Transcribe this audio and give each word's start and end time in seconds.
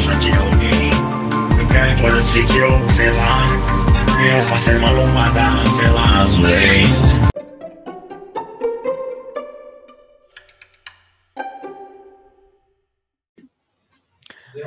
só 0.00 0.18
que 0.18 0.30
alguém. 0.36 0.90
Se 2.22 2.46
que 2.46 2.58
eu, 2.58 2.88
sei 2.90 3.10
lá, 3.10 3.46
eu 4.24 4.46
passei 4.48 4.76
uma 4.76 4.90
lombada, 4.90 5.68
sei 5.70 5.88
lá, 5.88 6.24
zoei. 6.24 6.84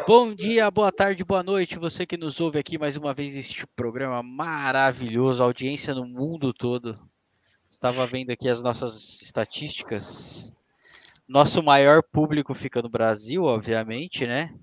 Bom 0.06 0.34
dia, 0.34 0.70
boa 0.70 0.92
tarde, 0.92 1.24
boa 1.24 1.44
noite, 1.44 1.80
você 1.80 2.06
que 2.06 2.18
nos 2.18 2.42
ouve 2.42 2.60
aqui 2.60 2.78
mais 2.78 2.98
uma 2.98 3.14
vez 3.14 3.34
neste 3.34 3.66
programa 3.68 4.22
maravilhoso, 4.22 5.44
audiência 5.44 5.94
no 5.94 6.06
mundo 6.06 6.52
todo. 6.52 7.00
Estava 7.70 8.06
vendo 8.06 8.32
aqui 8.32 8.50
as 8.50 8.62
nossas 8.62 9.22
estatísticas. 9.22 10.54
Nosso 11.28 11.64
maior 11.64 12.04
público 12.04 12.54
fica 12.54 12.82
no 12.82 12.90
Brasil, 12.90 13.44
obviamente, 13.44 14.28
né? 14.28 14.54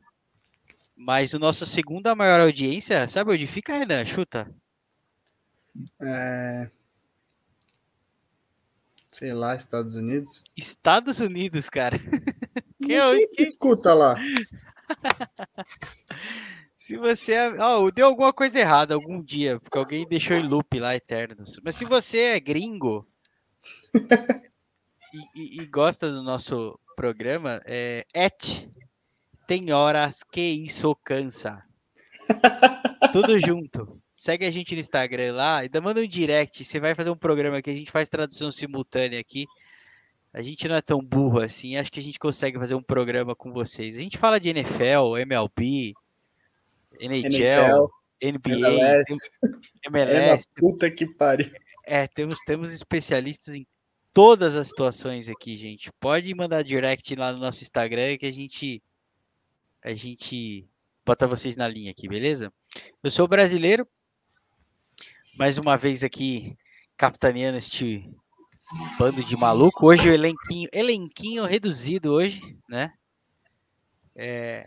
Mas 1.02 1.32
o 1.32 1.38
nosso 1.38 1.64
segunda 1.64 2.14
maior 2.14 2.40
audiência, 2.40 3.08
sabe 3.08 3.32
onde 3.32 3.46
fica, 3.46 3.72
Renan? 3.72 4.04
Chuta. 4.04 4.54
É... 5.98 6.70
Sei 9.10 9.32
lá, 9.32 9.56
Estados 9.56 9.96
Unidos. 9.96 10.42
Estados 10.54 11.20
Unidos, 11.20 11.70
cara. 11.70 11.98
Quem, 12.84 12.98
Quem 12.98 13.28
que 13.30 13.42
escuta 13.42 13.94
lá? 13.94 14.14
se 16.76 16.98
você. 16.98 17.48
Oh, 17.58 17.90
deu 17.90 18.04
alguma 18.04 18.32
coisa 18.32 18.58
errada 18.58 18.92
algum 18.92 19.22
dia, 19.22 19.58
porque 19.58 19.78
alguém 19.78 20.06
deixou 20.06 20.36
em 20.36 20.46
loop 20.46 20.78
lá 20.78 20.94
eterno. 20.94 21.44
Mas 21.64 21.76
se 21.76 21.86
você 21.86 22.18
é 22.18 22.40
gringo 22.40 23.08
e, 25.14 25.60
e, 25.60 25.62
e, 25.62 25.66
gosta 25.66 26.12
do 26.12 26.22
nosso 26.22 26.78
programa, 26.94 27.62
é. 27.64 28.04
Et, 28.14 28.68
tem 29.50 29.72
horas 29.72 30.22
que 30.22 30.40
isso 30.40 30.94
cansa. 31.04 31.60
Tudo 33.12 33.36
junto. 33.36 34.00
Segue 34.16 34.46
a 34.46 34.50
gente 34.52 34.76
no 34.76 34.80
Instagram 34.80 35.32
lá, 35.32 35.58
ainda 35.58 35.80
manda 35.80 36.00
um 36.00 36.06
direct. 36.06 36.64
Você 36.64 36.78
vai 36.78 36.94
fazer 36.94 37.10
um 37.10 37.16
programa 37.16 37.60
que 37.60 37.68
a 37.68 37.72
gente 37.72 37.90
faz 37.90 38.08
tradução 38.08 38.52
simultânea 38.52 39.18
aqui. 39.18 39.48
A 40.32 40.40
gente 40.40 40.68
não 40.68 40.76
é 40.76 40.80
tão 40.80 41.00
burro 41.00 41.40
assim, 41.40 41.76
acho 41.76 41.90
que 41.90 41.98
a 41.98 42.02
gente 42.02 42.16
consegue 42.16 42.60
fazer 42.60 42.76
um 42.76 42.82
programa 42.82 43.34
com 43.34 43.52
vocês. 43.52 43.96
A 43.96 44.00
gente 44.00 44.16
fala 44.18 44.38
de 44.38 44.50
NFL, 44.50 45.16
MLB, 45.18 45.94
NHL, 47.00 47.26
NHL 47.26 47.90
NBA, 48.22 48.68
MLS. 48.68 49.30
MLS. 49.86 50.46
É 50.46 50.60
puta 50.60 50.88
que 50.88 51.08
pariu. 51.08 51.50
É, 51.84 52.06
temos, 52.06 52.38
temos 52.46 52.72
especialistas 52.72 53.56
em 53.56 53.66
todas 54.12 54.54
as 54.54 54.68
situações 54.68 55.28
aqui, 55.28 55.58
gente. 55.58 55.90
Pode 55.98 56.32
mandar 56.36 56.62
direct 56.62 57.16
lá 57.16 57.32
no 57.32 57.40
nosso 57.40 57.64
Instagram 57.64 58.16
que 58.16 58.26
a 58.26 58.32
gente 58.32 58.80
a 59.82 59.94
gente 59.94 60.68
bota 61.04 61.26
vocês 61.26 61.56
na 61.56 61.66
linha 61.66 61.90
aqui, 61.90 62.06
beleza? 62.08 62.52
Eu 63.02 63.10
sou 63.10 63.26
brasileiro, 63.26 63.86
mais 65.38 65.58
uma 65.58 65.76
vez 65.76 66.04
aqui 66.04 66.56
capitaneando 66.96 67.56
este 67.56 68.08
bando 68.98 69.24
de 69.24 69.36
maluco. 69.36 69.86
Hoje 69.86 70.08
o 70.08 70.12
elenquinho, 70.12 70.68
elenquinho 70.72 71.44
reduzido 71.44 72.12
hoje, 72.12 72.40
né? 72.68 72.92
É, 74.16 74.64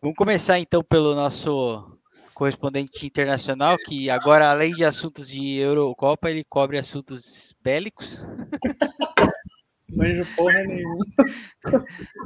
vamos 0.00 0.16
começar 0.16 0.58
então 0.58 0.82
pelo 0.84 1.14
nosso 1.14 1.98
correspondente 2.34 3.06
internacional, 3.06 3.76
que 3.78 4.10
agora, 4.10 4.50
além 4.50 4.72
de 4.72 4.84
assuntos 4.84 5.28
de 5.28 5.56
Eurocopa, 5.56 6.30
ele 6.30 6.44
cobre 6.44 6.78
assuntos 6.78 7.54
bélicos. 7.62 8.24
Manjo 9.90 10.24
porra 10.36 10.62
nenhuma. 10.64 11.04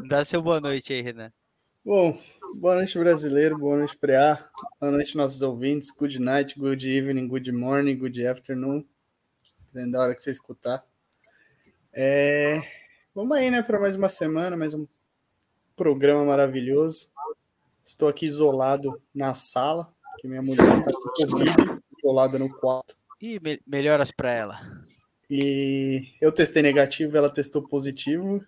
Dá 0.08 0.24
seu 0.24 0.42
boa 0.42 0.60
noite 0.60 0.92
aí, 0.92 1.00
Renan. 1.00 1.32
Bom, 1.84 2.18
boa 2.54 2.76
noite, 2.76 2.98
brasileiro, 2.98 3.58
boa 3.58 3.76
noite, 3.76 3.94
Preá, 3.94 4.48
boa 4.80 4.90
noite, 4.90 5.14
nossos 5.18 5.42
ouvintes, 5.42 5.90
good 5.90 6.18
night, 6.18 6.58
good 6.58 6.82
evening, 6.88 7.28
good 7.28 7.52
morning, 7.52 7.94
good 7.94 8.26
afternoon, 8.26 8.82
dependendo 9.66 9.92
da 9.92 10.00
hora 10.00 10.14
que 10.14 10.22
você 10.22 10.30
escutar. 10.30 10.82
É... 11.92 12.62
Vamos 13.14 13.36
aí, 13.36 13.50
né, 13.50 13.60
para 13.62 13.78
mais 13.78 13.96
uma 13.96 14.08
semana, 14.08 14.56
mais 14.56 14.72
um 14.72 14.86
programa 15.76 16.24
maravilhoso. 16.24 17.10
Estou 17.84 18.08
aqui 18.08 18.24
isolado 18.24 18.98
na 19.14 19.34
sala, 19.34 19.86
que 20.18 20.26
minha 20.26 20.40
mulher 20.40 20.66
está 20.72 20.90
com 20.90 21.28
Covid, 21.28 21.82
isolada 21.98 22.38
no 22.38 22.48
quarto. 22.48 22.96
E 23.20 23.38
me 23.40 23.60
melhoras 23.66 24.10
para 24.10 24.32
ela. 24.32 24.58
E 25.28 26.14
eu 26.18 26.32
testei 26.32 26.62
negativo, 26.62 27.14
ela 27.14 27.28
testou 27.28 27.60
positivo. 27.60 28.42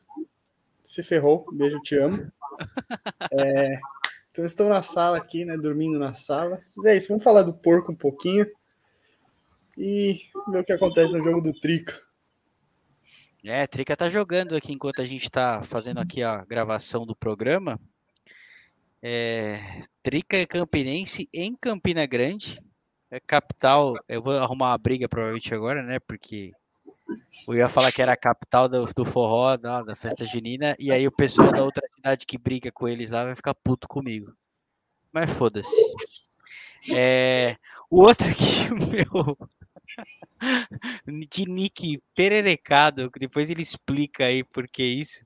Se 0.87 1.03
ferrou, 1.03 1.43
beijo, 1.53 1.81
te 1.81 1.97
amo. 1.97 2.31
É... 3.33 3.79
Então 4.31 4.45
estou 4.45 4.69
na 4.69 4.83
sala 4.83 5.17
aqui, 5.17 5.45
né, 5.45 5.57
dormindo 5.57 5.99
na 5.99 6.15
sala. 6.15 6.61
Mas 6.77 6.87
é 6.87 6.97
isso, 6.97 7.09
vamos 7.09 7.25
falar 7.25 7.43
do 7.43 7.53
porco 7.53 7.91
um 7.91 7.97
pouquinho 7.97 8.47
e 9.77 10.21
ver 10.49 10.61
o 10.61 10.65
que 10.65 10.73
acontece 10.73 11.13
no 11.13 11.23
jogo 11.23 11.41
do 11.41 11.53
Trica. 11.53 12.01
É, 13.45 13.67
Trica 13.67 13.97
tá 13.97 14.09
jogando 14.09 14.55
aqui 14.55 14.73
enquanto 14.73 15.03
a 15.03 15.05
gente 15.05 15.29
tá 15.29 15.65
fazendo 15.65 15.99
aqui 15.99 16.23
a 16.23 16.45
gravação 16.45 17.05
do 17.05 17.17
programa. 17.17 17.81
É, 19.03 19.83
Trica 20.03 20.37
é 20.37 20.47
campinense 20.47 21.29
em 21.35 21.55
Campina 21.55 22.07
Grande. 22.07 22.63
É 23.11 23.19
capital. 23.19 23.97
Eu 24.09 24.23
vou 24.23 24.39
arrumar 24.39 24.71
uma 24.71 24.79
briga 24.79 25.09
provavelmente 25.09 25.53
agora, 25.53 25.83
né? 25.83 25.99
Porque 25.99 26.53
eu 27.49 27.55
ia 27.55 27.69
falar 27.69 27.93
que 27.93 28.03
era 28.03 28.13
a 28.13 28.17
capital 28.17 28.69
do, 28.69 28.87
do 28.87 29.05
forró, 29.05 29.57
da, 29.57 29.83
da 29.83 29.95
festa 29.95 30.25
junina, 30.25 30.77
e 30.79 30.91
aí 30.91 31.07
o 31.07 31.13
pessoal 31.13 31.53
da 31.53 31.63
outra 31.63 31.87
cidade 31.95 32.27
que 32.27 32.39
briga 32.39 32.73
com 32.73 32.89
eles 32.89 33.11
lá 33.11 33.25
vai 33.25 33.37
ficar 33.37 33.55
puto 33.55 33.87
comigo. 33.87 34.33
Mas 35.13 35.31
foda-se. 35.31 35.71
É, 36.95 37.57
o 37.91 38.03
outro 38.03 38.29
aqui, 38.29 38.69
meu 38.91 39.37
de 41.31 41.47
nick 41.47 42.01
pererecado, 42.15 43.11
que 43.11 43.19
depois 43.19 43.49
ele 43.49 43.63
explica 43.63 44.27
aí 44.27 44.45
por 44.45 44.69
que 44.69 44.83
isso. 44.83 45.25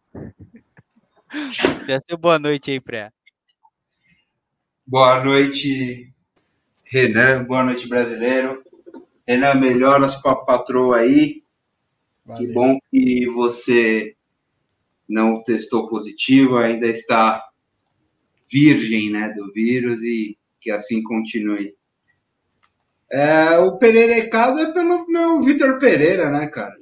Dá 1.87 1.99
seu 2.01 2.17
boa 2.17 2.39
noite 2.39 2.71
aí, 2.71 2.81
Pré. 2.81 3.13
Boa 4.87 5.23
noite, 5.23 6.13
Renan. 6.85 7.45
Boa 7.45 7.65
noite, 7.65 7.89
brasileiro. 7.89 8.63
Renan, 9.27 9.55
melhoras 9.55 10.17
para 10.17 10.33
a 10.33 10.45
patroa 10.45 10.99
aí. 10.99 11.43
Valeu. 12.31 12.47
Que 12.47 12.53
bom 12.53 12.79
que 12.91 13.27
você 13.27 14.15
não 15.09 15.43
testou 15.43 15.89
positivo, 15.89 16.57
ainda 16.57 16.87
está 16.87 17.45
virgem 18.49 19.11
né, 19.11 19.31
do 19.31 19.53
vírus 19.53 20.03
e 20.03 20.39
que 20.61 20.71
assim 20.71 21.03
continue. 21.03 21.75
É, 23.11 23.59
o 23.59 23.77
Pereirecado 23.79 24.61
é 24.61 24.73
pelo 24.73 25.07
meu 25.09 25.43
Vitor 25.43 25.79
Pereira, 25.79 26.31
né, 26.31 26.47
cara? 26.47 26.77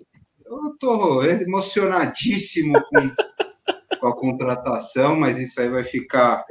Eu 0.45 0.77
tô 0.79 1.23
emocionadíssimo 1.23 2.75
com, 2.85 3.99
com 3.99 4.07
a 4.07 4.17
contratação, 4.17 5.17
mas 5.17 5.39
isso 5.39 5.59
aí 5.61 5.71
vai 5.71 5.85
ficar 5.85 6.45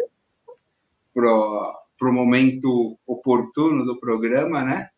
pro, 1.14 1.79
pro 1.97 2.14
momento 2.14 2.97
oportuno 3.06 3.85
do 3.85 4.00
programa, 4.00 4.64
né? 4.64 4.90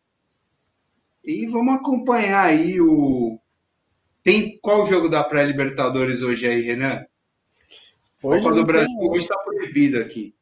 E 1.22 1.46
vamos 1.46 1.74
acompanhar 1.74 2.46
aí 2.46 2.80
o. 2.80 3.38
Tem 4.22 4.58
qual 4.60 4.86
jogo 4.86 5.08
da 5.08 5.24
pré-Libertadores 5.24 6.22
hoje 6.22 6.46
aí, 6.46 6.60
Renan? 6.60 7.04
Hoje 8.22 8.42
Copa 8.42 8.54
do 8.54 8.66
Brasil 8.66 8.98
tem... 8.98 9.10
hoje 9.10 9.24
está 9.24 9.38
proibido 9.38 9.98
aqui. 9.98 10.34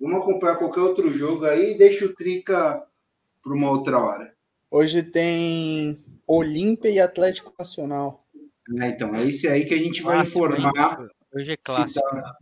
Vamos 0.00 0.20
acompanhar 0.20 0.56
qualquer 0.56 0.80
outro 0.80 1.10
jogo 1.10 1.44
aí 1.44 1.72
e 1.72 1.78
deixa 1.78 2.04
o 2.04 2.14
Trica 2.14 2.82
para 3.42 3.54
uma 3.54 3.70
outra 3.70 3.98
hora. 3.98 4.34
Hoje 4.70 5.02
tem 5.02 6.04
Olímpia 6.26 6.90
e 6.90 6.98
Atlético 6.98 7.54
Nacional. 7.56 8.26
É, 8.80 8.88
então, 8.88 9.14
é 9.14 9.24
esse 9.24 9.46
aí 9.46 9.64
que 9.64 9.74
a 9.74 9.78
gente 9.78 10.02
vai 10.02 10.22
informar. 10.22 11.08
Hoje 11.32 11.52
é 11.52 11.56
clássico. 11.56 12.04
Tá... 12.04 12.36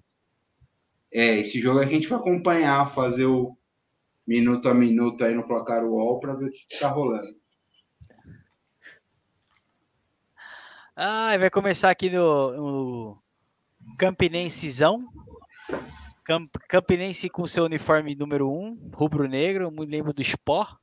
É, 1.12 1.38
esse 1.38 1.60
jogo 1.60 1.80
é 1.80 1.86
que 1.86 1.92
a 1.92 1.94
gente 1.94 2.08
vai 2.08 2.18
acompanhar, 2.18 2.90
fazer 2.90 3.26
o 3.26 3.56
minuto 4.26 4.68
a 4.68 4.74
minuto 4.74 5.24
aí 5.24 5.34
no 5.34 5.46
placar 5.46 5.84
UOL 5.84 6.18
para 6.18 6.34
ver 6.34 6.46
o 6.46 6.50
que 6.50 6.64
está 6.68 6.88
rolando. 6.88 7.43
Ah, 10.96 11.36
vai 11.36 11.50
começar 11.50 11.90
aqui 11.90 12.08
no, 12.08 12.52
no 12.52 13.22
Campinensezão. 13.98 15.04
Camp, 16.24 16.48
Campinense 16.68 17.28
com 17.28 17.46
seu 17.48 17.64
uniforme 17.64 18.14
número 18.14 18.48
1, 18.48 18.52
um, 18.52 18.90
rubro-negro, 18.94 19.70
me 19.72 19.84
lembro 19.84 20.12
do 20.12 20.22
Sport, 20.22 20.78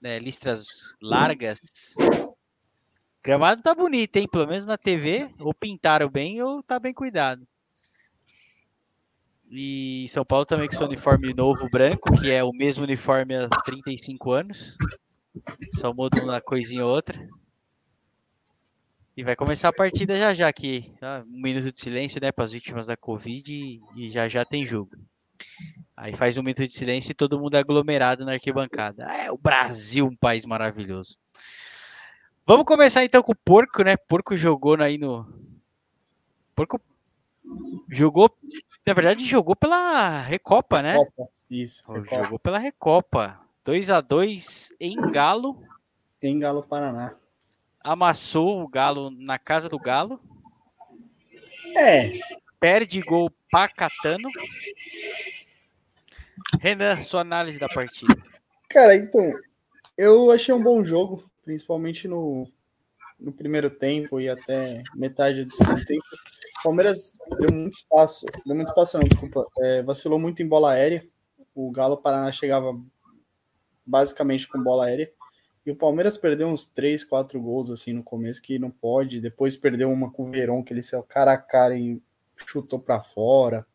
né, 0.00 0.18
listras 0.18 0.66
largas. 1.00 1.58
Gramado 3.24 3.62
tá 3.62 3.74
bonito, 3.74 4.16
hein? 4.16 4.28
Pelo 4.30 4.46
menos 4.46 4.66
na 4.66 4.76
TV, 4.76 5.30
ou 5.40 5.52
pintaram 5.54 6.10
bem 6.10 6.42
ou 6.42 6.62
tá 6.62 6.78
bem 6.78 6.92
cuidado. 6.92 7.48
E 9.50 10.06
São 10.10 10.26
Paulo 10.26 10.44
também 10.44 10.68
com 10.68 10.76
seu 10.76 10.86
uniforme 10.86 11.32
novo 11.32 11.68
branco, 11.70 12.12
que 12.20 12.30
é 12.30 12.44
o 12.44 12.52
mesmo 12.52 12.84
uniforme 12.84 13.34
há 13.34 13.48
35 13.48 14.30
anos. 14.30 14.76
Só 15.80 15.92
muda 15.92 16.22
uma 16.22 16.40
coisinha 16.40 16.84
ou 16.84 16.92
outra. 16.92 17.18
E 19.16 19.24
vai 19.24 19.34
começar 19.34 19.68
a 19.68 19.72
partida 19.72 20.14
já 20.14 20.34
já 20.34 20.46
aqui. 20.46 20.92
Tá? 21.00 21.24
Um 21.26 21.40
minuto 21.40 21.72
de 21.72 21.80
silêncio, 21.80 22.20
né, 22.20 22.30
para 22.30 22.44
as 22.44 22.52
vítimas 22.52 22.86
da 22.86 22.98
Covid 22.98 23.80
e, 23.96 24.10
já 24.10 24.28
já 24.28 24.44
tem 24.44 24.64
jogo. 24.64 24.90
Aí 25.96 26.14
faz 26.14 26.36
um 26.36 26.42
minuto 26.42 26.66
de 26.66 26.74
silêncio 26.74 27.12
e 27.12 27.14
todo 27.14 27.40
mundo 27.40 27.54
é 27.54 27.60
aglomerado 27.60 28.26
na 28.26 28.32
arquibancada. 28.32 29.04
É 29.04 29.32
o 29.32 29.38
Brasil, 29.38 30.04
um 30.04 30.14
país 30.14 30.44
maravilhoso. 30.44 31.16
Vamos 32.46 32.66
começar 32.66 33.04
então 33.04 33.22
com 33.22 33.32
o 33.32 33.36
Porco, 33.42 33.82
né? 33.82 33.96
Porco 33.96 34.36
jogou 34.36 34.80
aí 34.82 34.98
no. 34.98 35.26
Porco 36.54 36.78
jogou, 37.90 38.30
na 38.86 38.92
verdade, 38.92 39.24
jogou 39.24 39.56
pela 39.56 40.20
Recopa, 40.20 40.82
né? 40.82 40.92
Recopa. 40.98 41.28
Isso. 41.50 41.90
Recopa. 41.90 42.22
Jogou 42.22 42.38
pela 42.38 42.58
Recopa. 42.58 43.40
2 43.64 43.88
a 43.88 44.02
2 44.02 44.74
em 44.78 44.94
Galo. 45.10 45.62
Em 46.22 46.38
Galo, 46.38 46.62
Paraná. 46.62 47.14
Amassou 47.86 48.60
o 48.60 48.68
Galo 48.68 49.12
na 49.12 49.38
casa 49.38 49.68
do 49.68 49.78
Galo. 49.78 50.20
É. 51.76 52.18
Perde 52.58 53.00
gol 53.00 53.30
Pacatano. 53.48 54.28
Renan, 56.60 57.00
sua 57.04 57.20
análise 57.20 57.60
da 57.60 57.68
partida. 57.68 58.12
Cara, 58.68 58.96
então, 58.96 59.22
eu 59.96 60.32
achei 60.32 60.52
um 60.52 60.60
bom 60.60 60.84
jogo, 60.84 61.30
principalmente 61.44 62.08
no, 62.08 62.50
no 63.20 63.32
primeiro 63.32 63.70
tempo 63.70 64.20
e 64.20 64.28
até 64.28 64.82
metade 64.92 65.44
do 65.44 65.54
segundo 65.54 65.84
tempo. 65.84 66.02
O 66.58 66.62
Palmeiras 66.64 67.16
deu 67.38 67.52
muito 67.52 67.74
espaço, 67.74 68.26
deu 68.44 68.56
muito 68.56 68.68
espaço, 68.68 68.98
não, 68.98 69.06
desculpa, 69.06 69.46
é, 69.60 69.82
vacilou 69.84 70.18
muito 70.18 70.42
em 70.42 70.48
bola 70.48 70.72
aérea. 70.72 71.06
O 71.54 71.70
Galo 71.70 71.96
Paraná 71.96 72.32
chegava 72.32 72.76
basicamente 73.86 74.48
com 74.48 74.60
bola 74.60 74.86
aérea. 74.86 75.08
E 75.66 75.70
o 75.72 75.74
Palmeiras 75.74 76.16
perdeu 76.16 76.46
uns 76.46 76.64
3, 76.64 77.02
4 77.02 77.40
gols 77.42 77.70
assim 77.72 77.92
no 77.92 78.04
começo 78.04 78.40
que 78.40 78.56
não 78.56 78.70
pode. 78.70 79.20
Depois 79.20 79.56
perdeu 79.56 79.90
uma 79.90 80.12
com 80.12 80.22
o 80.22 80.30
Verón, 80.30 80.62
que 80.62 80.72
ele 80.72 80.80
saiu 80.80 81.02
cara 81.02 81.32
a 81.32 81.38
cara 81.38 81.76
e 81.76 82.00
chutou 82.36 82.78
para 82.78 83.00
fora. 83.00 83.66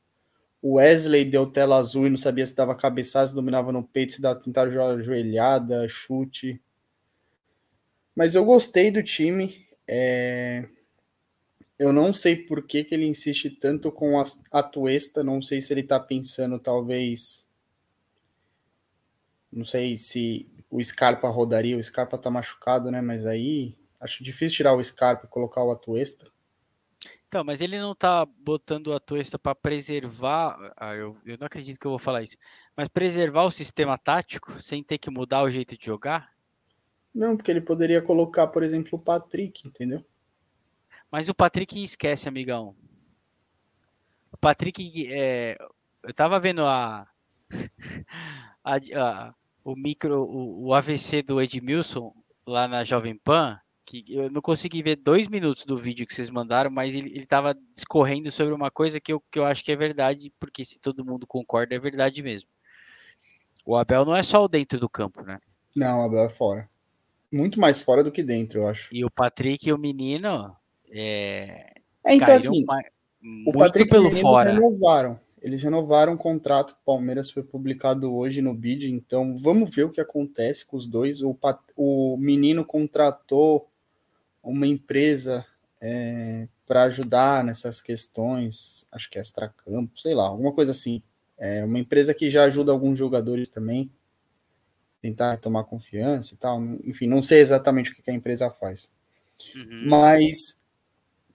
O 0.61 0.75
Wesley 0.75 1.25
deu 1.25 1.45
tela 1.45 1.75
azul 1.75 2.07
e 2.07 2.09
não 2.09 2.17
sabia 2.17 2.45
se 2.45 2.55
dava 2.55 2.75
cabeçada, 2.75 3.27
se 3.27 3.35
dominava 3.35 3.73
no 3.73 3.83
peito, 3.83 4.13
se 4.13 4.21
dava 4.21 4.39
tentar 4.39 4.69
jogar 4.69 5.01
joelhada, 5.01 5.85
chute. 5.89 6.61
Mas 8.15 8.35
eu 8.35 8.45
gostei 8.45 8.89
do 8.89 9.03
time. 9.03 9.67
É... 9.85 10.65
Eu 11.77 11.91
não 11.91 12.13
sei 12.13 12.37
por 12.37 12.65
que, 12.65 12.85
que 12.85 12.95
ele 12.95 13.07
insiste 13.07 13.49
tanto 13.49 13.91
com 13.91 14.17
a, 14.17 14.23
a 14.51 14.63
Tuesta. 14.63 15.25
Não 15.25 15.41
sei 15.41 15.59
se 15.59 15.73
ele 15.73 15.83
tá 15.83 15.99
pensando, 15.99 16.57
talvez. 16.57 17.45
Não 19.51 19.65
sei 19.65 19.97
se 19.97 20.47
o 20.71 20.81
Scarpa 20.81 21.27
rodaria. 21.29 21.77
O 21.77 21.83
Scarpa 21.83 22.17
tá 22.17 22.29
machucado, 22.31 22.89
né? 22.89 23.01
Mas 23.01 23.25
aí 23.25 23.77
acho 23.99 24.23
difícil 24.23 24.57
tirar 24.57 24.73
o 24.73 24.83
Scarpa 24.83 25.25
e 25.25 25.29
colocar 25.29 25.63
o 25.63 25.71
Atuesta. 25.71 26.31
Então, 27.27 27.43
mas 27.45 27.61
ele 27.61 27.79
não 27.79 27.95
tá 27.95 28.25
botando 28.25 28.93
a 28.93 28.99
Tuesta 28.99 29.39
para 29.39 29.55
preservar. 29.55 30.73
Ah, 30.75 30.93
eu, 30.95 31.15
eu 31.25 31.37
não 31.37 31.47
acredito 31.47 31.79
que 31.79 31.87
eu 31.87 31.91
vou 31.91 31.99
falar 31.99 32.23
isso. 32.23 32.35
Mas 32.75 32.89
preservar 32.89 33.45
o 33.45 33.51
sistema 33.51 33.97
tático 33.97 34.61
sem 34.61 34.83
ter 34.83 34.97
que 34.97 35.09
mudar 35.09 35.43
o 35.43 35.49
jeito 35.49 35.77
de 35.77 35.85
jogar? 35.85 36.31
Não, 37.13 37.37
porque 37.37 37.49
ele 37.49 37.61
poderia 37.61 38.01
colocar, 38.01 38.47
por 38.47 38.63
exemplo, 38.63 38.99
o 38.99 39.01
Patrick, 39.01 39.65
entendeu? 39.65 40.03
Mas 41.09 41.29
o 41.29 41.33
Patrick 41.33 41.81
esquece, 41.81 42.27
amigão. 42.27 42.75
O 44.31 44.37
Patrick, 44.37 45.07
é, 45.09 45.57
eu 46.03 46.13
tava 46.13 46.37
vendo 46.37 46.65
a, 46.65 47.07
a, 48.63 48.75
a 48.75 49.33
o 49.63 49.75
micro, 49.75 50.23
o, 50.23 50.67
o, 50.67 50.73
AVC 50.73 51.21
do 51.21 51.41
Edmilson 51.41 52.13
lá 52.45 52.67
na 52.67 52.83
Jovem 52.83 53.15
Pan, 53.15 53.59
que 53.85 54.05
eu 54.07 54.29
não 54.29 54.41
consegui 54.41 54.81
ver 54.81 54.95
dois 54.95 55.27
minutos 55.27 55.65
do 55.65 55.77
vídeo 55.77 56.05
que 56.05 56.13
vocês 56.13 56.29
mandaram, 56.29 56.71
mas 56.71 56.93
ele, 56.93 57.09
ele 57.15 57.25
tava 57.25 57.57
discorrendo 57.75 58.31
sobre 58.31 58.53
uma 58.53 58.71
coisa 58.71 58.99
que 58.99 59.13
eu, 59.13 59.21
que 59.31 59.39
eu 59.39 59.45
acho 59.45 59.63
que 59.63 59.71
é 59.71 59.75
verdade, 59.75 60.33
porque 60.39 60.65
se 60.65 60.79
todo 60.79 61.05
mundo 61.05 61.27
concorda, 61.27 61.75
é 61.75 61.79
verdade 61.79 62.21
mesmo. 62.21 62.49
O 63.65 63.75
Abel 63.75 64.05
não 64.05 64.15
é 64.15 64.23
só 64.23 64.43
o 64.43 64.47
dentro 64.47 64.79
do 64.79 64.89
campo, 64.89 65.21
né? 65.21 65.39
Não, 65.75 65.99
o 65.99 66.05
Abel 66.05 66.25
é 66.25 66.29
fora 66.29 66.69
muito 67.31 67.59
mais 67.59 67.81
fora 67.81 68.03
do 68.03 68.11
que 68.11 68.21
dentro, 68.21 68.59
eu 68.59 68.67
acho. 68.67 68.93
E 68.93 69.05
o 69.05 69.09
Patrick 69.09 69.67
e 69.67 69.73
o 69.73 69.77
menino. 69.77 70.53
É, 70.91 71.73
é 72.05 72.15
então 72.15 72.35
assim. 72.35 72.65
O 73.47 73.53
Patrick 73.53 73.89
pelo 73.89 74.05
e 74.05 74.07
o 74.07 74.09
menino 74.09 74.27
fora. 74.27 74.51
renovaram. 74.51 75.19
Eles 75.41 75.63
renovaram 75.63 76.13
o 76.13 76.17
contrato. 76.17 76.71
O 76.71 76.85
Palmeiras 76.85 77.31
foi 77.31 77.41
publicado 77.41 78.13
hoje 78.13 78.41
no 78.41 78.53
bid. 78.53 78.91
Então 78.91 79.35
vamos 79.35 79.69
ver 79.73 79.85
o 79.85 79.89
que 79.89 79.99
acontece 79.99 80.65
com 80.65 80.77
os 80.77 80.87
dois. 80.87 81.21
O, 81.21 81.37
o 81.75 82.17
menino 82.17 82.63
contratou 82.63 83.67
uma 84.43 84.67
empresa 84.67 85.45
é, 85.81 86.47
para 86.67 86.83
ajudar 86.83 87.43
nessas 87.43 87.81
questões. 87.81 88.85
Acho 88.91 89.09
que 89.09 89.17
é 89.17 89.21
extracampo, 89.21 89.99
sei 89.99 90.13
lá, 90.13 90.27
alguma 90.27 90.53
coisa 90.53 90.71
assim. 90.71 91.01
É 91.37 91.65
uma 91.65 91.79
empresa 91.79 92.13
que 92.13 92.29
já 92.29 92.43
ajuda 92.43 92.71
alguns 92.71 92.99
jogadores 92.99 93.49
também 93.49 93.89
tentar 95.01 95.37
tomar 95.37 95.63
confiança 95.63 96.35
e 96.35 96.37
tal. 96.37 96.61
Enfim, 96.85 97.07
não 97.07 97.23
sei 97.23 97.39
exatamente 97.39 97.91
o 97.91 97.95
que 97.95 98.11
a 98.11 98.13
empresa 98.13 98.51
faz. 98.51 98.91
Uhum. 99.55 99.85
Mas 99.87 100.60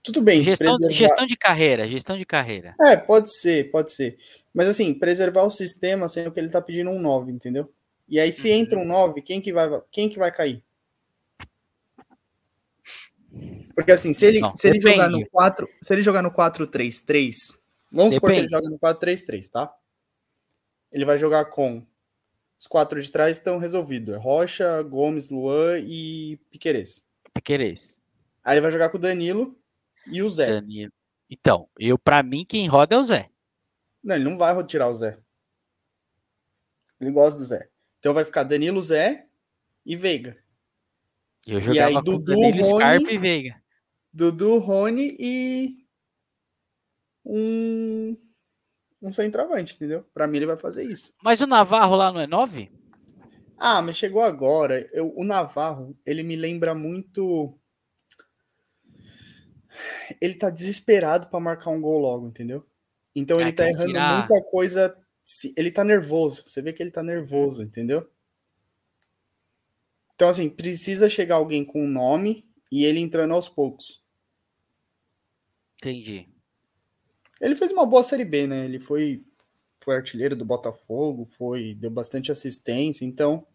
tudo 0.07 0.21
bem. 0.21 0.43
Gestão, 0.43 0.75
preservar... 0.75 0.93
gestão 0.93 1.25
de 1.25 1.35
carreira, 1.35 1.87
gestão 1.87 2.17
de 2.17 2.25
carreira. 2.25 2.75
É, 2.85 2.95
pode 2.95 3.33
ser, 3.33 3.69
pode 3.69 3.91
ser. 3.91 4.17
Mas 4.53 4.67
assim, 4.67 4.93
preservar 4.93 5.43
o 5.43 5.51
sistema 5.51 6.07
sendo 6.07 6.31
que 6.31 6.39
ele 6.39 6.49
tá 6.49 6.61
pedindo 6.61 6.89
um 6.89 6.99
9, 6.99 7.31
entendeu? 7.31 7.71
E 8.07 8.19
aí, 8.19 8.31
se 8.31 8.49
uhum. 8.49 8.55
entra 8.55 8.79
um 8.79 8.85
9, 8.85 9.21
quem 9.21 9.41
que 9.41 9.51
vai, 9.51 9.69
quem 9.91 10.07
que 10.07 10.17
vai 10.17 10.31
cair? 10.31 10.63
Porque 13.75 13.91
assim, 13.91 14.13
se 14.13 14.25
ele, 14.25 14.39
não, 14.39 14.55
se 14.55 14.67
ele 14.67 14.79
jogar 14.79 15.09
no 15.09 15.27
4, 15.29 15.69
se 15.81 15.93
ele 15.93 16.01
jogar 16.01 16.21
no 16.21 16.31
4-3-3, 16.31 17.31
vamos 17.91 18.13
depende. 18.13 18.15
supor 18.15 18.31
que 18.31 18.37
ele 18.37 18.47
joga 18.47 18.69
no 18.69 18.79
4-3-3, 18.79 19.49
tá? 19.49 19.75
Ele 20.91 21.05
vai 21.05 21.17
jogar 21.17 21.45
com 21.45 21.85
os 22.59 22.65
quatro 22.65 22.99
de 22.99 23.11
trás 23.11 23.37
estão 23.37 23.59
resolvidos. 23.59 24.15
É 24.15 24.17
Rocha, 24.17 24.81
Gomes, 24.81 25.29
Luan 25.29 25.79
e 25.79 26.39
Piquerez. 26.49 27.05
Piquerez. 27.33 27.99
Aí 28.43 28.55
ele 28.55 28.61
vai 28.61 28.71
jogar 28.71 28.89
com 28.89 28.97
o 28.97 29.01
Danilo 29.01 29.55
e 30.11 30.21
o 30.21 30.29
Zé. 30.29 30.47
Danilo. 30.47 30.91
Então, 31.29 31.69
eu 31.77 31.97
para 31.97 32.23
mim 32.23 32.45
quem 32.45 32.67
roda 32.67 32.95
é 32.95 32.97
o 32.97 33.03
Zé. 33.03 33.29
Não, 34.03 34.15
ele 34.15 34.23
não 34.23 34.37
vai 34.37 34.63
tirar 34.65 34.87
o 34.87 34.93
Zé. 34.93 35.19
Ele 36.99 37.11
gosta 37.11 37.39
do 37.39 37.45
Zé. 37.45 37.69
Então 37.99 38.13
vai 38.13 38.25
ficar 38.25 38.43
Danilo, 38.43 38.81
Zé 38.81 39.27
e 39.85 39.95
Veiga. 39.95 40.37
Eu 41.45 41.61
jogava 41.61 41.91
e 41.91 41.95
aí, 41.97 42.03
Dudu, 42.03 42.19
Danilo, 42.19 42.63
Rony, 42.63 42.63
Scarpa 42.63 43.11
e 43.11 43.17
Veiga. 43.17 43.63
Dudu, 44.13 44.57
Rony 44.59 45.15
e 45.19 45.77
um 47.25 48.17
um 49.01 49.11
centroavante, 49.11 49.75
entendeu? 49.75 50.03
Para 50.13 50.27
mim 50.27 50.37
ele 50.37 50.45
vai 50.47 50.57
fazer 50.57 50.83
isso. 50.83 51.13
Mas 51.21 51.39
o 51.39 51.47
Navarro 51.47 51.95
lá 51.95 52.11
não 52.11 52.19
é 52.19 52.27
9? 52.27 52.71
Ah, 53.57 53.81
mas 53.81 53.97
chegou 53.97 54.21
agora. 54.21 54.87
Eu, 54.91 55.13
o 55.15 55.23
Navarro, 55.23 55.97
ele 56.05 56.23
me 56.23 56.35
lembra 56.35 56.73
muito. 56.73 57.57
Ele 60.21 60.35
tá 60.35 60.49
desesperado 60.49 61.27
para 61.27 61.39
marcar 61.39 61.69
um 61.71 61.81
gol 61.81 61.99
logo, 61.99 62.27
entendeu? 62.27 62.65
Então 63.15 63.41
ele 63.41 63.51
tá 63.51 63.67
errando 63.67 63.87
tirar... 63.87 64.19
muita 64.19 64.43
coisa. 64.49 64.95
Ele 65.55 65.71
tá 65.71 65.83
nervoso. 65.83 66.43
Você 66.45 66.61
vê 66.61 66.71
que 66.71 66.83
ele 66.83 66.91
tá 66.91 67.01
nervoso, 67.01 67.63
entendeu? 67.63 68.09
Então, 70.15 70.29
assim, 70.29 70.49
precisa 70.49 71.09
chegar 71.09 71.35
alguém 71.35 71.63
com 71.63 71.83
um 71.83 71.87
nome 71.87 72.47
e 72.71 72.85
ele 72.85 72.99
entrando 72.99 73.33
aos 73.33 73.47
poucos. 73.47 74.03
Entendi. 75.75 76.27
Ele 77.39 77.55
fez 77.55 77.71
uma 77.71 77.85
boa 77.85 78.01
Série 78.01 78.25
B, 78.25 78.47
né? 78.47 78.65
Ele 78.65 78.79
foi, 78.79 79.23
foi 79.83 79.95
artilheiro 79.95 80.35
do 80.35 80.43
Botafogo, 80.43 81.25
foi 81.37 81.75
deu 81.75 81.91
bastante 81.91 82.31
assistência, 82.31 83.05
então. 83.05 83.45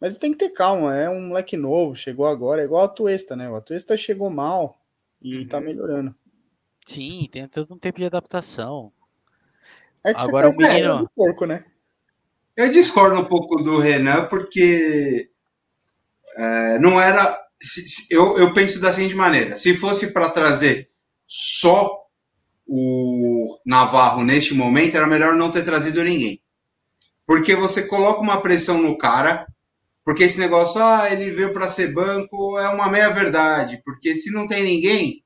Mas 0.00 0.16
tem 0.16 0.32
que 0.32 0.38
ter 0.38 0.50
calma, 0.50 0.96
é 0.96 1.10
um 1.10 1.28
moleque 1.28 1.56
novo, 1.56 1.94
chegou 1.94 2.26
agora, 2.26 2.62
é 2.62 2.64
igual 2.64 2.84
a 2.84 2.88
Tuesta, 2.88 3.36
né? 3.36 3.50
O 3.50 3.56
Atuesta 3.56 3.96
chegou 3.96 4.30
mal 4.30 4.80
e 5.20 5.38
uhum. 5.38 5.48
tá 5.48 5.60
melhorando. 5.60 6.14
Sim, 6.86 7.20
tem 7.30 7.46
todo 7.48 7.74
um 7.74 7.78
tempo 7.78 7.98
de 7.98 8.06
adaptação. 8.06 8.90
É 10.04 10.14
que 10.14 10.20
agora 10.20 10.50
você 10.50 10.56
o 10.56 10.60
menino 10.60 10.98
do 10.98 11.10
porco, 11.10 11.44
né? 11.44 11.64
Eu 12.56 12.70
discordo 12.70 13.20
um 13.20 13.24
pouco 13.24 13.62
do 13.62 13.78
Renan, 13.78 14.26
porque 14.26 15.30
é, 16.36 16.78
não 16.78 17.00
era. 17.00 17.38
Eu, 18.10 18.38
eu 18.38 18.52
penso 18.54 18.80
da 18.80 18.92
seguinte 18.92 19.14
maneira: 19.14 19.56
se 19.56 19.76
fosse 19.76 20.12
para 20.12 20.30
trazer 20.30 20.90
só 21.26 22.06
o 22.66 23.58
Navarro 23.64 24.22
neste 24.22 24.54
momento, 24.54 24.96
era 24.96 25.06
melhor 25.06 25.34
não 25.34 25.50
ter 25.50 25.64
trazido 25.64 26.02
ninguém. 26.02 26.42
Porque 27.26 27.54
você 27.54 27.86
coloca 27.86 28.20
uma 28.20 28.40
pressão 28.40 28.80
no 28.80 28.96
cara, 28.96 29.46
porque 30.08 30.24
esse 30.24 30.40
negócio, 30.40 30.82
ah, 30.82 31.06
ele 31.12 31.30
veio 31.30 31.52
para 31.52 31.68
ser 31.68 31.92
banco, 31.92 32.58
é 32.58 32.66
uma 32.70 32.88
meia 32.88 33.10
verdade. 33.10 33.78
Porque 33.84 34.16
se 34.16 34.30
não 34.30 34.46
tem 34.48 34.64
ninguém, 34.64 35.22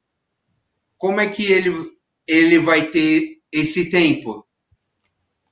como 0.98 1.20
é 1.20 1.28
que 1.28 1.52
ele, 1.52 1.72
ele 2.26 2.58
vai 2.58 2.88
ter 2.88 3.38
esse 3.52 3.90
tempo? 3.90 4.44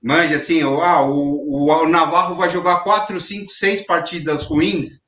Manja 0.03 0.35
assim, 0.35 0.63
ah, 0.63 1.03
o, 1.03 1.47
o, 1.47 1.71
o 1.71 1.89
Navarro 1.89 2.35
vai 2.35 2.51
jogar 2.51 2.83
quatro, 2.83 3.21
cinco, 3.21 3.53
seis 3.53 3.81
partidas 3.81 4.43
ruins, 4.43 5.05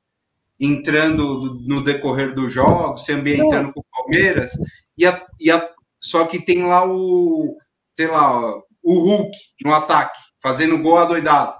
entrando 0.57 1.59
no 1.67 1.83
decorrer 1.83 2.33
do 2.33 2.49
jogo, 2.49 2.95
se 2.95 3.11
ambientando 3.11 3.63
não. 3.63 3.73
com 3.73 3.81
o 3.81 3.85
Palmeiras, 3.91 4.51
e 4.97 5.05
a, 5.05 5.21
e 5.37 5.51
a, 5.51 5.69
só 5.99 6.25
que 6.27 6.39
tem 6.39 6.63
lá 6.63 6.89
o, 6.89 7.57
sei 7.93 8.07
lá, 8.07 8.39
o 8.81 8.99
Hulk 8.99 9.37
no 9.65 9.73
ataque, 9.73 10.17
fazendo 10.41 10.81
gol 10.81 10.97
adoidado. 10.97 11.57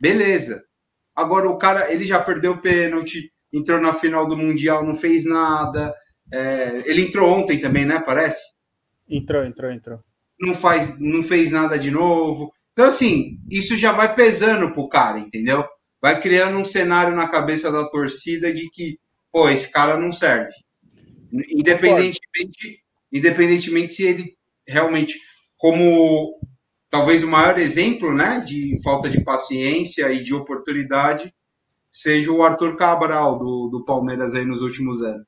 Beleza. 0.00 0.65
Agora 1.16 1.48
o 1.48 1.56
cara, 1.56 1.90
ele 1.90 2.04
já 2.04 2.20
perdeu 2.20 2.52
o 2.52 2.60
pênalti, 2.60 3.32
entrou 3.52 3.80
na 3.80 3.94
final 3.94 4.28
do 4.28 4.36
Mundial, 4.36 4.84
não 4.84 4.94
fez 4.94 5.24
nada. 5.24 5.94
É, 6.30 6.82
ele 6.84 7.02
entrou 7.02 7.30
ontem 7.30 7.58
também, 7.58 7.86
né? 7.86 7.98
Parece? 8.04 8.42
Entrou, 9.08 9.44
entrou, 9.44 9.70
entrou. 9.70 10.00
Não, 10.38 10.54
faz, 10.54 10.98
não 11.00 11.22
fez 11.22 11.50
nada 11.50 11.78
de 11.78 11.90
novo. 11.90 12.52
Então, 12.72 12.88
assim, 12.88 13.38
isso 13.50 13.76
já 13.78 13.92
vai 13.92 14.14
pesando 14.14 14.72
pro 14.74 14.88
cara, 14.88 15.18
entendeu? 15.18 15.64
Vai 16.02 16.20
criando 16.20 16.58
um 16.58 16.64
cenário 16.64 17.16
na 17.16 17.26
cabeça 17.26 17.72
da 17.72 17.88
torcida 17.88 18.52
de 18.52 18.68
que, 18.70 18.98
pô, 19.32 19.48
esse 19.48 19.70
cara 19.70 19.96
não 19.98 20.12
serve. 20.12 20.52
Independentemente, 21.32 22.82
independentemente 23.10 23.92
se 23.94 24.04
ele 24.04 24.36
realmente, 24.68 25.18
como 25.56 26.38
talvez 26.90 27.22
o 27.22 27.28
maior 27.28 27.58
exemplo, 27.58 28.14
né, 28.14 28.40
de 28.40 28.80
falta 28.82 29.08
de 29.08 29.22
paciência 29.22 30.10
e 30.12 30.22
de 30.22 30.34
oportunidade, 30.34 31.34
seja 31.90 32.30
o 32.30 32.42
Arthur 32.42 32.76
Cabral 32.76 33.38
do, 33.38 33.68
do 33.68 33.84
Palmeiras 33.84 34.34
aí 34.34 34.44
nos 34.44 34.62
últimos 34.62 35.02
anos. 35.02 35.26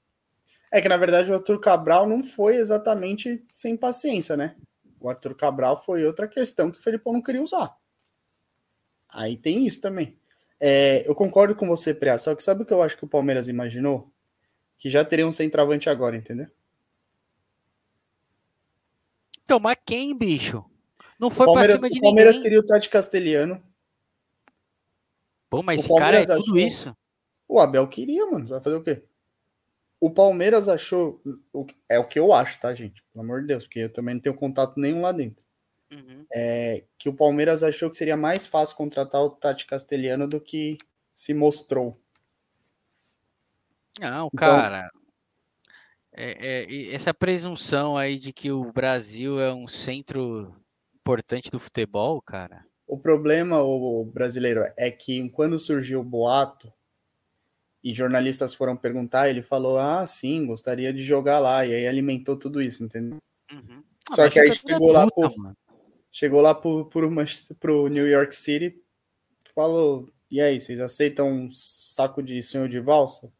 É 0.70 0.80
que, 0.82 0.88
na 0.88 0.96
verdade, 0.96 1.30
o 1.30 1.34
Arthur 1.34 1.58
Cabral 1.60 2.06
não 2.06 2.22
foi 2.22 2.56
exatamente 2.56 3.42
sem 3.52 3.76
paciência, 3.76 4.36
né? 4.36 4.54
O 5.00 5.08
Arthur 5.08 5.34
Cabral 5.34 5.82
foi 5.82 6.04
outra 6.04 6.28
questão 6.28 6.70
que 6.70 6.78
o 6.78 6.82
Felipão 6.82 7.14
não 7.14 7.22
queria 7.22 7.42
usar. 7.42 7.74
Aí 9.08 9.36
tem 9.36 9.66
isso 9.66 9.80
também. 9.80 10.18
É, 10.60 11.08
eu 11.08 11.14
concordo 11.14 11.54
com 11.54 11.66
você, 11.66 11.94
Priá, 11.94 12.18
só 12.18 12.34
que 12.34 12.42
sabe 12.42 12.62
o 12.62 12.66
que 12.66 12.72
eu 12.72 12.82
acho 12.82 12.96
que 12.96 13.04
o 13.04 13.08
Palmeiras 13.08 13.48
imaginou? 13.48 14.12
Que 14.76 14.90
já 14.90 15.04
teria 15.04 15.26
um 15.26 15.32
centroavante 15.32 15.88
agora, 15.88 16.16
entendeu? 16.16 16.48
Então, 19.44 19.58
mas 19.58 19.78
quem, 19.86 20.14
bicho? 20.14 20.62
Não 21.18 21.30
foi 21.30 21.46
pra 21.52 21.64
cima 21.76 21.90
de 21.90 21.98
O 21.98 22.02
Palmeiras 22.02 22.34
ninguém. 22.36 22.42
queria 22.44 22.60
o 22.60 22.66
Tati 22.66 22.88
Castelhano. 22.88 23.62
Pô, 25.50 25.62
mas 25.62 25.80
o 25.80 25.80
esse 25.80 25.88
cara 25.88 26.00
é 26.20 26.26
Palmeiras 26.26 26.44
tudo 26.44 26.56
achou- 26.56 26.58
isso? 26.66 26.96
O 27.48 27.58
Abel 27.60 27.88
queria, 27.88 28.26
mano. 28.26 28.46
Vai 28.46 28.60
fazer 28.60 28.76
o 28.76 28.82
quê? 28.82 29.02
O 30.00 30.10
Palmeiras 30.10 30.68
achou. 30.68 31.20
É 31.88 31.98
o 31.98 32.06
que 32.06 32.18
eu 32.18 32.32
acho, 32.32 32.60
tá, 32.60 32.72
gente? 32.74 33.02
Pelo 33.12 33.24
amor 33.24 33.40
de 33.40 33.48
Deus, 33.48 33.64
porque 33.64 33.80
eu 33.80 33.92
também 33.92 34.14
não 34.14 34.20
tenho 34.22 34.34
contato 34.36 34.78
nenhum 34.78 35.00
lá 35.00 35.10
dentro. 35.12 35.44
Uhum. 35.90 36.24
É 36.32 36.84
que 36.98 37.08
o 37.08 37.14
Palmeiras 37.14 37.62
achou 37.62 37.90
que 37.90 37.96
seria 37.96 38.16
mais 38.16 38.46
fácil 38.46 38.76
contratar 38.76 39.22
o 39.22 39.30
Tati 39.30 39.66
Castelhano 39.66 40.28
do 40.28 40.38
que 40.40 40.76
se 41.14 41.32
mostrou. 41.34 41.98
Não, 44.00 44.26
Então- 44.32 44.38
cara. 44.38 44.90
É, 46.12 46.64
é, 46.64 46.70
e 46.70 46.92
essa 46.94 47.14
presunção 47.14 47.96
aí 47.96 48.18
de 48.18 48.32
que 48.32 48.50
o 48.50 48.72
Brasil 48.72 49.40
é 49.40 49.52
um 49.54 49.66
centro 49.68 50.54
importante 51.08 51.50
do 51.50 51.58
futebol, 51.58 52.20
cara. 52.20 52.66
O 52.86 52.98
problema, 52.98 53.62
o 53.62 54.04
brasileiro, 54.04 54.62
é 54.76 54.90
que 54.90 55.28
quando 55.30 55.58
surgiu 55.58 56.00
o 56.00 56.04
boato 56.04 56.70
e 57.82 57.94
jornalistas 57.94 58.54
foram 58.54 58.76
perguntar, 58.76 59.30
ele 59.30 59.42
falou: 59.42 59.78
Ah, 59.78 60.04
sim, 60.06 60.46
gostaria 60.46 60.92
de 60.92 61.00
jogar 61.00 61.38
lá. 61.38 61.64
E 61.64 61.74
aí 61.74 61.86
alimentou 61.86 62.36
tudo 62.36 62.60
isso, 62.60 62.84
entendeu? 62.84 63.18
Uhum. 63.50 63.82
Só 64.14 64.24
mas 64.24 64.32
que 64.32 64.40
aí 64.40 64.52
chegou 64.52 64.92
lá 64.92 65.06
puta, 65.10 65.36
mano. 65.38 65.56
Chegou 66.10 66.40
lá 66.40 66.54
pro, 66.54 66.86
pro, 66.86 67.10
Manchester- 67.10 67.56
pro 67.56 67.88
New 67.88 68.06
York 68.06 68.34
City, 68.36 68.78
falou: 69.54 70.10
E 70.30 70.40
aí, 70.40 70.60
vocês 70.60 70.78
aceitam 70.78 71.28
um 71.28 71.50
saco 71.50 72.22
de 72.22 72.42
sonho 72.42 72.68
de 72.68 72.80
valsa? 72.80 73.32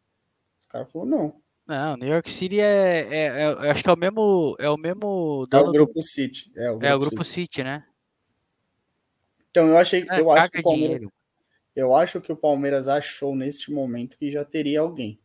Os 0.59 0.67
caras 0.67 0.91
falaram: 0.91 1.11
Não. 1.11 1.48
Não, 1.69 1.97
New 1.97 2.09
York 2.09 2.31
City 2.31 2.61
é, 2.61 3.01
é, 3.03 3.27
é- 3.43 3.45
eu 3.53 3.71
acho 3.71 3.83
que 3.85 3.91
é 3.91 3.93
o 3.93 3.97
mesmo, 3.97 4.57
é 4.59 4.69
o 4.71 4.77
mesmo 4.77 5.47
É 5.53 5.57
o 5.59 5.65
do- 5.65 5.73
grupo 5.73 6.03
City. 6.03 6.51
É 6.57 6.71
o 6.71 6.79
grupo, 6.79 6.87
é 6.87 6.95
o 6.95 6.99
grupo 6.99 7.25
City. 7.25 7.43
City, 7.43 7.63
né? 7.65 7.87
Então 9.51 9.69
eu 9.69 9.77
achei, 9.79 10.07
É, 10.11 10.21
eu 10.21 10.31
acho 10.31 10.51
que 10.51 10.61
o 10.61 10.63
Palmeiras, 10.63 11.01
dinheiro. 11.01 11.13
eu 11.77 11.95
acho 11.97 12.21
que 12.21 12.33
o 12.33 12.37
Palmeiras 12.37 12.89
achou 12.89 13.35
neste 13.37 13.73
momento 13.73 14.17
que 14.19 14.31
já 14.31 14.45
teria 14.45 14.81
alguém. 14.81 15.21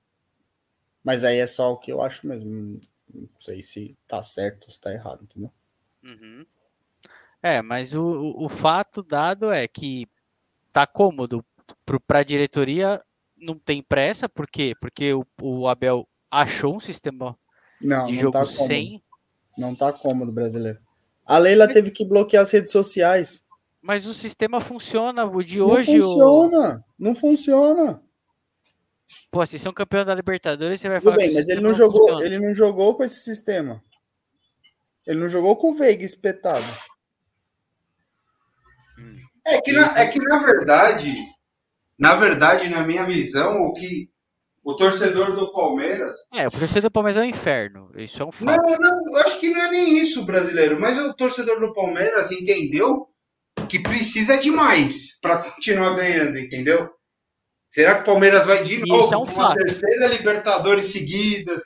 Mas 1.04 1.24
aí 1.24 1.38
é 1.38 1.48
só 1.48 1.72
o 1.72 1.78
que 1.78 1.92
eu 1.92 2.02
acho 2.02 2.28
mesmo. 2.28 2.80
Não 3.14 3.30
sei 3.40 3.62
se 3.62 3.96
tá 4.08 4.22
certo 4.24 4.66
ou 4.66 4.72
se 4.72 4.80
tá 4.82 4.92
errado, 4.92 5.24
entendeu? 5.24 5.52
Uhum. 6.04 6.46
É, 7.42 7.62
mas 7.62 7.94
o, 7.94 8.02
o, 8.04 8.46
o 8.46 8.50
fato 8.50 9.04
dado 9.04 9.52
é 9.52 9.68
que 9.68 10.08
tá 10.74 10.88
cômodo 10.88 11.46
para 12.08 12.20
a 12.20 12.24
diretoria, 12.24 13.04
não 13.38 13.58
tem 13.60 13.84
pressa, 13.84 14.30
por 14.30 14.48
quê? 14.50 14.76
Porque 14.80 15.14
o, 15.14 15.26
o 15.42 15.68
Abel 15.68 16.08
achou 16.42 16.75
um 16.75 16.80
sistema 16.80 17.38
Não, 17.82 18.06
de 18.08 18.13
não 18.13 18.22
jogo 18.22 18.34
tá 18.34 18.46
sem, 18.46 19.04
Não 19.58 19.75
tá 19.75 19.94
cômodo 19.94 20.32
brasileiro. 20.32 20.80
A 21.25 21.38
Leila 21.38 21.68
teve 21.72 21.92
que 21.92 22.04
bloquear 22.06 22.44
as 22.44 22.52
redes 22.52 22.72
sociais. 22.72 23.46
mas 23.82 24.06
o 24.06 24.13
sistema 24.13 24.60
funciona. 24.60 25.24
O 25.25 25.44
de 25.44 25.60
Não 25.60 25.68
hoje, 25.70 26.00
o, 26.00 26.04
funciona. 26.04 26.86
Não 27.00 27.16
funciona. 27.16 28.02
pô, 29.32 29.46
se 29.46 29.58
são 29.60 29.72
campeão 29.74 30.04
da 30.06 30.16
Libertadores, 30.16 30.82
você 30.82 30.90
vai 30.90 31.00
Tudo 31.00 31.06
falar 31.06 31.18
bem, 31.18 31.28
que 31.28 31.34
o 31.34 31.36
mas 31.38 31.48
ele 31.50 31.56
sistema 31.56 31.68
não 31.70 31.74
jogou, 31.78 32.02
funciona. 32.08 32.25
ele 32.25 32.40
não 32.48 32.54
jogou 32.54 32.96
com 32.96 33.04
esse 33.04 33.20
sistema. 33.22 33.82
Ele 35.06 35.20
não 35.20 35.30
jogou 35.30 35.56
com 35.58 35.72
o 35.72 35.75
Veiga 35.75 36.04
espetado. 36.04 36.66
É 39.46 39.60
que, 39.62 39.74
na, 39.74 40.00
é 40.00 40.08
que 40.08 40.20
na 40.20 40.38
verdade, 40.40 41.13
na 42.00 42.16
verdade, 42.16 42.70
na 42.70 42.82
minha 42.86 43.06
visão, 43.06 43.62
o 43.63 43.74
que 43.74 44.10
o 44.63 44.75
torcedor 44.75 45.36
do 45.36 45.51
Palmeiras. 45.51 46.15
É, 46.34 46.48
o 46.48 46.51
torcedor 46.51 46.84
do 46.84 46.91
Palmeiras 46.91 47.22
é 47.22 47.25
um 47.25 47.29
inferno. 47.29 47.89
Isso 47.96 48.22
é 48.22 48.25
um 48.25 48.29
Não, 48.41 48.53
fato. 48.55 48.82
não, 48.82 49.03
eu 49.12 49.17
acho 49.25 49.39
que 49.39 49.50
não 49.50 49.62
é 49.62 49.72
nem 49.72 50.00
isso, 50.00 50.24
brasileiro, 50.24 50.79
mas 50.79 50.98
o 50.98 51.13
torcedor 51.13 51.60
do 51.60 51.74
Palmeiras 51.74 52.32
entendeu 52.32 53.08
que 53.67 53.79
precisa 53.79 54.38
de 54.38 54.50
mais 54.51 55.17
para 55.20 55.38
continuar 55.38 55.96
ganhando, 55.96 56.38
entendeu? 56.39 56.89
Será 57.70 57.96
que 57.96 58.01
o 58.01 58.05
Palmeiras 58.05 58.46
vai 58.46 58.63
de 58.63 58.75
Isso 58.75 58.86
novo 58.86 59.13
é 59.13 59.17
um 59.17 59.25
com 59.25 59.32
fato. 59.34 59.55
terceira 59.55 60.08
Libertadores 60.08 60.86
seguida? 60.86 61.53
Isso 61.55 61.63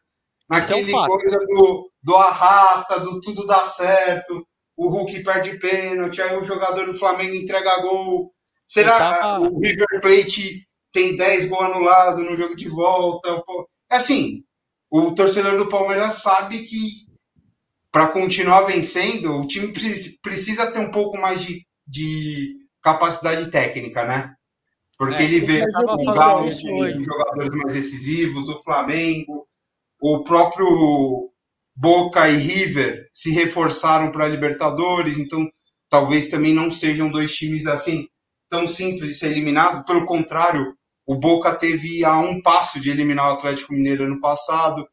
é 0.73 0.75
um 0.75 0.79
Naquele 0.79 0.91
coisa 0.93 1.37
do, 1.39 1.91
do 2.01 2.15
arrasta, 2.15 2.99
do 3.01 3.19
tudo 3.19 3.45
dá 3.45 3.59
certo, 3.65 4.47
o 4.77 4.87
Hulk 4.89 5.21
perde 5.23 5.59
pênalti, 5.59 6.21
aí 6.21 6.35
o 6.37 6.43
jogador 6.43 6.85
do 6.85 6.93
Flamengo 6.93 7.35
entrega 7.35 7.81
gol. 7.81 8.31
Será 8.65 8.93
Eu 8.93 8.97
tava- 8.97 9.41
que 9.49 9.53
o 9.53 9.59
River 9.59 10.01
Plate 10.01 10.66
tem 10.97 11.15
10 11.17 11.45
gols 11.49 11.65
anulados 11.65 12.25
no 12.27 12.35
jogo 12.35 12.55
de 12.55 12.67
volta? 12.69 13.41
Pô, 13.45 13.69
Assim, 13.89 14.43
o 14.91 15.11
torcedor 15.13 15.57
do 15.57 15.69
Palmeiras 15.69 16.21
sabe 16.21 16.63
que 16.65 17.07
para 17.91 18.07
continuar 18.09 18.61
vencendo, 18.61 19.33
o 19.39 19.47
time 19.47 19.73
pre- 19.73 20.17
precisa 20.21 20.71
ter 20.71 20.79
um 20.79 20.91
pouco 20.91 21.17
mais 21.17 21.41
de, 21.43 21.65
de 21.87 22.55
capacidade 22.81 23.49
técnica, 23.49 24.05
né? 24.05 24.33
Porque 24.97 25.23
É, 25.23 25.25
ele 25.25 25.41
vê 25.41 25.63
o 25.63 26.05
Galo 26.13 26.55
com 26.61 27.03
jogadores 27.03 27.55
mais 27.55 27.73
decisivos, 27.73 28.49
o 28.49 28.63
Flamengo, 28.63 29.33
o 30.01 30.23
próprio 30.23 31.31
Boca 31.75 32.29
e 32.29 32.37
River 32.37 33.07
se 33.13 33.31
reforçaram 33.31 34.11
para 34.11 34.25
a 34.25 34.29
Libertadores, 34.29 35.17
então 35.17 35.47
talvez 35.89 36.29
também 36.29 36.53
não 36.53 36.71
sejam 36.71 37.09
dois 37.11 37.35
times 37.35 37.67
assim 37.67 38.07
tão 38.49 38.67
simples 38.67 39.09
de 39.11 39.15
ser 39.15 39.31
eliminado. 39.31 39.85
Pelo 39.85 40.05
contrário, 40.05 40.76
o 41.07 41.15
Boca 41.15 41.55
teve 41.55 42.03
a 42.03 42.19
um 42.19 42.41
passo 42.41 42.81
de 42.81 42.89
eliminar 42.91 43.29
o 43.29 43.33
Atlético 43.33 43.73
Mineiro 43.73 44.03
ano 44.03 44.19
passado. 44.19 44.85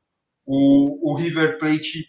O, 0.47 1.12
o 1.12 1.16
River 1.16 1.59
Plate 1.59 2.06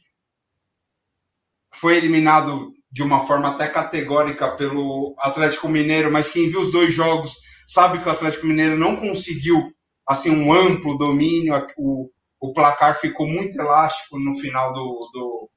foi 1.73 1.97
eliminado 1.97 2.71
de 2.91 3.01
uma 3.01 3.25
forma 3.25 3.49
até 3.49 3.67
categórica 3.67 4.55
pelo 4.55 5.15
Atlético 5.17 5.67
Mineiro, 5.67 6.11
mas 6.11 6.29
quem 6.29 6.47
viu 6.47 6.61
os 6.61 6.71
dois 6.71 6.93
jogos 6.93 7.35
sabe 7.67 7.99
que 8.01 8.07
o 8.07 8.11
Atlético 8.11 8.45
Mineiro 8.45 8.77
não 8.77 8.95
conseguiu 8.95 9.73
assim 10.07 10.29
um 10.29 10.53
amplo 10.53 10.97
domínio. 10.97 11.53
O, 11.75 12.09
o 12.39 12.53
placar 12.53 12.99
ficou 12.99 13.27
muito 13.27 13.59
elástico 13.59 14.19
no 14.19 14.37
final 14.37 14.71
do, 14.71 14.99
do, 15.13 15.49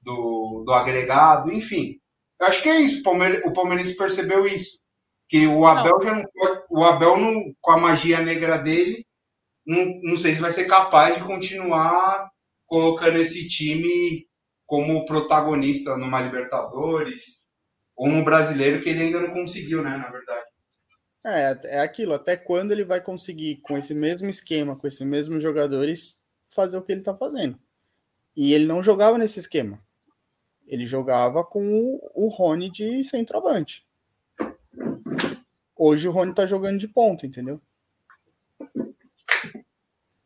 do, 0.00 0.62
do 0.64 0.72
agregado. 0.72 1.52
Enfim, 1.52 1.98
eu 2.40 2.46
acho 2.46 2.62
que 2.62 2.68
é 2.68 2.80
isso. 2.80 3.00
O 3.00 3.02
Palmeiras, 3.02 3.44
o 3.44 3.52
Palmeirense 3.52 3.96
percebeu 3.96 4.46
isso. 4.46 4.78
Que 5.28 5.46
o 5.46 5.66
Abel 5.66 6.00
já 6.02 6.14
não 6.14 6.24
pode, 6.32 6.49
o 6.70 6.84
Abel 6.84 7.16
com 7.60 7.72
a 7.72 7.76
magia 7.76 8.20
negra 8.20 8.56
dele, 8.56 9.04
não, 9.66 10.00
não 10.02 10.16
sei 10.16 10.34
se 10.34 10.40
vai 10.40 10.52
ser 10.52 10.66
capaz 10.66 11.16
de 11.16 11.24
continuar 11.24 12.30
colocando 12.64 13.16
esse 13.16 13.48
time 13.48 14.26
como 14.64 15.04
protagonista 15.04 15.96
numa 15.96 16.20
Libertadores 16.20 17.40
ou 17.96 18.08
no 18.08 18.24
brasileiro 18.24 18.80
que 18.80 18.88
ele 18.88 19.02
ainda 19.02 19.20
não 19.20 19.34
conseguiu, 19.34 19.82
né, 19.82 19.96
na 19.96 20.08
verdade. 20.08 20.46
É, 21.26 21.60
é 21.64 21.80
aquilo. 21.80 22.14
Até 22.14 22.36
quando 22.36 22.70
ele 22.70 22.84
vai 22.84 23.00
conseguir, 23.00 23.56
com 23.56 23.76
esse 23.76 23.92
mesmo 23.92 24.30
esquema, 24.30 24.76
com 24.76 24.86
esses 24.86 25.00
mesmos 25.00 25.42
jogadores, 25.42 26.18
fazer 26.48 26.78
o 26.78 26.82
que 26.82 26.92
ele 26.92 27.02
tá 27.02 27.14
fazendo? 27.14 27.58
E 28.34 28.54
ele 28.54 28.66
não 28.66 28.82
jogava 28.82 29.18
nesse 29.18 29.40
esquema. 29.40 29.82
Ele 30.66 30.86
jogava 30.86 31.44
com 31.44 31.60
o, 31.60 32.10
o 32.14 32.28
Rony 32.28 32.70
de 32.70 33.02
centroavante. 33.04 33.84
Hoje 35.82 36.06
o 36.06 36.10
Rony 36.10 36.34
tá 36.34 36.44
jogando 36.44 36.78
de 36.78 36.86
ponta, 36.86 37.26
entendeu? 37.26 37.58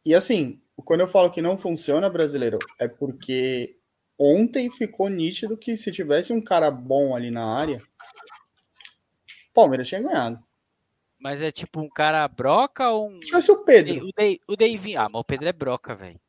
E 0.04 0.12
assim, 0.12 0.60
quando 0.84 1.02
eu 1.02 1.06
falo 1.06 1.30
que 1.30 1.40
não 1.40 1.56
funciona 1.56 2.10
brasileiro, 2.10 2.58
é 2.76 2.88
porque 2.88 3.78
ontem 4.18 4.68
ficou 4.68 5.08
nítido 5.08 5.56
que 5.56 5.76
se 5.76 5.92
tivesse 5.92 6.32
um 6.32 6.42
cara 6.42 6.72
bom 6.72 7.14
ali 7.14 7.30
na 7.30 7.56
área, 7.56 7.80
Palmeiras 9.54 9.86
tinha 9.86 10.02
ganhado. 10.02 10.42
Mas 11.20 11.40
é 11.40 11.52
tipo 11.52 11.80
um 11.80 11.88
cara 11.88 12.26
broca 12.26 12.90
ou 12.90 13.10
um. 13.10 13.20
Se 13.20 13.26
tivesse 13.26 13.52
o 13.52 13.64
Pedro. 13.64 14.08
O, 14.08 14.10
Dei, 14.12 14.40
o 14.48 14.56
Davinho. 14.56 15.00
Ah, 15.00 15.08
mas 15.08 15.20
o 15.20 15.24
Pedro 15.24 15.48
é 15.48 15.52
broca, 15.52 15.94
velho. 15.94 16.20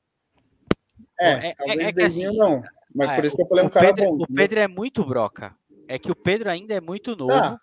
É, 1.19 1.49
é, 1.49 1.55
talvez 1.55 1.87
é 1.87 1.91
que 1.93 2.03
assim, 2.03 2.37
não. 2.37 2.61
Mas 2.93 3.09
Ah, 3.09 3.15
por 3.15 3.23
é, 3.23 3.27
isso 3.27 3.35
que 3.35 3.41
eu 3.41 3.47
falei 3.47 3.63
um 3.63 3.67
o 3.67 3.71
cara 3.71 3.87
Pedro, 3.87 4.05
bom. 4.05 4.23
o 4.23 4.27
Pedro 4.31 4.59
é 4.59 4.67
muito 4.67 5.03
broca. 5.03 5.57
É 5.87 5.97
que 5.97 6.11
o 6.11 6.15
Pedro 6.15 6.47
ainda 6.51 6.75
é 6.75 6.79
muito 6.79 7.15
novo. 7.15 7.31
Tá. 7.31 7.59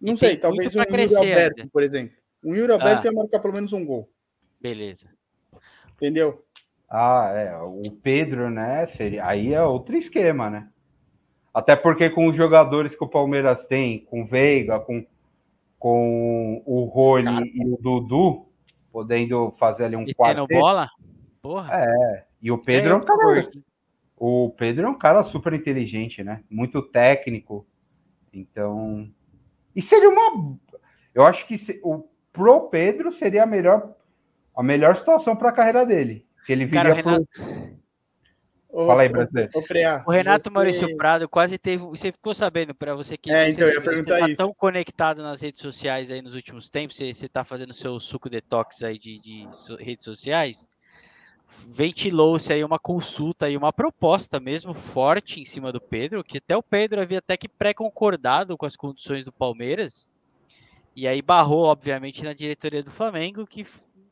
Não 0.00 0.16
sei, 0.16 0.36
talvez 0.36 0.74
um 0.74 0.80
pra 0.80 0.90
Yuri 0.90 0.92
crescer 0.92 1.16
Alberto, 1.16 1.60
ainda. 1.60 1.70
por 1.72 1.82
exemplo. 1.82 2.16
Um 2.44 2.54
Yuri 2.54 2.72
Alberto 2.72 3.08
Ah. 3.08 3.10
ia 3.10 3.16
marcar 3.16 3.40
pelo 3.40 3.54
menos 3.54 3.72
um 3.72 3.84
gol. 3.84 4.08
Beleza. 4.60 5.10
Entendeu? 5.96 6.44
Ah, 6.88 7.32
é. 7.34 7.56
O 7.56 7.82
Pedro, 8.02 8.48
né? 8.50 8.86
Seria, 8.88 9.26
aí 9.26 9.52
é 9.52 9.62
outro 9.62 9.96
esquema, 9.96 10.48
né? 10.48 10.68
Até 11.52 11.74
porque 11.74 12.08
com 12.08 12.26
os 12.28 12.36
jogadores 12.36 12.94
que 12.94 13.02
o 13.02 13.08
Palmeiras 13.08 13.66
tem, 13.66 14.04
com 14.04 14.22
o 14.22 14.26
Veiga, 14.26 14.78
com, 14.78 15.04
com 15.78 16.62
o 16.64 16.84
Rony 16.84 17.50
e 17.54 17.64
o 17.66 17.76
Dudu, 17.76 18.46
podendo 18.92 19.50
fazer 19.52 19.86
ali 19.86 19.96
um 19.96 20.02
E 20.02 20.14
tendo 20.14 20.46
bola? 20.46 20.88
Porra. 21.42 21.70
E 22.40 22.50
o 22.52 22.58
Pedro 22.58 22.90
é 22.90 22.92
um 22.92 22.98
outro 22.98 23.16
cara. 23.16 23.50
O 24.16 24.50
Pedro 24.56 24.86
é 24.86 24.90
um 24.90 24.98
cara 24.98 25.22
super 25.24 25.52
inteligente, 25.52 26.22
né? 26.22 26.42
Muito 26.48 26.80
técnico. 26.82 27.66
Então. 28.32 29.10
E 29.74 29.82
seria 29.82 30.08
uma. 30.08 30.56
Eu 31.14 31.22
acho 31.24 31.46
que 31.46 31.56
se- 31.58 31.80
o 31.82 32.08
pro 32.32 32.68
Pedro 32.68 33.10
seria 33.12 33.42
a 33.42 33.46
melhor, 33.46 33.94
a 34.56 34.62
melhor 34.62 34.96
situação 34.96 35.34
para 35.36 35.50
a 35.50 35.52
carreira 35.52 35.84
dele. 35.84 36.26
Que 36.46 36.52
ele 36.52 36.68
Cara, 36.68 36.90
o 36.90 36.94
viria 36.94 37.02
pro- 37.02 37.26
Renato, 37.44 37.78
Ô, 38.70 38.86
Fala 38.86 39.00
aí, 39.02 39.08
brasileiro. 39.08 39.50
ô, 39.54 39.60
o 40.06 40.12
Renato 40.12 40.44
você- 40.44 40.50
Maurício 40.50 40.96
Prado 40.96 41.26
quase 41.26 41.56
teve. 41.56 41.82
Você 41.84 42.12
ficou 42.12 42.34
sabendo, 42.34 42.74
para 42.74 42.94
você 42.94 43.16
que 43.16 43.30
É, 43.32 43.50
você, 43.50 43.52
então, 43.52 43.66
você 43.68 43.80
perguntar 43.80 44.18
tá 44.20 44.26
tão 44.36 44.52
conectado 44.52 45.22
nas 45.22 45.40
redes 45.40 45.62
sociais 45.62 46.10
aí 46.10 46.20
nos 46.20 46.34
últimos 46.34 46.68
tempos, 46.68 46.94
você, 46.96 47.14
você 47.14 47.28
tá 47.28 47.42
fazendo 47.44 47.72
seu 47.72 47.98
suco 47.98 48.28
detox 48.28 48.82
aí 48.82 48.98
de, 48.98 49.18
de 49.20 49.48
redes 49.80 50.04
sociais. 50.04 50.68
Ventilou-se 51.66 52.52
aí 52.52 52.62
uma 52.62 52.78
consulta 52.78 53.48
e 53.48 53.56
uma 53.56 53.72
proposta 53.72 54.38
mesmo 54.38 54.74
forte 54.74 55.40
em 55.40 55.44
cima 55.44 55.72
do 55.72 55.80
Pedro, 55.80 56.22
que 56.22 56.38
até 56.38 56.56
o 56.56 56.62
Pedro 56.62 57.00
havia 57.00 57.18
até 57.18 57.36
que 57.36 57.48
pré-concordado 57.48 58.56
com 58.56 58.66
as 58.66 58.76
condições 58.76 59.24
do 59.24 59.32
Palmeiras. 59.32 60.08
E 60.94 61.06
aí 61.06 61.22
barrou, 61.22 61.64
obviamente, 61.64 62.24
na 62.24 62.32
diretoria 62.32 62.82
do 62.82 62.90
Flamengo, 62.90 63.46
que 63.46 63.64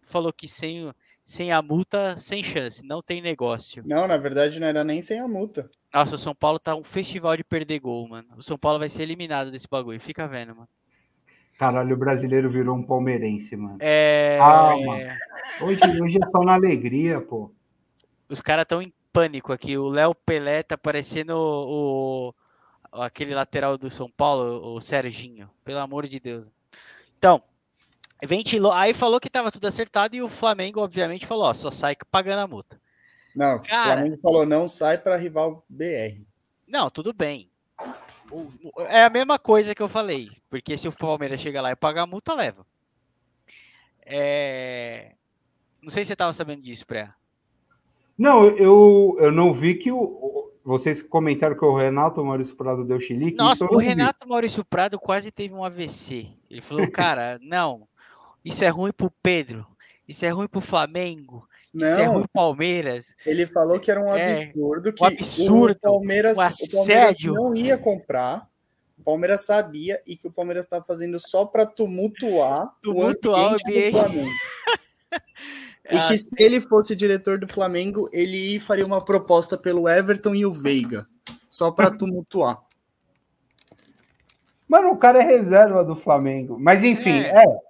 falou 0.07 0.33
que 0.33 0.47
sem, 0.47 0.93
sem 1.25 1.53
a 1.53 1.61
multa, 1.61 2.17
sem 2.17 2.43
chance, 2.43 2.87
não 2.87 3.03
tem 3.03 3.21
negócio. 3.21 3.83
Não, 3.87 4.07
na 4.07 4.17
verdade 4.17 4.61
não 4.61 4.67
era 4.67 4.85
nem 4.85 5.03
sem 5.03 5.19
a 5.19 5.29
multa. 5.29 5.69
Nossa, 5.93 6.15
o 6.15 6.19
São 6.19 6.35
Paulo 6.35 6.59
tá 6.59 6.77
um 6.77 6.85
festival 6.85 7.37
de 7.37 7.45
perder 7.45 7.81
gol, 7.81 8.09
mano. 8.09 8.29
O 8.37 8.43
São 8.43 8.57
Paulo 8.59 8.79
vai 8.79 8.89
ser 8.89 9.03
eliminado 9.03 9.51
desse 9.51 9.69
bagulho, 9.69 10.01
fica 10.01 10.29
vendo, 10.29 10.55
mano. 10.55 10.69
Caralho, 11.59 11.95
o 11.95 11.99
brasileiro 11.99 12.51
virou 12.51 12.77
um 12.77 12.83
palmeirense, 12.83 13.57
mano. 13.57 13.79
É... 13.81 14.39
Ah, 14.41 14.75
mano. 14.77 15.11
Hoje, 15.63 15.81
hoje 16.03 16.19
é 16.23 16.31
só 16.31 16.43
na 16.45 16.55
alegria, 16.55 17.21
pô. 17.21 17.51
Os 18.29 18.41
caras 18.43 18.63
estão 18.65 18.83
em 18.83 18.93
pânico 19.13 19.53
aqui. 19.53 19.79
O 19.79 19.89
Léo 19.89 20.15
Pelé 20.15 20.63
tá 20.63 20.77
parecendo 20.77 21.35
o, 21.35 22.35
o- 22.93 23.03
aquele 23.03 23.35
lateral 23.35 23.79
do 23.79 23.89
São 23.89 24.11
Paulo, 24.11 24.75
o 24.77 24.81
Serginho. 24.83 25.49
Pelo 25.65 25.79
amor 25.79 26.07
de 26.07 26.21
Deus. 26.21 26.51
Então, 27.19 27.41
ventilou. 28.23 28.73
Aí 28.73 28.93
falou 28.93 29.19
que 29.19 29.31
tava 29.31 29.51
tudo 29.51 29.67
acertado 29.67 30.15
e 30.15 30.23
o 30.23 30.29
Flamengo, 30.29 30.81
obviamente, 30.81 31.25
falou: 31.27 31.45
ó, 31.45 31.55
só 31.55 31.71
sai 31.71 31.97
pagando 32.11 32.41
a 32.41 32.47
multa. 32.47 32.79
Não, 33.35 33.59
Cara. 33.61 33.81
o 33.81 33.93
Flamengo 33.95 34.19
falou 34.23 34.45
não 34.47 34.69
sai 34.69 34.99
para 34.99 35.17
rival 35.17 35.65
BR. 35.69 36.21
Não, 36.69 36.91
tudo 36.91 37.15
bem. 37.15 37.51
O- 38.31 38.51
o- 38.63 38.83
É 38.83 39.05
a 39.05 39.11
mesma 39.11 39.39
coisa 39.39 39.75
que 39.75 39.83
eu 39.83 39.89
falei, 39.89 40.29
porque 40.51 40.77
se 40.77 40.89
o 40.89 40.93
Palmeiras 40.93 41.41
chegar 41.41 41.61
lá 41.63 41.71
e 41.71 41.77
pagar 41.77 42.03
a 42.03 42.07
multa, 42.07 42.35
leva. 42.35 42.67
É... 44.05 45.13
Não 45.83 45.91
sei 45.91 46.05
se 46.05 46.09
você 46.09 46.17
tava 46.17 46.33
sabendo 46.33 46.63
disso, 46.63 46.87
Pré. 46.87 47.11
Não, 48.19 48.47
eu, 48.47 49.17
eu 49.21 49.31
não 49.31 49.53
vi 49.53 49.75
que 49.75 49.93
o. 49.93 49.99
o- 49.99 50.53
Vocês 50.65 51.01
comentaram 51.03 51.57
que 51.57 51.65
o 51.65 51.77
Renato 51.77 52.25
Maurício 52.25 52.57
Prado 52.57 52.85
deu 52.85 53.01
chilique. 53.01 53.37
Nossa, 53.37 53.65
o 53.67 53.79
vi. 53.79 53.85
Renato 53.87 54.27
Maurício 54.29 54.65
Prado 54.65 54.99
quase 54.99 55.31
teve 55.31 55.55
um 55.55 55.63
AVC. 55.65 56.29
Ele 56.51 56.61
falou, 56.61 56.91
cara, 56.91 57.39
não, 57.41 57.87
isso 58.45 58.65
é 58.65 58.69
ruim 58.69 58.93
pro 58.93 59.11
Pedro, 59.23 59.65
isso 60.09 60.25
é 60.25 60.31
ruim 60.31 60.49
pro 60.49 60.61
Flamengo, 60.61 61.47
isso 61.77 62.01
é 62.01 62.05
ruim 62.05 62.15
Não, 62.15 62.21
pro 62.23 62.29
Palmeiras. 62.33 63.15
ele 63.27 63.47
falou 63.47 63.79
que 63.81 63.91
era 63.91 64.01
um 64.01 64.13
É, 64.15 64.43
absurdo 64.43 64.93
que 64.93 65.05
absurdo, 65.05 65.73
o 65.73 65.81
Palmeiras, 65.81 66.37
um 66.37 66.41
o 66.41 66.71
Palmeiras 66.73 67.05
assédio. 67.11 67.35
não 67.35 67.55
ia 67.55 67.77
comprar. 67.79 68.49
O 68.99 69.03
Palmeiras 69.05 69.45
sabia 69.45 70.01
e 70.07 70.17
que 70.17 70.27
o 70.27 70.31
Palmeiras 70.33 70.65
estava 70.65 70.85
fazendo 70.85 71.19
só 71.21 71.45
para 71.45 71.65
tumultuar, 71.67 72.69
Tumultuar 72.83 73.41
o 73.41 73.53
o 73.53 73.55
ambiente. 73.55 73.93
do 73.93 73.99
Flamengo. 73.99 74.31
E 75.89 75.97
Ah, 75.97 76.09
que 76.09 76.19
se 76.19 76.29
ele 76.37 76.61
fosse 76.61 76.97
diretor 76.97 77.39
do 77.39 77.47
Flamengo, 77.47 78.11
ele 78.13 78.59
faria 78.59 78.85
uma 78.85 79.01
proposta 79.05 79.57
pelo 79.57 79.89
Everton 79.89 80.35
e 80.35 80.45
o 80.45 80.51
Veiga, 80.51 81.07
só 81.49 81.71
para 81.71 81.93
tumultuar. 81.97 82.59
Mano, 84.69 84.91
o 84.91 84.97
cara 84.97 85.23
é 85.23 85.25
reserva 85.25 85.85
do 85.85 85.95
Flamengo. 85.95 86.57
Mas 86.59 86.83
enfim, 86.83 87.21
É. 87.21 87.45
é. 87.45 87.61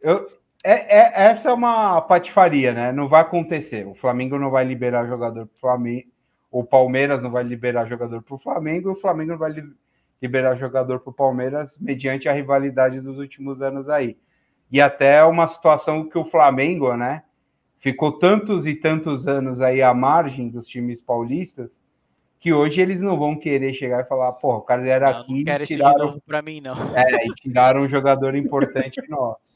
eu, 0.00 0.26
é, 0.62 0.98
é- 0.98 1.12
essa 1.30 1.50
é 1.50 1.52
uma 1.52 2.00
patifaria, 2.02 2.72
né? 2.72 2.92
Não 2.92 3.08
vai 3.08 3.20
acontecer. 3.22 3.86
O 3.86 3.94
Flamengo 3.94 4.38
não 4.38 4.50
vai 4.50 4.64
liberar 4.64 5.06
jogador 5.06 5.46
pro 5.46 5.60
Flamengo. 5.60 6.08
O 6.50 6.64
Palmeiras 6.64 7.22
não 7.22 7.30
vai 7.30 7.42
liberar 7.44 7.86
jogador 7.86 8.22
pro 8.22 8.38
Flamengo. 8.38 8.88
E 8.88 8.92
o 8.92 8.96
Flamengo 8.96 9.32
não 9.32 9.38
vai 9.38 9.52
li- 9.52 9.72
liberar 10.20 10.54
jogador 10.56 11.00
pro 11.00 11.12
Palmeiras 11.12 11.76
mediante 11.80 12.28
a 12.28 12.32
rivalidade 12.32 13.00
dos 13.00 13.18
últimos 13.18 13.60
anos 13.62 13.88
aí. 13.88 14.16
E 14.70 14.80
até 14.80 15.22
uma 15.24 15.46
situação 15.46 16.08
que 16.08 16.18
o 16.18 16.24
Flamengo, 16.24 16.94
né? 16.96 17.22
Ficou 17.78 18.12
tantos 18.18 18.66
e 18.66 18.74
tantos 18.74 19.28
anos 19.28 19.60
aí 19.60 19.80
à 19.82 19.94
margem 19.94 20.48
dos 20.48 20.66
times 20.66 21.00
paulistas 21.00 21.70
que 22.40 22.52
hoje 22.52 22.80
eles 22.80 23.00
não 23.00 23.18
vão 23.18 23.36
querer 23.36 23.74
chegar 23.74 24.02
e 24.04 24.08
falar, 24.08 24.32
porra, 24.32 24.58
o 24.58 24.62
cara 24.62 24.86
era 24.88 25.10
não, 25.12 25.20
aqui 25.20 25.34
não 25.38 25.44
quero 25.44 25.66
de 25.66 25.74
tiraram 25.74 26.06
novo 26.06 26.20
pra 26.26 26.42
mim, 26.42 26.60
não. 26.60 26.74
é, 26.96 27.26
e 27.26 27.34
tiraram 27.34 27.80
um 27.82 27.88
jogador 27.88 28.34
importante 28.34 29.00
nosso. 29.08 29.55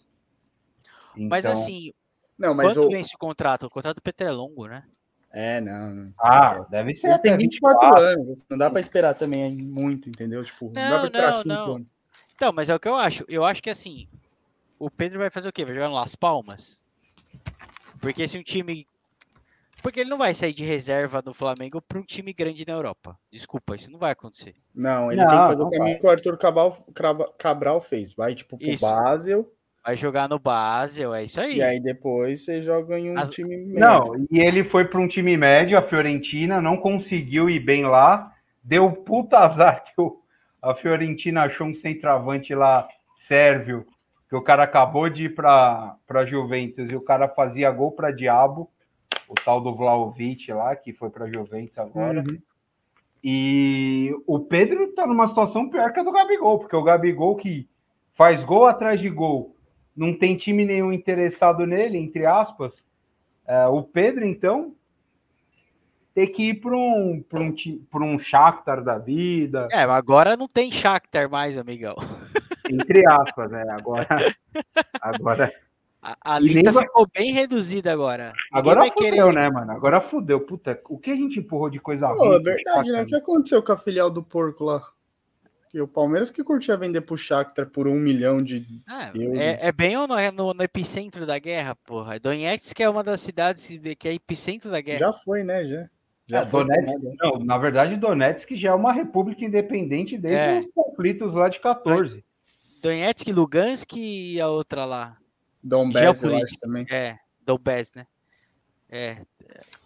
Mas 1.17 1.45
Então, 1.45 1.53
assim, 1.53 1.93
Não, 2.39 2.55
mas 2.55 2.69
quanto 2.69 2.87
o. 2.87 2.91
vence 2.91 3.15
o 3.15 3.19
contrato? 3.19 3.67
O 3.67 3.71
contrato 3.71 3.97
do 3.97 4.03
Petro 4.03 4.27
é 4.27 4.31
longo, 4.31 4.67
né? 4.67 4.85
É, 5.33 5.61
não. 5.61 5.91
não. 5.91 6.13
Ah, 6.19 6.67
deve 6.71 6.95
ser 6.97 7.09
Ele 7.09 7.19
tem 7.19 7.37
24 7.37 8.01
anos, 8.01 8.45
não 8.51 8.59
dá 8.59 8.69
para 8.71 8.81
esperar 8.81 9.15
também 9.15 9.53
muito, 9.55 10.09
entendeu? 10.09 10.43
Tipo, 10.43 10.67
não, 10.67 10.73
dá 10.75 10.91
Não, 10.91 10.99
para 10.99 11.07
esperar 11.07 11.31
não, 11.33 11.39
5 11.39 11.49
não. 11.49 11.75
anos. 11.77 11.89
Então, 12.35 12.53
mas 12.53 12.69
é 12.69 12.75
o 12.75 12.81
que 12.81 12.89
eu 12.89 12.97
acho. 12.97 13.25
Eu 13.29 13.45
acho 13.45 13.63
que 13.63 13.71
assim, 13.71 14.09
o 14.79 14.91
Pedro 14.91 15.19
vai 15.19 15.31
fazer 15.31 15.49
o 15.49 15.53
quê? 15.53 15.65
Vai 15.65 15.75
jogar 15.75 15.89
no 15.89 15.95
Las 15.95 16.17
Palmas? 16.17 16.83
Porque 18.01 18.27
se 18.27 18.39
um 18.39 18.43
time. 18.43 18.87
Porque 19.83 20.01
ele 20.01 20.11
não 20.11 20.19
vai 20.19 20.35
sair 20.35 20.53
de 20.53 20.65
reserva 20.65 21.23
do 21.23 21.33
Flamengo 21.33 21.81
para 21.81 21.99
um 21.99 22.03
time 22.03 22.33
grande 22.33 22.67
na 22.67 22.75
Europa. 22.75 23.19
Desculpa, 23.31 23.77
isso 23.77 23.91
não 23.91 23.99
vai 23.99 24.13
acontecer. 24.13 24.55
Não, 24.75 25.11
ele 25.11 25.23
Não, 25.23 25.31
tem 25.31 25.41
que 25.41 25.47
fazer 25.47 25.63
o 25.63 25.71
caminho 25.71 25.99
que 25.99 26.07
o 26.07 26.11
Arthur 26.11 26.37
Cabral, 26.37 26.85
Cabral 27.39 27.81
fez. 27.81 28.13
Vai, 28.13 28.35
tipo, 28.35 28.59
pro 28.59 28.67
Isso. 28.69 28.83
Basel, 28.85 29.51
Vai 29.85 29.97
jogar 29.97 30.29
no 30.29 30.39
Basel, 30.39 31.15
é 31.15 31.25
isso 31.25 31.41
aí. 31.41 31.57
e 31.57 31.63
aí 31.63 31.81
depois 31.81 32.45
você 32.45 32.61
joga 32.61 32.99
em 32.99 33.13
um 33.13 33.19
As- 33.19 33.31
time 33.31 33.57
médio. 33.57 33.81
Não, 33.81 34.27
e 34.31 34.39
ele 34.41 34.63
foi 34.63 34.85
para 34.85 35.01
um 35.01 35.09
time 35.09 35.37
médio, 35.37 35.79
a 35.79 35.83
Fiorentina, 35.83 36.61
não 36.61 36.77
conseguiu 36.77 37.49
ir 37.49 37.61
bem 37.61 37.85
lá, 37.87 38.33
deu 38.63 38.93
puta 38.93 39.39
azar 39.39 39.83
que 39.85 39.93
o- 40.01 40.21
a 40.61 40.75
Fiorentina 40.75 41.45
achou 41.45 41.67
um 41.67 41.75
centroavante 41.75 42.55
lá, 42.55 42.87
sérvio, 43.17 43.87
que 44.29 44.37
o 44.37 44.43
cara 44.43 44.65
acabou 44.65 45.09
de 45.09 45.25
ir 45.25 45.35
para 45.35 45.97
a 46.09 46.25
Juventus 46.27 46.91
e 46.91 46.95
o 46.95 47.01
cara 47.01 47.27
fazia 47.29 47.71
gol 47.71 47.93
para 47.93 48.11
diabo, 48.13 48.71
o 49.27 49.35
tal 49.35 49.61
do 49.61 49.75
Vlaovic 49.75 50.53
lá, 50.53 50.77
que 50.77 50.93
foi 50.93 51.09
para 51.09 51.25
a 51.25 51.31
Juventus 51.31 51.79
agora. 51.79 52.21
Uhum. 52.21 52.39
E 53.23 54.15
o 54.27 54.39
Pedro 54.41 54.93
tá 54.93 55.07
numa 55.07 55.29
situação 55.29 55.69
pior 55.69 55.93
que 55.93 56.01
a 56.01 56.03
do 56.03 56.13
Gabigol, 56.13 56.59
porque 56.59 56.77
o 56.77 56.83
Gabigol 56.83 57.37
que 57.37 57.69
faz 58.15 58.43
gol 58.45 58.67
atrás 58.67 59.01
de 59.01 59.09
gol, 59.09 59.55
não 59.97 60.17
tem 60.17 60.37
time 60.37 60.65
nenhum 60.65 60.93
interessado 60.93 61.67
nele, 61.67 61.99
entre 61.99 62.25
aspas. 62.27 62.83
É, 63.47 63.67
o 63.67 63.83
Pedro, 63.83 64.25
então, 64.25 64.75
tem 66.15 66.31
que 66.31 66.51
ir 66.51 66.55
para 66.61 66.77
um, 66.77 67.23
pra 67.29 67.41
um, 67.41 67.55
pra 67.91 68.05
um 68.05 68.19
Shakhtar 68.19 68.83
da 68.83 68.99
vida, 68.99 69.69
É, 69.73 69.87
mas 69.87 69.97
agora 69.97 70.37
não 70.37 70.47
tem 70.47 70.71
Shakhtar 70.71 71.29
mais, 71.31 71.57
amigão. 71.57 71.95
entre 72.71 73.07
aspas, 73.07 73.51
né? 73.51 73.65
Agora, 73.71 74.07
agora, 75.03 75.53
A, 76.03 76.17
a 76.37 76.41
nem 76.41 76.55
lista 76.55 76.73
vai- 76.73 76.85
ficou 76.85 77.07
bem 77.13 77.33
reduzida 77.33 77.93
agora. 77.93 78.33
Agora 78.53 78.81
vai 78.81 78.89
fudeu, 78.91 79.11
querer. 79.11 79.35
né, 79.35 79.51
mano? 79.51 79.73
Agora 79.73 80.01
fudeu. 80.01 80.41
Puta, 80.41 80.81
o 80.89 80.99
que 80.99 81.11
a 81.11 81.17
gente 81.17 81.39
empurrou 81.41 81.69
de 81.69 81.81
coisa 81.81 82.09
Pô, 82.09 82.15
ruim? 82.15 82.37
é 82.37 82.39
verdade, 82.39 82.91
né? 82.93 83.03
O 83.03 83.07
que 83.07 83.17
aconteceu 83.17 83.63
com 83.63 83.73
a 83.73 83.77
filial 83.77 84.11
do 84.11 84.23
porco 84.23 84.65
lá? 84.65 84.83
O 85.75 85.87
Palmeiras 85.87 86.31
que 86.33 86.43
curtia 86.43 86.77
vender 86.77 87.01
pro 87.03 87.17
Shakhtar 87.17 87.67
por 87.67 87.87
um 87.87 87.95
milhão 87.95 88.39
de 88.39 88.67
Ah, 88.89 89.13
euros. 89.15 89.39
é, 89.39 89.69
é 89.69 89.73
bem 89.73 89.97
ou 89.97 90.09
não 90.09 90.19
é 90.19 90.31
no, 90.33 90.53
no 90.53 90.63
epicentro 90.65 91.25
da 91.25 91.39
guerra, 91.39 91.77
porra. 91.77 92.19
Donetsk 92.19 92.81
é 92.81 92.89
uma 92.89 93.05
das 93.05 93.21
cidades 93.21 93.69
que 93.99 94.09
é 94.09 94.15
epicentro 94.15 94.69
da 94.71 94.81
guerra. 94.81 94.99
Já 94.99 95.13
foi, 95.13 95.45
né? 95.45 95.65
Já. 95.65 95.89
Já 96.27 96.41
É, 96.41 96.45
foi 96.45 96.65
Donetsk, 96.65 96.93
tomado. 97.01 97.17
não, 97.21 97.45
na 97.45 97.59
verdade, 97.59 97.97
Donetsk 97.97 98.57
já 98.57 98.71
é 98.71 98.75
uma 98.75 98.93
república 98.93 99.45
independente 99.45 100.19
desde 100.19 100.39
É. 100.41 100.59
os 100.59 100.67
conflitos 100.75 101.33
lá 101.35 101.49
de 101.49 101.61
14. 101.61 102.25
Donetsk, 102.83 103.29
Lugansk 103.33 103.93
e 103.97 104.41
a 104.41 104.49
outra 104.49 104.85
lá. 104.85 105.17
Dom 105.63 105.91
Bess, 105.91 106.23
eu 106.23 106.35
acho 106.37 106.59
também. 106.59 106.85
É, 106.91 107.17
Donbass, 107.45 107.93
né? 107.95 108.07
É, 108.89 109.19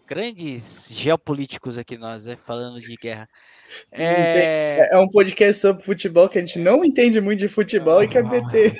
grandes 0.06 0.88
geopolíticos 0.90 1.76
aqui 1.76 1.98
nós, 1.98 2.26
né? 2.26 2.36
Falando 2.36 2.80
de 2.80 2.94
guerra. 2.96 3.28
É, 3.90 4.78
É 4.80 4.94
é 4.94 4.98
um 4.98 5.08
podcast 5.08 5.60
sobre 5.60 5.82
futebol 5.82 6.28
que 6.28 6.38
a 6.38 6.40
gente 6.40 6.58
não 6.58 6.84
entende 6.84 7.20
muito 7.20 7.40
de 7.40 7.48
futebol 7.48 8.02
e 8.02 8.08
quer 8.08 8.24
meter. 8.24 8.72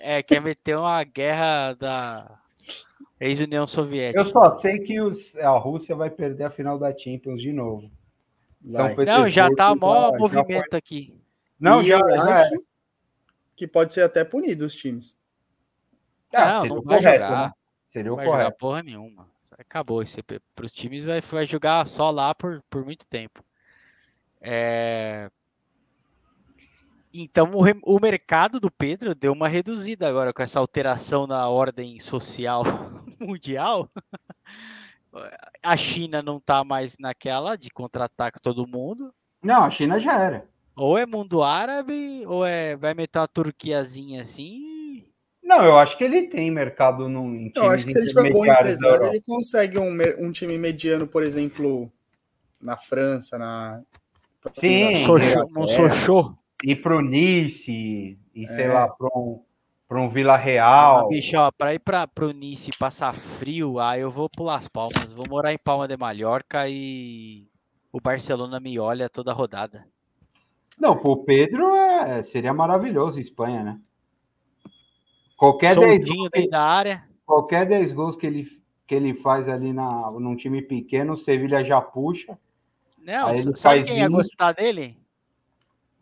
é, 0.00 0.22
quer 0.22 0.40
meter 0.40 0.76
uma 0.76 1.02
guerra 1.04 1.72
da 1.74 2.38
ex-União 3.20 3.66
Soviética. 3.66 4.20
Eu 4.20 4.26
só 4.26 4.56
sei 4.58 4.78
que 4.80 5.00
os- 5.00 5.34
a 5.36 5.50
Rússia 5.58 5.94
vai 5.96 6.10
perder 6.10 6.44
a 6.44 6.50
final 6.50 6.78
da 6.78 6.96
Champions 6.96 7.40
de 7.40 7.52
novo. 7.52 7.90
Vai. 8.60 8.94
São 8.94 9.04
Não, 9.04 9.28
já 9.28 9.48
tá 9.54 9.74
mó 9.74 10.06
já- 10.06 10.10
já 10.12 10.18
movimento 10.18 10.74
aqui. 10.74 11.14
Não, 11.58 11.82
E 11.82 11.88
já, 11.88 11.98
eu 12.00 12.08
já 12.16 12.34
acho 12.34 12.54
é. 12.54 12.58
que 13.54 13.66
pode 13.66 13.94
ser 13.94 14.02
até 14.02 14.24
punido 14.24 14.64
os 14.64 14.74
times. 14.74 15.16
Ah, 16.34 16.54
não, 16.54 16.60
seria 16.62 16.74
não 16.74 16.78
o 16.80 16.84
vai 16.84 16.98
correto, 16.98 17.24
jogar. 17.24 17.46
né? 17.46 17.52
Seria 17.92 18.06
Não 18.08 18.12
o 18.12 18.16
vai 18.16 18.24
jogar 18.26 18.38
correto. 18.38 18.58
porra 18.58 18.82
nenhuma. 18.82 19.28
Acabou 19.58 20.02
isso. 20.02 20.18
Para 20.22 20.66
os 20.66 20.72
times 20.72 21.04
vai, 21.06 21.20
vai 21.22 21.46
jogar 21.46 21.86
só 21.86 22.10
lá 22.10 22.34
por, 22.34 22.62
por 22.68 22.84
muito 22.84 23.08
tempo. 23.08 23.42
É, 24.48 25.28
Então 27.12 27.50
o, 27.52 27.60
re- 27.60 27.80
o 27.82 27.98
mercado 27.98 28.60
do 28.60 28.70
Pedro 28.70 29.12
deu 29.12 29.32
uma 29.32 29.48
reduzida 29.48 30.08
agora 30.08 30.32
com 30.32 30.42
essa 30.42 30.60
alteração 30.60 31.26
na 31.26 31.48
ordem 31.48 31.98
social 31.98 32.62
mundial. 33.18 33.90
A 35.62 35.76
China 35.76 36.22
não 36.22 36.38
tá 36.38 36.62
mais 36.62 36.96
naquela 36.98 37.56
de 37.56 37.70
contra-ataque 37.70 38.40
todo 38.40 38.68
mundo. 38.68 39.12
Não, 39.42 39.64
a 39.64 39.70
China 39.70 39.98
já 39.98 40.16
era. 40.16 40.46
Ou 40.76 40.96
é 40.96 41.06
mundo 41.06 41.42
árabe, 41.42 42.22
ou 42.26 42.46
é 42.46 42.76
vai 42.76 42.92
meter 42.94 43.18
uma 43.18 43.26
Turquiazinha 43.26 44.22
assim. 44.22 45.06
Não, 45.42 45.64
eu 45.64 45.78
acho 45.78 45.96
que 45.96 46.04
ele 46.04 46.28
tem 46.28 46.50
mercado 46.50 47.08
no, 47.08 47.34
em 47.34 47.50
Eu 47.54 47.70
acho 47.70 47.86
que 47.86 47.92
se 47.92 47.98
ele 47.98 48.08
times 48.08 48.12
for 48.12 48.32
bom 48.32 48.44
empresário, 48.44 49.06
ele 49.06 49.22
consegue 49.22 49.78
um, 49.78 49.96
um 50.18 50.30
time 50.32 50.58
mediano, 50.58 51.06
por 51.06 51.22
exemplo, 51.22 51.90
na 52.60 52.76
França, 52.76 53.38
na. 53.38 53.80
Sim, 54.58 54.94
Sochô, 54.96 55.40
um 55.40 55.48
Inglaterra. 55.50 55.90
Sochô. 55.90 56.34
Ir 56.64 56.76
pro 56.76 57.00
Nice, 57.00 58.18
e 58.34 58.46
sei 58.48 58.64
É. 58.64 58.72
lá, 58.72 58.88
para 58.88 59.08
um, 59.18 59.42
pra 59.88 60.00
um 60.00 60.08
Vila 60.08 60.36
Real. 60.36 61.08
Bicho, 61.08 61.36
ó, 61.38 61.50
pra 61.50 61.74
ir 61.74 61.78
pra, 61.78 62.06
pro 62.06 62.32
Nice 62.32 62.70
e 62.70 62.76
passar 62.78 63.12
frio, 63.12 63.78
aí 63.78 64.00
eu 64.00 64.10
vou 64.10 64.28
pular 64.28 64.56
as 64.56 64.68
palmas. 64.68 65.12
Vou 65.12 65.26
morar 65.28 65.52
em 65.52 65.58
Palma 65.58 65.86
de 65.86 65.96
Mallorca 65.96 66.66
e 66.68 67.46
o 67.92 68.00
Barcelona 68.00 68.58
me 68.58 68.78
olha 68.78 69.08
toda 69.08 69.32
rodada. 69.32 69.86
Não, 70.78 70.96
pro 70.96 71.24
Pedro 71.24 71.74
é, 71.74 72.22
seria 72.24 72.52
maravilhoso 72.52 73.18
Espanha, 73.20 73.62
né? 73.62 73.80
Qualquer 75.36 75.74
10 75.74 75.86
Soldinho 75.90 76.16
gols, 76.18 76.30
dentro 76.32 76.50
da 76.50 76.62
área. 76.62 77.04
qualquer 77.26 77.66
10 77.66 77.92
gols 77.92 78.16
que 78.16 78.26
ele, 78.26 78.46
que 78.86 78.94
ele 78.94 79.14
faz 79.14 79.48
ali 79.48 79.72
na, 79.72 80.10
num 80.12 80.34
time 80.36 80.62
pequeno, 80.62 81.12
o 81.14 81.18
Sevilha 81.18 81.62
já 81.64 81.80
puxa. 81.80 82.38
Não, 83.06 83.28
Aí 83.28 83.38
ele 83.38 83.54
sabe 83.54 83.84
quem 83.84 83.98
ia 83.98 84.08
20. 84.08 84.16
gostar 84.16 84.50
dele? 84.50 84.98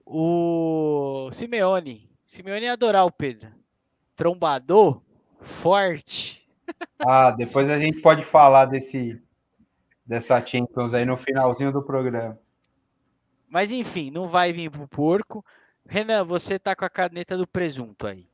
O 0.07 1.29
Simeone. 1.31 2.11
Simeone 2.25 2.65
ia 2.65 2.73
adorar 2.73 3.05
o 3.05 3.13
Pedro. 3.13 3.53
Trombador, 4.17 5.03
forte. 5.41 6.43
Ah, 7.07 7.31
depois 7.31 7.69
a 7.69 7.79
gente 7.79 8.01
pode 8.01 8.25
falar 8.25 8.65
desse 8.65 9.21
dessa 10.07 10.41
Champions 10.45 10.95
aí 10.95 11.05
no 11.05 11.19
finalzinho 11.19 11.71
do 11.71 11.83
programa. 11.83 12.39
Mas 13.49 13.71
enfim, 13.71 14.11
não 14.11 14.27
vai 14.27 14.53
vir 14.53 14.71
pro 14.71 14.89
porco. 14.89 15.45
Renan, 15.87 16.25
você 16.25 16.59
tá 16.59 16.75
com 16.75 16.85
a 16.85 16.89
caneta 16.89 17.37
do 17.37 17.47
presunto 17.47 18.07
aí. 18.07 18.27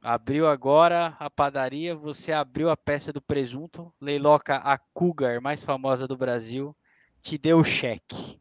Abriu 0.00 0.46
agora 0.46 1.16
a 1.18 1.28
padaria, 1.28 1.96
você 1.96 2.32
abriu 2.32 2.70
a 2.70 2.76
peça 2.76 3.12
do 3.12 3.20
presunto, 3.20 3.92
leiloca 4.00 4.56
a 4.56 4.78
Cougar, 4.78 5.40
mais 5.40 5.64
famosa 5.64 6.06
do 6.06 6.16
Brasil, 6.16 6.74
te 7.22 7.38
deu 7.38 7.58
o 7.58 7.64
cheque. 7.64 8.16
Em 8.16 8.40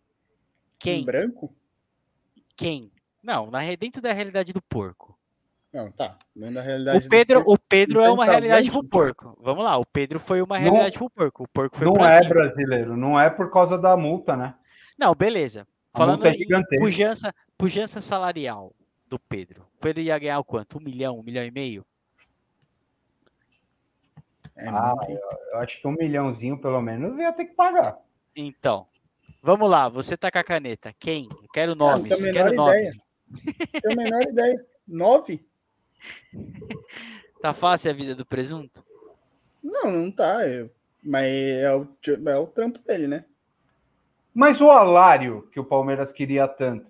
Quem? 0.80 1.06
branco? 1.06 1.56
Quem? 2.56 2.92
Não, 3.24 3.50
na, 3.52 3.60
dentro 3.76 4.02
da 4.02 4.12
realidade 4.12 4.52
do 4.52 4.62
porco. 4.62 5.18
Não, 5.72 5.90
tá. 5.92 6.18
Dentro 6.36 6.56
da 6.56 6.62
realidade 6.62 6.98
O 6.98 7.02
do 7.02 7.10
Pedro, 7.10 7.36
porco, 7.38 7.54
o 7.54 7.58
Pedro 7.60 8.02
é 8.02 8.10
uma 8.12 8.26
realidade 8.26 8.70
pro 8.70 8.84
porco. 8.84 9.38
Vamos 9.40 9.64
lá, 9.64 9.78
o 9.78 9.86
Pedro 9.86 10.20
foi 10.20 10.42
uma 10.42 10.56
Não- 10.60 10.64
realidade 10.64 10.98
pro 10.98 11.10
porco. 11.10 11.44
O 11.44 11.48
porco 11.48 11.78
foi 11.78 11.88
Não 11.88 11.96
é 12.06 12.22
cima. 12.24 12.30
brasileiro, 12.34 12.98
não 12.98 13.18
é 13.20 13.30
por 13.30 13.50
causa 13.52 13.78
da 13.78 13.96
multa, 13.96 14.36
né? 14.36 14.56
Não, 14.98 15.14
beleza. 15.16 15.66
A 15.94 15.98
Falando 15.98 16.24
multa 16.24 16.30
é 16.30 16.34
em 16.34 16.80
pujança, 16.80 17.34
pujança 17.58 18.02
salarial 18.02 18.74
do 19.08 19.20
Pedro. 19.20 19.66
O 19.76 19.80
Pedro 19.80 20.02
ia 20.02 20.18
ganhar 20.20 20.40
o 20.40 20.44
quanto? 20.44 20.78
Um 20.78 20.82
milhão, 20.82 21.20
um 21.20 21.24
milhão 21.24 21.44
e 21.46 21.52
meio? 21.52 21.86
É 24.58 24.68
Ah, 24.68 24.94
hein? 25.08 25.18
Eu 25.54 25.60
acho 25.60 25.80
que 25.82 25.88
um 25.88 25.92
milhãozinho, 25.94 26.60
pelo 26.60 26.82
menos, 26.82 27.18
ia 27.20 27.32
ter 27.32 27.46
que 27.46 27.54
pagar. 27.56 27.98
Então, 28.36 28.88
vamos 29.42 29.70
lá, 29.70 29.90
você 29.90 30.16
tá 30.16 30.32
com 30.32 30.40
a 30.40 30.44
caneta. 30.44 30.94
Quem? 31.00 31.28
Eu 31.30 31.50
quero 31.54 31.76
não 31.76 31.88
nomes, 31.88 32.18
tenho 32.18 32.30
a 32.30 32.34
quero 32.34 32.54
ideia. 32.54 32.92
Tenho 33.82 33.94
a 33.94 34.04
menor 34.04 34.22
ideia. 34.24 34.66
Nove? 34.88 35.46
Tá 37.42 37.54
fácil 37.54 37.92
a 37.92 37.94
vida 37.94 38.16
do 38.16 38.26
presunto? 38.26 38.84
Não, 39.64 39.90
não 39.92 40.12
tá. 40.12 40.48
eu- 40.48 40.70
Mas 41.04 41.26
é 41.28 41.76
o, 41.76 41.88
é 42.28 42.38
o 42.38 42.48
trampo 42.48 42.80
dele, 42.80 43.08
né? 43.08 43.26
Mas 44.34 44.62
o 44.62 44.70
Alário, 44.70 45.50
que 45.52 45.60
o 45.60 45.66
Palmeiras 45.66 46.12
queria 46.12 46.48
tanto, 46.48 46.86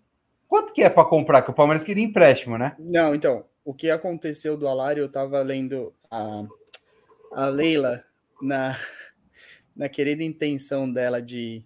quanto 0.48 0.74
que 0.74 0.84
é 0.84 0.90
para 0.90 1.08
comprar? 1.08 1.42
Que 1.42 1.50
o 1.52 1.54
Palmeiras 1.56 1.84
queria 1.86 2.04
empréstimo, 2.04 2.58
né? 2.58 2.76
Não, 2.78 3.16
então, 3.16 3.46
o 3.66 3.74
que 3.74 3.90
aconteceu 3.90 4.56
do 4.58 4.68
Alário, 4.68 5.04
eu 5.04 5.12
tava 5.12 5.42
lendo 5.42 5.94
a, 6.10 6.44
a 7.34 7.46
Leila 7.48 8.04
na, 8.42 8.78
na 9.76 9.90
querida 9.90 10.24
intenção 10.24 10.92
dela 10.92 11.22
de 11.22 11.64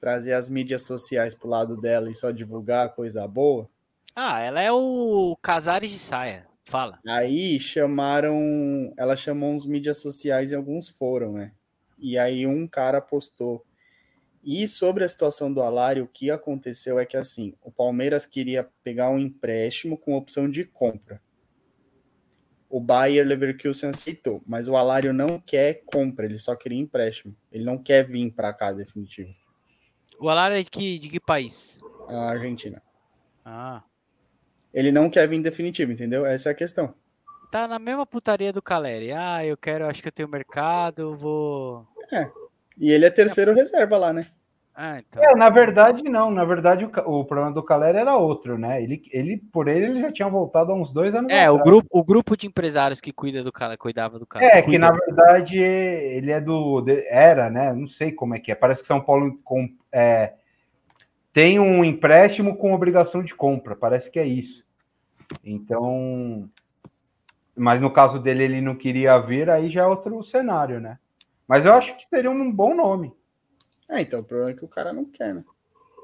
trazer 0.00 0.32
as 0.32 0.48
mídias 0.48 0.82
sociais 0.82 1.34
pro 1.34 1.48
lado 1.48 1.76
dela 1.76 2.10
e 2.10 2.14
só 2.14 2.30
divulgar 2.30 2.94
coisa 2.94 3.26
boa. 3.28 3.68
Ah, 4.14 4.40
ela 4.40 4.60
é 4.60 4.72
o 4.72 5.36
Casares 5.40 5.90
de 5.90 5.98
saia. 5.98 6.46
Fala. 6.64 7.00
Aí 7.06 7.58
chamaram, 7.58 8.92
ela 8.96 9.16
chamou 9.16 9.50
uns 9.52 9.66
mídias 9.66 9.98
sociais 9.98 10.52
em 10.52 10.54
alguns 10.54 10.88
foram, 10.88 11.32
né? 11.32 11.52
E 11.98 12.16
aí 12.16 12.46
um 12.46 12.66
cara 12.66 13.00
postou. 13.00 13.64
E 14.42 14.66
sobre 14.66 15.04
a 15.04 15.08
situação 15.08 15.52
do 15.52 15.60
Alário, 15.60 16.04
o 16.04 16.08
que 16.08 16.30
aconteceu 16.30 16.98
é 16.98 17.04
que 17.04 17.16
assim, 17.16 17.54
o 17.62 17.70
Palmeiras 17.70 18.24
queria 18.24 18.68
pegar 18.82 19.10
um 19.10 19.18
empréstimo 19.18 19.98
com 19.98 20.16
opção 20.16 20.50
de 20.50 20.64
compra. 20.64 21.20
O 22.70 22.80
Bayer 22.80 23.26
Leverkusen 23.26 23.90
aceitou, 23.90 24.40
mas 24.46 24.68
o 24.68 24.76
Alário 24.76 25.12
não 25.12 25.40
quer 25.40 25.82
compra, 25.84 26.24
ele 26.24 26.38
só 26.38 26.54
queria 26.54 26.78
empréstimo. 26.78 27.36
Ele 27.50 27.64
não 27.64 27.76
quer 27.76 28.06
vir 28.06 28.30
para 28.30 28.52
cá 28.52 28.72
definitivo. 28.72 29.34
O 30.20 30.28
Alara 30.28 30.60
é 30.60 30.62
de 30.62 30.70
que, 30.70 30.98
de 31.00 31.08
que 31.08 31.18
país? 31.18 31.78
A 32.08 32.30
Argentina. 32.30 32.80
Ah, 33.44 33.82
Ele 34.72 34.92
não 34.92 35.10
quer 35.10 35.26
vir 35.28 35.42
definitivo, 35.42 35.90
entendeu? 35.90 36.24
Essa 36.24 36.50
é 36.50 36.52
a 36.52 36.54
questão. 36.54 36.94
tá 37.50 37.66
na 37.66 37.78
mesma 37.80 38.06
putaria 38.06 38.52
do 38.52 38.62
Caleri. 38.62 39.10
Ah, 39.10 39.44
eu 39.44 39.56
quero, 39.56 39.86
acho 39.86 40.00
que 40.00 40.06
eu 40.06 40.12
tenho 40.12 40.28
mercado, 40.28 41.16
vou. 41.16 41.84
E 42.78 42.92
ele 42.92 43.04
é 43.04 43.10
terceiro 43.10 43.52
reserva 43.52 43.96
lá, 43.96 44.12
né? 44.12 44.26
Ah, 44.82 44.98
então. 44.98 45.22
É, 45.22 45.34
na 45.34 45.50
verdade, 45.50 46.02
não. 46.04 46.30
Na 46.30 46.42
verdade, 46.42 46.86
o, 46.86 47.18
o 47.18 47.22
problema 47.26 47.52
do 47.52 47.62
Calera 47.62 48.00
era 48.00 48.16
outro, 48.16 48.56
né? 48.56 48.82
Ele, 48.82 49.02
ele, 49.12 49.36
por 49.36 49.68
ele, 49.68 49.84
ele 49.84 50.00
já 50.00 50.10
tinha 50.10 50.26
voltado 50.26 50.72
há 50.72 50.74
uns 50.74 50.90
dois 50.90 51.14
anos 51.14 51.30
É, 51.30 51.50
o 51.50 51.56
atrás. 51.56 51.70
grupo, 51.70 51.88
o 51.90 52.02
grupo 52.02 52.34
de 52.34 52.46
empresários 52.46 52.98
que 52.98 53.12
cuida 53.12 53.44
do 53.44 53.52
cara, 53.52 53.76
cuidava 53.76 54.18
do 54.18 54.26
cara. 54.26 54.42
É, 54.42 54.62
que 54.62 54.78
na 54.78 54.90
verdade 54.90 55.58
ele 55.58 56.30
é 56.30 56.40
do. 56.40 56.82
Era, 57.10 57.50
né? 57.50 57.74
Não 57.74 57.88
sei 57.88 58.10
como 58.10 58.34
é 58.34 58.38
que 58.40 58.50
é. 58.50 58.54
Parece 58.54 58.80
que 58.80 58.88
São 58.88 59.02
Paulo 59.02 59.38
com, 59.44 59.68
é, 59.92 60.32
tem 61.30 61.60
um 61.60 61.84
empréstimo 61.84 62.56
com 62.56 62.72
obrigação 62.72 63.22
de 63.22 63.34
compra. 63.34 63.76
Parece 63.76 64.10
que 64.10 64.18
é 64.18 64.24
isso. 64.24 64.64
Então. 65.44 66.48
Mas 67.54 67.82
no 67.82 67.92
caso 67.92 68.18
dele, 68.18 68.44
ele 68.44 68.60
não 68.62 68.74
queria 68.74 69.18
vir, 69.18 69.50
aí 69.50 69.68
já 69.68 69.82
é 69.82 69.86
outro 69.86 70.22
cenário, 70.22 70.80
né? 70.80 70.98
Mas 71.46 71.66
eu 71.66 71.74
acho 71.74 71.94
que 71.98 72.08
seria 72.08 72.30
um 72.30 72.50
bom 72.50 72.74
nome. 72.74 73.12
É, 73.90 74.00
então 74.00 74.20
o 74.20 74.24
problema 74.24 74.52
é 74.52 74.54
que 74.54 74.64
o 74.64 74.68
cara 74.68 74.92
não 74.92 75.04
quer, 75.04 75.34
né? 75.34 75.44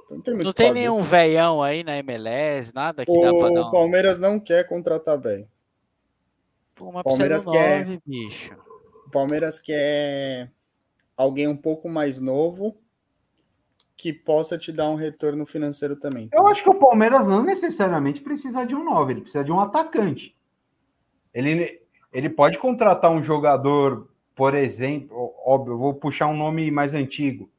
Então, 0.05 0.17
não 0.17 0.23
tem 0.23 0.35
muito 0.35 0.45
Não 0.45 0.51
o 0.51 0.55
tem 0.55 0.73
nenhum 0.73 1.03
veião 1.03 1.63
aí 1.63 1.85
na 1.85 1.97
MLS, 1.99 2.75
nada 2.75 3.07
que 3.07 3.13
dá 3.13 3.31
pra 3.33 3.49
dar 3.51 3.65
O 3.65 3.69
um... 3.69 3.71
Palmeiras 3.71 4.19
não 4.19 4.41
quer 4.41 4.67
contratar 4.67 5.19
velho. 5.21 5.49
Pô, 6.75 6.93
mas 6.93 7.03
Palmeiras 7.05 7.47
quer- 7.47 8.01
bicho. 8.05 8.57
O 9.07 9.11
Palmeiras 9.11 9.59
quer 9.61 10.51
alguém 11.17 11.49
um 11.49 11.57
pouco 11.57 11.89
mais 11.89 12.21
novo 12.21 12.77
que 13.97 14.13
possa 14.13 14.59
te 14.59 14.71
dar 14.71 14.91
um 14.91 14.95
retorno 14.95 15.47
financeiro 15.47 15.97
também. 15.97 16.29
Eu 16.33 16.47
acho 16.49 16.63
que 16.63 16.69
o 16.69 16.75
Palmeiras 16.75 17.27
não 17.27 17.43
necessariamente 17.43 18.21
precisa 18.21 18.65
de 18.67 18.75
um 18.75 18.85
9, 18.85 19.13
ele 19.15 19.21
precisa 19.23 19.43
de 19.43 19.51
um 19.51 19.59
atacante. 19.61 20.37
Ele, 21.33 21.81
ele 22.13 22.29
pode 22.29 22.59
contratar 22.59 23.11
um 23.11 23.23
jogador, 23.23 24.09
por 24.35 24.55
exemplo, 24.55 25.35
óbvio, 25.45 25.75
eu 25.75 25.79
vou 25.79 25.95
puxar 25.95 26.27
um 26.27 26.37
nome 26.37 26.71
mais 26.71 26.93
antigo, 26.93 27.51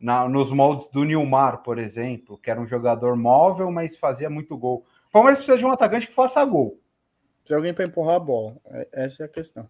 na, 0.00 0.28
nos 0.28 0.50
moldes 0.50 0.88
do 0.90 1.04
Nilmar, 1.04 1.58
por 1.62 1.78
exemplo, 1.78 2.38
que 2.38 2.50
era 2.50 2.60
um 2.60 2.66
jogador 2.66 3.14
móvel, 3.16 3.70
mas 3.70 3.98
fazia 3.98 4.30
muito 4.30 4.56
gol. 4.56 4.84
O 5.08 5.12
Palmeiras 5.12 5.40
precisa 5.40 5.58
de 5.58 5.66
um 5.66 5.72
atacante 5.72 6.06
que 6.06 6.14
faça 6.14 6.44
gol. 6.44 6.80
Precisa 7.40 7.58
alguém 7.58 7.74
para 7.74 7.84
empurrar 7.84 8.16
a 8.16 8.20
bola. 8.20 8.56
É, 8.66 9.04
essa 9.04 9.24
é 9.24 9.26
a 9.26 9.28
questão. 9.28 9.68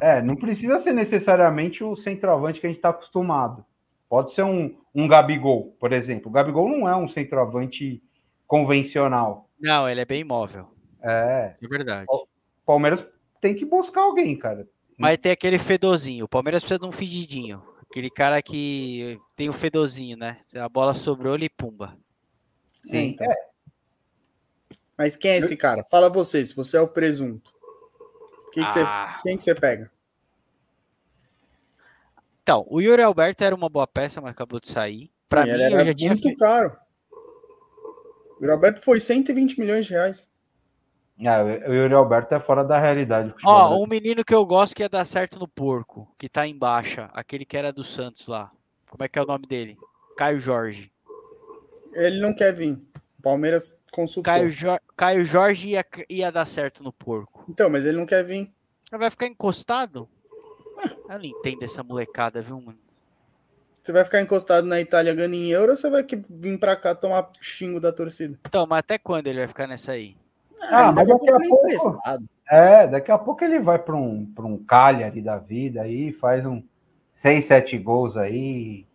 É, 0.00 0.22
não 0.22 0.36
precisa 0.36 0.78
ser 0.78 0.94
necessariamente 0.94 1.84
o 1.84 1.94
centroavante 1.94 2.60
que 2.60 2.66
a 2.66 2.70
gente 2.70 2.78
está 2.78 2.88
acostumado. 2.88 3.64
Pode 4.08 4.32
ser 4.32 4.42
um, 4.42 4.74
um 4.94 5.06
Gabigol, 5.06 5.76
por 5.78 5.92
exemplo. 5.92 6.30
O 6.30 6.32
Gabigol 6.32 6.68
não 6.68 6.88
é 6.88 6.96
um 6.96 7.08
centroavante 7.08 8.02
convencional. 8.46 9.50
Não, 9.60 9.88
ele 9.88 10.00
é 10.00 10.04
bem 10.04 10.24
móvel. 10.24 10.68
É. 11.02 11.54
É 11.60 11.68
verdade. 11.68 12.06
O 12.08 12.26
Palmeiras 12.64 13.06
tem 13.40 13.54
que 13.54 13.64
buscar 13.64 14.02
alguém, 14.02 14.36
cara. 14.36 14.66
Mas 14.96 15.18
tem 15.18 15.32
aquele 15.32 15.58
fedozinho. 15.58 16.24
O 16.24 16.28
Palmeiras 16.28 16.62
precisa 16.62 16.78
de 16.78 16.86
um 16.86 16.92
fedidinho. 16.92 17.62
Aquele 17.92 18.08
cara 18.08 18.40
que 18.40 19.20
tem 19.36 19.50
o 19.50 19.52
fedozinho, 19.52 20.16
né? 20.16 20.38
Se 20.42 20.58
a 20.58 20.66
bola 20.66 20.94
sobrou, 20.94 21.34
ele 21.34 21.50
pumba. 21.50 21.94
É, 22.88 23.02
então. 23.02 23.26
Mas 24.96 25.14
quem 25.14 25.32
é 25.32 25.36
esse 25.36 25.54
cara? 25.58 25.84
Fala 25.90 26.08
você, 26.08 26.42
se 26.46 26.56
você 26.56 26.78
é 26.78 26.80
o 26.80 26.88
presunto. 26.88 27.52
Que 28.50 28.60
que 28.64 28.80
Ah. 28.80 29.16
você, 29.16 29.22
quem 29.24 29.36
que 29.36 29.42
você 29.42 29.54
pega? 29.54 29.92
Então, 32.42 32.66
o 32.70 32.80
Yuri 32.80 33.02
Alberto 33.02 33.44
era 33.44 33.54
uma 33.54 33.68
boa 33.68 33.86
peça, 33.86 34.22
mas 34.22 34.32
acabou 34.32 34.58
de 34.58 34.68
sair. 34.68 35.10
Pra 35.28 35.42
Sim, 35.42 35.48
mim, 35.48 35.54
ele 35.54 35.62
eu 35.74 35.78
era 35.78 35.84
já 35.86 35.94
tinha. 35.94 36.10
muito 36.12 36.28
fe- 36.30 36.36
caro. 36.36 36.74
O 38.40 38.46
Roberto 38.46 38.80
foi 38.82 39.00
120 39.00 39.58
milhões 39.60 39.84
de 39.84 39.92
reais. 39.92 40.30
Ah, 41.26 41.42
o 41.68 41.72
Yuri 41.72 41.94
Alberto 41.94 42.34
é 42.34 42.40
fora 42.40 42.64
da 42.64 42.78
realidade. 42.78 43.34
Ó, 43.44 43.54
brasileiro. 43.54 43.82
um 43.84 43.86
menino 43.86 44.24
que 44.24 44.34
eu 44.34 44.44
gosto 44.44 44.74
que 44.74 44.82
ia 44.82 44.88
dar 44.88 45.04
certo 45.04 45.38
no 45.38 45.46
porco, 45.48 46.08
que 46.18 46.28
tá 46.28 46.46
em 46.46 46.56
baixa, 46.56 47.08
aquele 47.12 47.44
que 47.44 47.56
era 47.56 47.72
do 47.72 47.84
Santos 47.84 48.26
lá. 48.26 48.50
Como 48.90 49.04
é 49.04 49.08
que 49.08 49.18
é 49.18 49.22
o 49.22 49.26
nome 49.26 49.46
dele? 49.46 49.76
Caio 50.16 50.40
Jorge. 50.40 50.92
Ele 51.92 52.20
não 52.20 52.34
quer 52.34 52.52
vir. 52.54 52.72
O 53.18 53.22
Palmeiras 53.22 53.78
consultou. 53.90 54.24
Caio, 54.32 54.50
Jo- 54.50 54.78
Caio 54.96 55.24
Jorge 55.24 55.68
ia, 55.70 55.84
ia 56.08 56.32
dar 56.32 56.46
certo 56.46 56.82
no 56.82 56.92
porco. 56.92 57.44
Então, 57.48 57.70
mas 57.70 57.84
ele 57.84 57.96
não 57.98 58.06
quer 58.06 58.24
vir. 58.24 58.50
Ele 58.90 58.98
vai 58.98 59.10
ficar 59.10 59.26
encostado? 59.26 60.08
Eu 61.08 61.18
não 61.18 61.24
entendo 61.24 61.62
essa 61.62 61.82
molecada, 61.82 62.42
viu, 62.42 62.60
mano? 62.60 62.78
Você 63.82 63.92
vai 63.92 64.04
ficar 64.04 64.20
encostado 64.20 64.66
na 64.66 64.80
Itália 64.80 65.14
ganhando 65.14 65.34
em 65.34 65.50
euro 65.50 65.72
ou 65.72 65.76
você 65.76 65.88
vai 65.90 66.02
que- 66.02 66.22
vir 66.28 66.58
pra 66.58 66.76
cá 66.76 66.94
tomar 66.94 67.30
xingo 67.40 67.80
da 67.80 67.92
torcida? 67.92 68.38
Então, 68.46 68.66
mas 68.66 68.78
até 68.80 68.96
quando 68.98 69.26
ele 69.26 69.38
vai 69.40 69.48
ficar 69.48 69.66
nessa 69.66 69.92
aí? 69.92 70.16
Ah, 70.62 70.92
mas 70.92 71.08
daqui 71.08 71.30
a 71.30 71.38
pouco- 71.38 71.66
emprestado. 71.66 72.24
É, 72.50 72.86
daqui 72.86 73.10
a 73.10 73.18
pouco 73.18 73.44
ele 73.44 73.58
vai 73.60 73.78
para 73.78 73.96
um, 73.96 74.26
pra 74.26 74.44
um 74.44 74.58
Cagliari 74.58 75.20
da 75.22 75.38
vida 75.38 75.82
aí, 75.82 76.12
faz 76.12 76.44
um 76.44 76.62
6, 77.14 77.46
7 77.46 77.78
gols 77.78 78.16
aí 78.16 78.86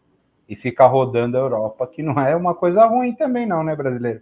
e 0.47 0.55
fica 0.55 0.85
rodando 0.85 1.37
a 1.37 1.39
Europa, 1.39 1.87
que 1.87 2.03
não 2.03 2.19
é 2.19 2.35
uma 2.35 2.53
coisa 2.53 2.85
ruim 2.85 3.13
também 3.15 3.45
não, 3.45 3.63
né, 3.63 3.75
brasileiro? 3.75 4.21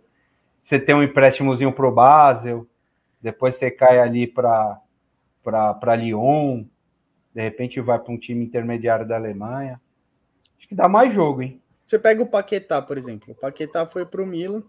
Você 0.64 0.80
tem 0.80 0.96
um 0.96 1.04
empréstimozinho 1.04 1.72
pro 1.72 1.92
Basel, 1.92 2.66
depois 3.22 3.56
você 3.56 3.70
cai 3.70 4.00
ali 4.00 4.26
para 4.28 4.80
para 5.44 5.96
Lyon, 5.96 6.64
de 7.34 7.42
repente 7.42 7.80
vai 7.80 8.00
para 8.00 8.12
um 8.12 8.18
time 8.18 8.44
intermediário 8.44 9.08
da 9.08 9.16
Alemanha. 9.16 9.80
Acho 10.58 10.68
que 10.68 10.74
dá 10.74 10.88
mais 10.88 11.14
jogo, 11.14 11.44
hein? 11.44 11.62
Você 11.86 12.00
pega 12.00 12.24
o 12.24 12.26
Paquetá, 12.26 12.82
por 12.82 12.98
exemplo. 12.98 13.32
O 13.32 13.36
Paquetá 13.36 13.86
foi 13.86 14.08
pro 14.08 14.26
Milan. 14.26 14.64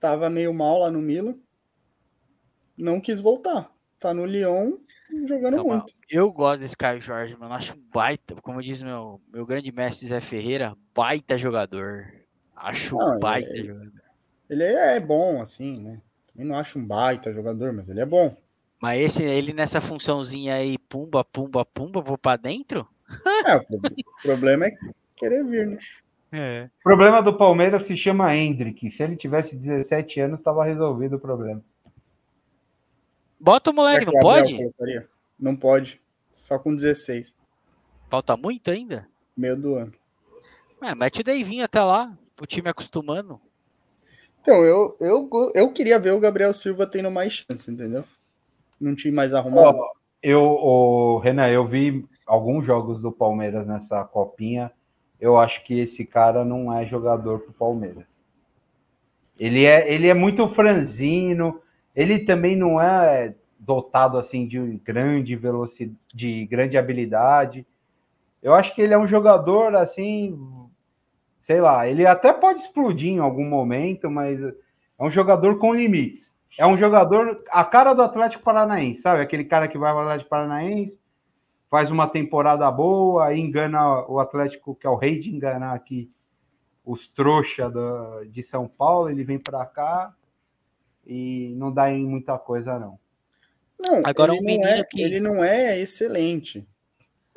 Tava 0.00 0.28
meio 0.30 0.52
mal 0.52 0.78
lá 0.80 0.90
no 0.90 1.00
Milan. 1.00 1.34
Não 2.76 3.00
quis 3.00 3.20
voltar. 3.20 3.70
Tá 3.98 4.12
no 4.12 4.26
Lyon 4.26 4.76
jogando 5.26 5.54
Então, 5.54 5.66
muito. 5.68 5.94
Eu 6.10 6.30
gosto 6.30 6.60
desse 6.60 6.76
Caio 6.76 7.00
Jorge, 7.00 7.36
mano. 7.36 7.54
Acho 7.54 7.74
um 7.74 7.80
baita, 7.92 8.34
como 8.42 8.62
diz 8.62 8.82
meu, 8.82 9.20
meu 9.32 9.46
grande 9.46 9.72
mestre 9.72 10.06
Zé 10.06 10.20
Ferreira, 10.20 10.76
baita 10.94 11.38
jogador. 11.38 12.12
Acho 12.54 12.96
Não, 12.96 13.16
um 13.16 13.20
baita 13.20 13.50
ele- 13.56 13.68
jogador. 13.68 13.92
Ele 14.48 14.62
é 14.62 15.00
bom, 15.00 15.40
assim, 15.40 15.82
né? 15.82 16.00
Também 16.32 16.46
não 16.46 16.56
acho 16.56 16.78
um 16.78 16.86
baita 16.86 17.32
jogador, 17.32 17.72
mas 17.72 17.88
ele 17.88 18.00
é 18.00 18.06
bom. 18.06 18.36
Mas 18.80 19.00
esse, 19.00 19.22
ele 19.24 19.52
nessa 19.52 19.80
funçãozinha 19.80 20.54
aí, 20.54 20.76
pumba, 20.78 21.24
pumba, 21.24 21.64
pumba, 21.64 22.00
vou 22.02 22.18
pra 22.18 22.36
dentro? 22.36 22.86
É, 23.46 23.56
o 23.56 23.66
problema 24.22 24.66
é 24.66 24.70
querer 25.16 25.42
vir, 25.44 25.66
né? 25.66 25.78
É. 26.32 26.68
O 26.80 26.82
problema 26.82 27.22
do 27.22 27.36
Palmeiras 27.36 27.86
se 27.86 27.96
chama 27.96 28.34
Hendrick. 28.34 28.90
Se 28.90 29.02
ele 29.02 29.16
tivesse 29.16 29.56
17 29.56 30.20
anos, 30.20 30.40
estava 30.40 30.64
resolvido 30.64 31.16
o 31.16 31.20
problema. 31.20 31.62
Bota 33.40 33.70
o 33.70 33.74
moleque, 33.74 34.04
Será 34.04 34.12
não 34.12 34.20
pode? 34.20 34.56
colocaria? 34.56 35.08
Não 35.38 35.56
pode. 35.56 36.00
Só 36.32 36.58
com 36.58 36.74
16. 36.74 37.34
Falta 38.10 38.36
muito 38.36 38.70
ainda? 38.70 39.08
Meio 39.36 39.56
do 39.56 39.74
ano. 39.74 39.92
É, 40.82 40.94
mete 40.94 41.20
o 41.20 41.24
Deivinho 41.24 41.64
até 41.64 41.82
lá, 41.82 42.16
o 42.40 42.46
time 42.46 42.68
acostumando. 42.68 43.40
Então, 44.40 44.62
eu, 44.64 44.96
eu, 45.00 45.28
eu 45.54 45.72
queria 45.72 45.98
ver 45.98 46.12
o 46.12 46.20
Gabriel 46.20 46.52
Silva 46.52 46.86
tendo 46.86 47.10
mais 47.10 47.32
chance, 47.32 47.70
entendeu? 47.70 48.04
Num 48.80 48.94
time 48.94 49.14
mais 49.14 49.34
arrumado. 49.34 49.78
Ó, 49.78 49.92
eu, 50.22 50.40
o 50.40 51.18
Renan, 51.18 51.48
eu 51.48 51.66
vi 51.66 52.06
alguns 52.26 52.64
jogos 52.64 53.00
do 53.00 53.10
Palmeiras 53.10 53.66
nessa 53.66 54.04
copinha. 54.04 54.70
Eu 55.20 55.38
acho 55.38 55.64
que 55.64 55.78
esse 55.78 56.04
cara 56.04 56.44
não 56.44 56.72
é 56.72 56.84
jogador 56.84 57.40
pro 57.40 57.52
Palmeiras. 57.52 58.04
Ele 59.38 59.64
é, 59.64 59.92
ele 59.92 60.08
é 60.08 60.14
muito 60.14 60.48
franzino. 60.48 61.60
Ele 61.94 62.20
também 62.20 62.56
não 62.56 62.80
é 62.80 63.34
dotado 63.58 64.18
assim 64.18 64.46
de 64.46 64.80
grande 64.84 65.34
velocidade, 65.34 65.98
de 66.14 66.46
grande 66.46 66.76
habilidade. 66.76 67.66
Eu 68.42 68.54
acho 68.54 68.74
que 68.74 68.82
ele 68.82 68.94
é 68.94 68.98
um 68.98 69.06
jogador 69.06 69.74
assim, 69.74 70.38
sei 71.40 71.60
lá, 71.60 71.88
ele 71.88 72.06
até 72.06 72.32
pode 72.32 72.60
explodir 72.60 73.10
em 73.10 73.18
algum 73.18 73.44
momento, 73.44 74.10
mas 74.10 74.40
é 74.42 74.54
um 75.00 75.10
jogador 75.10 75.58
com 75.58 75.74
limites. 75.74 76.32
É 76.58 76.66
um 76.66 76.76
jogador 76.76 77.36
a 77.50 77.64
cara 77.64 77.92
do 77.92 78.02
Atlético 78.02 78.44
Paranaense, 78.44 79.02
sabe? 79.02 79.22
Aquele 79.22 79.44
cara 79.44 79.68
que 79.68 79.76
vai 79.76 79.90
ao 79.90 80.00
Atlético 80.00 80.30
Paranaense, 80.30 80.98
faz 81.76 81.90
uma 81.90 82.08
temporada 82.08 82.70
boa, 82.70 83.36
engana 83.36 84.06
o 84.08 84.18
Atlético, 84.18 84.74
que 84.74 84.86
é 84.86 84.90
o 84.90 84.96
rei 84.96 85.18
de 85.18 85.28
enganar 85.28 85.74
aqui 85.74 86.10
os 86.82 87.06
trouxa 87.06 87.68
da- 87.68 88.24
de 88.24 88.42
São 88.42 88.66
Paulo, 88.66 89.10
ele 89.10 89.22
vem 89.22 89.38
para 89.38 89.66
cá 89.66 90.16
e 91.06 91.52
não 91.58 91.70
dá 91.70 91.92
em 91.92 92.02
muita 92.02 92.38
coisa, 92.38 92.78
não. 92.78 92.98
Não, 93.78 94.00
Agora, 94.06 94.32
ele, 94.32 94.40
um 94.40 94.42
não 94.42 94.46
menino 94.46 94.66
é, 94.66 94.84
que- 94.84 95.02
ele 95.02 95.20
não 95.20 95.44
é 95.44 95.78
excelente. 95.78 96.66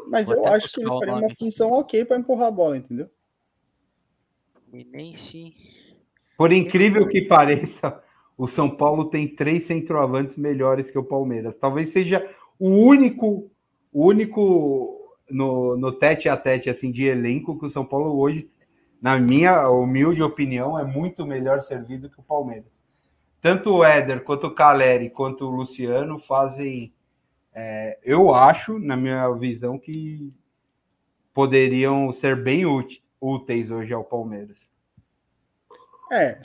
Mas 0.07 0.27
Vou 0.29 0.37
eu 0.37 0.45
acho 0.45 0.71
que 0.71 0.79
ele 0.79 0.89
faria 0.89 1.15
uma 1.15 1.35
função 1.35 1.73
ok 1.73 2.05
para 2.05 2.15
empurrar 2.15 2.47
a 2.47 2.51
bola, 2.51 2.77
entendeu? 2.77 3.09
Fluminense. 4.69 5.53
Por 6.37 6.53
incrível 6.53 7.05
que 7.09 7.23
pareça, 7.23 8.01
o 8.37 8.47
São 8.47 8.69
Paulo 8.69 9.09
tem 9.09 9.27
três 9.27 9.65
centroavantes 9.65 10.37
melhores 10.37 10.89
que 10.89 10.97
o 10.97 11.03
Palmeiras. 11.03 11.57
Talvez 11.57 11.89
seja 11.89 12.25
o 12.57 12.69
único, 12.69 13.51
o 13.91 14.05
único 14.05 15.15
no, 15.29 15.77
no 15.77 15.91
tete 15.91 16.27
a 16.27 16.37
tete 16.37 16.69
assim 16.69 16.91
de 16.91 17.05
elenco 17.05 17.57
que 17.57 17.65
o 17.65 17.69
São 17.69 17.85
Paulo 17.85 18.19
hoje, 18.19 18.49
na 19.01 19.17
minha 19.17 19.69
humilde 19.69 20.21
opinião, 20.21 20.77
é 20.77 20.83
muito 20.83 21.25
melhor 21.25 21.61
servido 21.61 22.09
que 22.09 22.19
o 22.19 22.23
Palmeiras. 22.23 22.71
Tanto 23.41 23.73
o 23.73 23.83
Éder, 23.83 24.23
quanto 24.23 24.47
o 24.47 24.53
Caleri, 24.53 25.09
quanto 25.09 25.45
o 25.45 25.51
Luciano 25.51 26.19
fazem, 26.19 26.93
é, 27.53 27.97
eu 28.03 28.33
acho, 28.33 28.77
na 28.77 28.97
minha 28.97 29.29
visão, 29.31 29.79
que 29.79 30.33
poderiam 31.33 32.11
ser 32.11 32.35
bem 32.35 32.63
úteis 33.21 33.71
hoje 33.71 33.93
ao 33.93 34.03
Palmeiras. 34.03 34.57
É, 36.11 36.41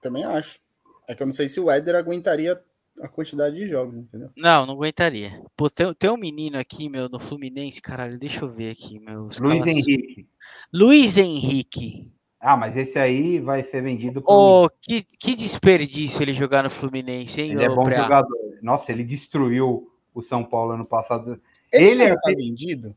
também 0.00 0.24
acho. 0.24 0.58
É 1.06 1.14
que 1.14 1.22
eu 1.22 1.26
não 1.26 1.32
sei 1.32 1.48
se 1.48 1.60
o 1.60 1.70
Éder 1.70 1.94
aguentaria 1.94 2.60
a 3.02 3.08
quantidade 3.08 3.56
de 3.56 3.68
jogos, 3.68 3.96
entendeu? 3.96 4.30
Não, 4.36 4.66
não 4.66 4.74
aguentaria. 4.74 5.42
Pô, 5.56 5.68
tem, 5.70 5.92
tem 5.94 6.10
um 6.10 6.16
menino 6.16 6.58
aqui, 6.58 6.88
meu, 6.88 7.08
no 7.08 7.18
Fluminense, 7.18 7.80
caralho, 7.80 8.18
deixa 8.18 8.44
eu 8.44 8.48
ver 8.52 8.70
aqui, 8.70 8.98
meu. 8.98 9.28
Luiz. 9.40 9.66
Henrique. 9.66 10.28
Luiz 10.72 11.18
Henrique. 11.18 12.10
Ah, 12.40 12.56
mas 12.56 12.76
esse 12.76 12.98
aí 12.98 13.40
vai 13.40 13.64
ser 13.64 13.82
vendido 13.82 14.22
por. 14.22 14.32
Ô, 14.32 14.70
que, 14.80 15.02
que 15.02 15.34
desperdício 15.34 16.22
ele 16.22 16.32
jogar 16.32 16.62
no 16.62 16.70
Fluminense, 16.70 17.40
hein, 17.40 17.52
ele 17.52 17.64
é 17.64 17.68
bom 17.68 17.84
Preá? 17.84 18.02
jogador. 18.02 18.38
Nossa, 18.62 18.92
ele 18.92 19.02
destruiu 19.04 19.90
o 20.14 20.22
São 20.22 20.44
Paulo 20.44 20.72
ano 20.72 20.84
passado. 20.84 21.40
Ele, 21.72 21.84
Ele 22.02 22.04
já 22.08 22.14
é 22.14 22.16
tá 22.16 22.30
vendido? 22.36 22.94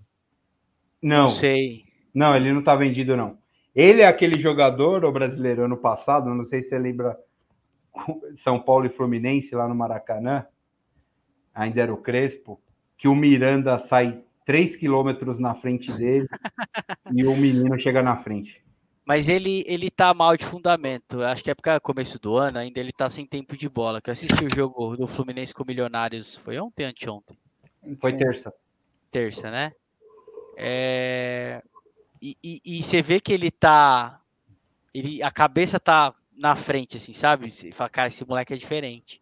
Não, 1.02 1.24
Não 1.24 1.30
sei. 1.30 1.84
não, 2.14 2.36
ele 2.36 2.54
não 2.54 2.64
tá 2.64 2.76
vendido, 2.76 3.18
não. 3.18 3.38
Ele 3.76 4.02
é 4.02 4.08
aquele 4.08 4.40
jogador, 4.40 5.04
o 5.04 5.12
brasileiro, 5.12 5.64
ano 5.64 5.78
passado, 5.78 6.30
não 6.34 6.46
sei 6.46 6.62
se 6.62 6.70
você 6.70 6.78
lembra 6.78 7.18
São 8.36 8.60
Paulo 8.60 8.86
e 8.86 8.90
Fluminense 8.90 9.56
lá 9.56 9.68
no 9.68 9.76
Maracanã, 9.76 10.46
ainda 11.54 11.82
era 11.82 11.94
o 11.94 11.98
Crespo, 11.98 12.62
que 12.98 13.08
o 13.08 13.16
Miranda 13.16 13.78
sai 13.80 14.24
3 14.46 14.76
quilômetros 14.76 15.40
na 15.40 15.54
frente 15.54 15.92
dele 15.92 16.28
e 17.14 17.26
o 17.26 17.36
menino 17.36 17.78
chega 17.80 18.02
na 18.02 18.18
frente. 18.18 18.62
Mas 19.06 19.28
ele, 19.28 19.64
ele 19.68 19.90
tá 19.90 20.14
mal 20.14 20.38
de 20.38 20.46
fundamento. 20.46 21.22
Acho 21.22 21.44
que 21.44 21.52
é 21.52 21.56
porque 21.56 21.70
é 21.70 21.80
começo 21.80 22.20
do 22.20 22.38
ano, 22.38 22.60
ainda 22.60 22.80
ele 22.80 22.92
tá 22.92 23.10
sem 23.10 23.26
tempo 23.26 23.58
de 23.58 23.68
bola. 23.68 24.00
Que 24.00 24.10
eu 24.10 24.14
assisti 24.14 24.46
o 24.46 24.56
jogo 24.56 24.96
do 24.96 25.08
Fluminense 25.08 25.54
com 25.54 25.66
Milionários. 25.66 26.38
Foi 26.38 26.58
ontem, 26.60 26.86
anteontem? 26.86 27.38
Foi 28.00 28.16
terça. 28.16 28.54
Terça, 29.10 29.50
né? 29.50 29.74
É... 30.56 31.62
E, 32.22 32.38
e, 32.44 32.62
e, 32.64 32.84
você 32.84 33.02
vê 33.02 33.20
que 33.20 33.34
ele 33.34 33.50
tá. 33.50 34.22
Ele, 34.94 35.24
a 35.24 35.32
cabeça 35.32 35.80
tá 35.80 36.14
na 36.36 36.56
frente, 36.56 36.98
assim, 36.98 37.14
sabe? 37.14 37.52
Você 37.52 37.72
fala, 37.72 37.90
cara, 37.90 38.08
esse 38.08 38.26
moleque 38.26 38.54
é 38.54 38.58
diferente. 38.58 39.22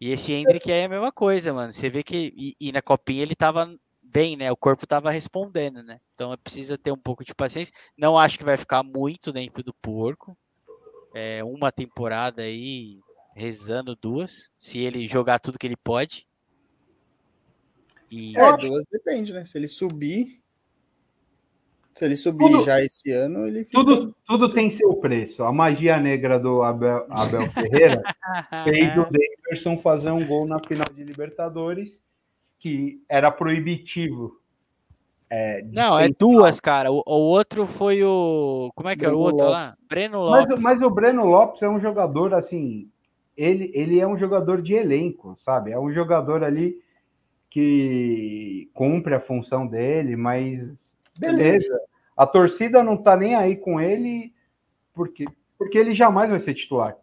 E 0.00 0.10
esse 0.10 0.32
Hendrick 0.32 0.70
é 0.70 0.84
a 0.84 0.88
mesma 0.88 1.10
coisa, 1.10 1.52
mano. 1.52 1.72
Você 1.72 1.88
vê 1.88 2.02
que. 2.02 2.32
E, 2.36 2.68
e 2.68 2.72
na 2.72 2.82
copinha 2.82 3.22
ele 3.22 3.34
tava 3.34 3.74
bem, 4.02 4.36
né? 4.36 4.52
O 4.52 4.56
corpo 4.56 4.86
tava 4.86 5.10
respondendo, 5.10 5.82
né? 5.82 6.00
Então 6.14 6.32
é 6.32 6.36
precisa 6.36 6.76
ter 6.76 6.92
um 6.92 6.98
pouco 6.98 7.24
de 7.24 7.34
paciência. 7.34 7.74
Não 7.96 8.18
acho 8.18 8.38
que 8.38 8.44
vai 8.44 8.56
ficar 8.56 8.82
muito 8.82 9.32
dentro 9.32 9.62
do 9.62 9.72
porco. 9.72 10.36
É 11.14 11.42
uma 11.42 11.72
temporada 11.72 12.42
aí, 12.42 13.00
rezando 13.34 13.96
duas. 13.96 14.50
Se 14.58 14.78
ele 14.78 15.08
jogar 15.08 15.38
tudo 15.38 15.58
que 15.58 15.66
ele 15.66 15.76
pode. 15.76 16.26
E... 18.10 18.38
É, 18.38 18.56
duas 18.56 18.84
depende, 18.90 19.32
né? 19.32 19.44
Se 19.44 19.56
ele 19.56 19.68
subir. 19.68 20.43
Se 21.94 22.04
ele 22.04 22.16
subir 22.16 22.50
tudo, 22.50 22.64
já 22.64 22.82
esse 22.82 23.12
ano, 23.12 23.46
ele 23.46 23.64
fica... 23.64 23.78
tudo, 23.78 24.14
tudo 24.26 24.52
tem 24.52 24.68
seu 24.68 24.94
preço. 24.96 25.44
A 25.44 25.52
magia 25.52 25.98
negra 25.98 26.40
do 26.40 26.62
Abel, 26.62 27.06
Abel 27.08 27.48
Ferreira 27.52 28.02
fez 28.64 28.90
o 28.92 29.06
Davidson 29.10 29.78
fazer 29.78 30.10
um 30.10 30.26
gol 30.26 30.44
na 30.44 30.58
final 30.58 30.86
de 30.92 31.04
Libertadores 31.04 31.98
que 32.58 33.00
era 33.08 33.30
proibitivo. 33.30 34.40
É, 35.30 35.62
não, 35.70 35.98
é 35.98 36.08
duas, 36.08 36.58
cara. 36.58 36.90
O, 36.90 37.02
o, 37.06 37.12
outro 37.12 37.66
foi 37.66 38.02
o. 38.02 38.70
Como 38.74 38.88
é 38.88 38.96
que 38.96 39.00
Breno 39.00 39.14
é 39.14 39.16
o 39.16 39.20
outro 39.20 39.46
Lopes. 39.46 39.52
lá? 39.52 39.76
Breno 39.88 40.18
Lopes. 40.20 40.46
Mas, 40.48 40.60
mas, 40.60 40.82
o 40.82 40.90
Breno 40.90 41.26
Lopes 41.26 41.62
é 41.62 41.68
um 41.68 41.78
jogador 41.78 42.34
assim. 42.34 42.88
Ele, 43.36 43.70
ele 43.74 44.00
é 44.00 44.06
um 44.06 44.16
jogador 44.16 44.62
de 44.62 44.74
elenco, 44.74 45.36
sabe? 45.44 45.72
É 45.72 45.78
um 45.78 45.92
jogador 45.92 46.42
ali 46.42 46.80
que 47.50 48.68
cumpre 48.74 49.14
a 49.14 49.20
função 49.20 49.66
dele, 49.66 50.16
mas 50.16 50.72
beleza. 51.18 51.80
A 52.16 52.26
torcida 52.26 52.82
não 52.82 52.96
tá 52.96 53.16
nem 53.16 53.34
aí 53.34 53.56
com 53.56 53.80
ele 53.80 54.32
porque, 54.92 55.24
porque 55.58 55.76
ele 55.76 55.94
jamais 55.94 56.30
vai 56.30 56.38
ser 56.38 56.54
titular. 56.54 56.96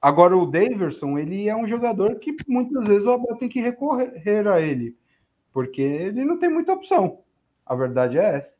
Agora, 0.00 0.36
o 0.36 0.46
Daverson, 0.46 1.16
ele 1.16 1.48
é 1.48 1.54
um 1.54 1.68
jogador 1.68 2.16
que 2.16 2.34
muitas 2.48 2.84
vezes 2.84 3.06
o 3.06 3.12
Abel 3.12 3.36
tem 3.36 3.48
que 3.48 3.60
recorrer 3.60 4.48
a 4.48 4.60
ele, 4.60 4.96
porque 5.52 5.80
ele 5.80 6.24
não 6.24 6.38
tem 6.38 6.50
muita 6.50 6.72
opção. 6.72 7.20
A 7.64 7.76
verdade 7.76 8.18
é 8.18 8.38
essa. 8.38 8.54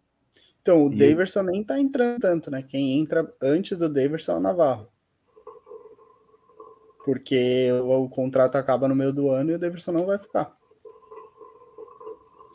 Então, 0.60 0.86
o 0.86 0.92
e 0.92 0.96
Daverson 0.96 1.42
nem 1.42 1.64
tá 1.64 1.80
entrando 1.80 2.20
tanto, 2.20 2.48
né? 2.48 2.62
Quem 2.62 3.00
entra 3.00 3.28
antes 3.42 3.76
do 3.76 3.92
Daverson 3.92 4.32
é 4.32 4.36
o 4.36 4.40
Navarro. 4.40 4.88
Porque 7.04 7.68
o, 7.72 8.04
o 8.04 8.08
contrato 8.08 8.54
acaba 8.54 8.86
no 8.86 8.94
meio 8.94 9.12
do 9.12 9.28
ano 9.28 9.50
e 9.50 9.54
o 9.54 9.58
Daverson 9.58 9.90
não 9.90 10.06
vai 10.06 10.18
ficar. 10.18 10.56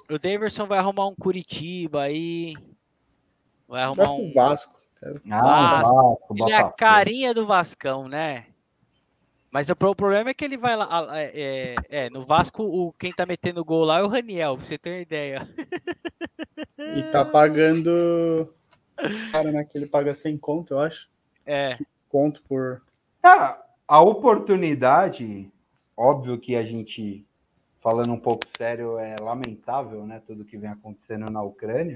O 0.09 0.17
Daverson 0.17 0.65
vai 0.65 0.79
arrumar 0.79 1.07
um 1.07 1.15
Curitiba 1.15 2.03
aí. 2.03 2.53
Vai 3.67 3.83
arrumar 3.83 4.05
vai 4.05 4.13
um. 4.15 4.33
Vasco. 4.33 4.81
Ah, 5.29 5.81
Vasco. 5.81 6.35
Ele 6.35 6.51
é 6.51 6.55
a 6.55 6.69
carinha 6.71 7.33
do 7.33 7.45
Vascão, 7.45 8.07
né? 8.07 8.45
Mas 9.51 9.69
o, 9.69 9.75
problema 9.75 10.29
é 10.29 10.33
que 10.33 10.45
ele 10.45 10.57
vai 10.57 10.75
lá. 10.75 10.87
É, 11.13 11.75
é, 11.89 12.09
no 12.09 12.25
Vasco, 12.25 12.63
o, 12.63 12.93
quem 12.93 13.11
tá 13.11 13.25
metendo 13.25 13.65
gol 13.65 13.85
lá 13.85 13.99
é 13.99 14.03
o 14.03 14.07
Raniel, 14.07 14.55
pra 14.55 14.65
você 14.65 14.77
ter 14.77 14.91
uma 14.91 14.99
ideia. 14.99 15.49
E 16.77 17.03
tá 17.11 17.25
pagando. 17.25 18.53
Cara, 19.31 19.51
né? 19.51 19.63
Que 19.63 19.77
ele 19.77 19.87
paga 19.87 20.13
100 20.13 20.37
conto, 20.37 20.73
eu 20.73 20.79
acho. 20.79 21.09
É. 21.45 21.77
Conto 22.09 22.41
por. 22.47 22.81
Ah, 23.21 23.61
a 23.87 24.01
oportunidade, 24.01 25.51
óbvio 25.95 26.39
que 26.39 26.55
a 26.55 26.63
gente, 26.63 27.25
falando 27.89 28.11
um 28.11 28.19
pouco 28.19 28.43
sério, 28.57 28.99
é 28.99 29.15
lamentável, 29.21 30.05
né? 30.05 30.21
Tudo 30.27 30.43
que 30.43 30.57
vem 30.57 30.69
acontecendo 30.69 31.31
na 31.31 31.41
Ucrânia. 31.41 31.95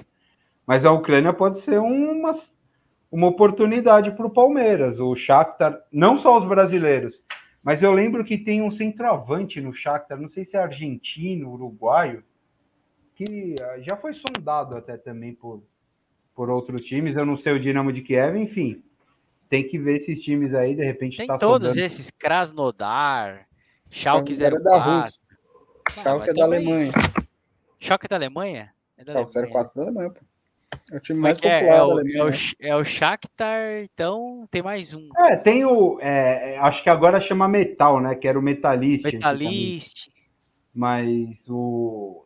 Mas 0.65 0.85
a 0.85 0.91
Ucrânia 0.93 1.33
pode 1.33 1.59
ser 1.59 1.81
uma, 1.81 2.33
uma 3.11 3.27
oportunidade 3.27 4.11
para 4.11 4.25
o 4.25 4.29
Palmeiras. 4.29 5.01
O 5.01 5.13
Shakhtar, 5.13 5.77
não 5.91 6.17
só 6.17 6.37
os 6.37 6.45
brasileiros, 6.45 7.21
mas 7.61 7.83
eu 7.83 7.91
lembro 7.91 8.23
que 8.23 8.37
tem 8.37 8.61
um 8.61 8.71
centroavante 8.71 9.59
no 9.59 9.73
Shakhtar, 9.73 10.17
não 10.17 10.29
sei 10.29 10.45
se 10.45 10.55
é 10.55 10.61
argentino, 10.61 11.51
uruguaio, 11.51 12.23
que 13.13 13.55
ah, 13.61 13.79
já 13.79 13.97
foi 13.97 14.13
sondado 14.13 14.77
até 14.77 14.95
também 14.95 15.35
por, 15.35 15.61
por 16.33 16.49
outros 16.49 16.85
times. 16.85 17.17
Eu 17.17 17.25
não 17.25 17.35
sei 17.35 17.51
o 17.51 17.59
Dinamo 17.59 17.91
de 17.91 18.01
Kiev, 18.01 18.37
enfim. 18.37 18.81
Tem 19.49 19.67
que 19.67 19.77
ver 19.77 19.97
esses 19.97 20.21
times 20.21 20.53
aí, 20.53 20.73
de 20.73 20.85
repente 20.85 21.17
Tem 21.17 21.27
tá 21.27 21.37
todos 21.37 21.67
sondando. 21.67 21.85
esses, 21.85 22.09
Krasnodar, 22.11 23.45
Schalke 23.89 24.33
04. 24.33 25.20
É 25.97 26.03
da 26.03 26.11
Rússia. 26.13 26.25
Schalke 26.25 26.29
é 26.29 26.33
da 26.33 26.43
Alemanha. 26.43 26.91
Schalke 27.79 28.05
é 28.05 28.09
da 28.09 28.15
Alemanha? 28.15 28.73
É 28.97 29.03
da 29.03 29.13
Schalke 29.13 29.37
Alemanha. 29.37 29.53
04 29.53 29.71
é 29.71 29.75
da 29.75 29.89
Alemanha, 29.89 30.09
pô. 30.11 30.21
É 30.91 30.97
o 30.97 30.99
time 30.99 31.19
mais 31.19 31.37
é, 31.37 31.41
popular 31.41 31.77
é, 31.77 31.83
o, 31.83 31.91
Alemanha, 31.91 32.17
é, 32.17 32.23
o, 32.23 32.29
né? 32.29 32.35
é 32.59 32.75
o 32.75 32.83
Shakhtar, 32.83 33.83
então 33.83 34.47
tem 34.49 34.61
mais 34.61 34.93
um. 34.93 35.09
É, 35.17 35.35
tem 35.35 35.65
o. 35.65 35.99
É, 36.01 36.57
acho 36.59 36.81
que 36.81 36.89
agora 36.89 37.19
chama 37.19 37.47
Metal, 37.47 37.99
né? 37.99 38.15
Que 38.15 38.27
era 38.27 38.39
o 38.39 38.41
Metalist. 38.41 39.03
Metalist. 39.03 40.09
Mas 40.73 41.45
o. 41.49 42.25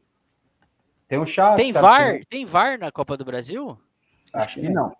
Tem 1.07 1.19
o 1.19 1.25
Shakhtar. 1.25 1.57
Tem 1.57 1.71
VAR? 1.71 2.11
Tem... 2.11 2.23
tem 2.29 2.45
VAR 2.45 2.79
na 2.79 2.91
Copa 2.91 3.17
do 3.17 3.25
Brasil? 3.25 3.77
Acho 4.33 4.59
que 4.59 4.69
não. 4.69 4.95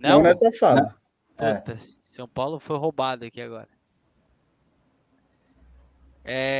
Não, 0.00 0.10
não 0.10 0.22
nessa 0.22 0.50
fase. 0.52 0.94
Puta, 1.36 1.76
São 2.04 2.28
Paulo 2.28 2.58
foi 2.58 2.76
roubado 2.76 3.24
aqui 3.24 3.40
agora. 3.40 3.68
É... 6.24 6.59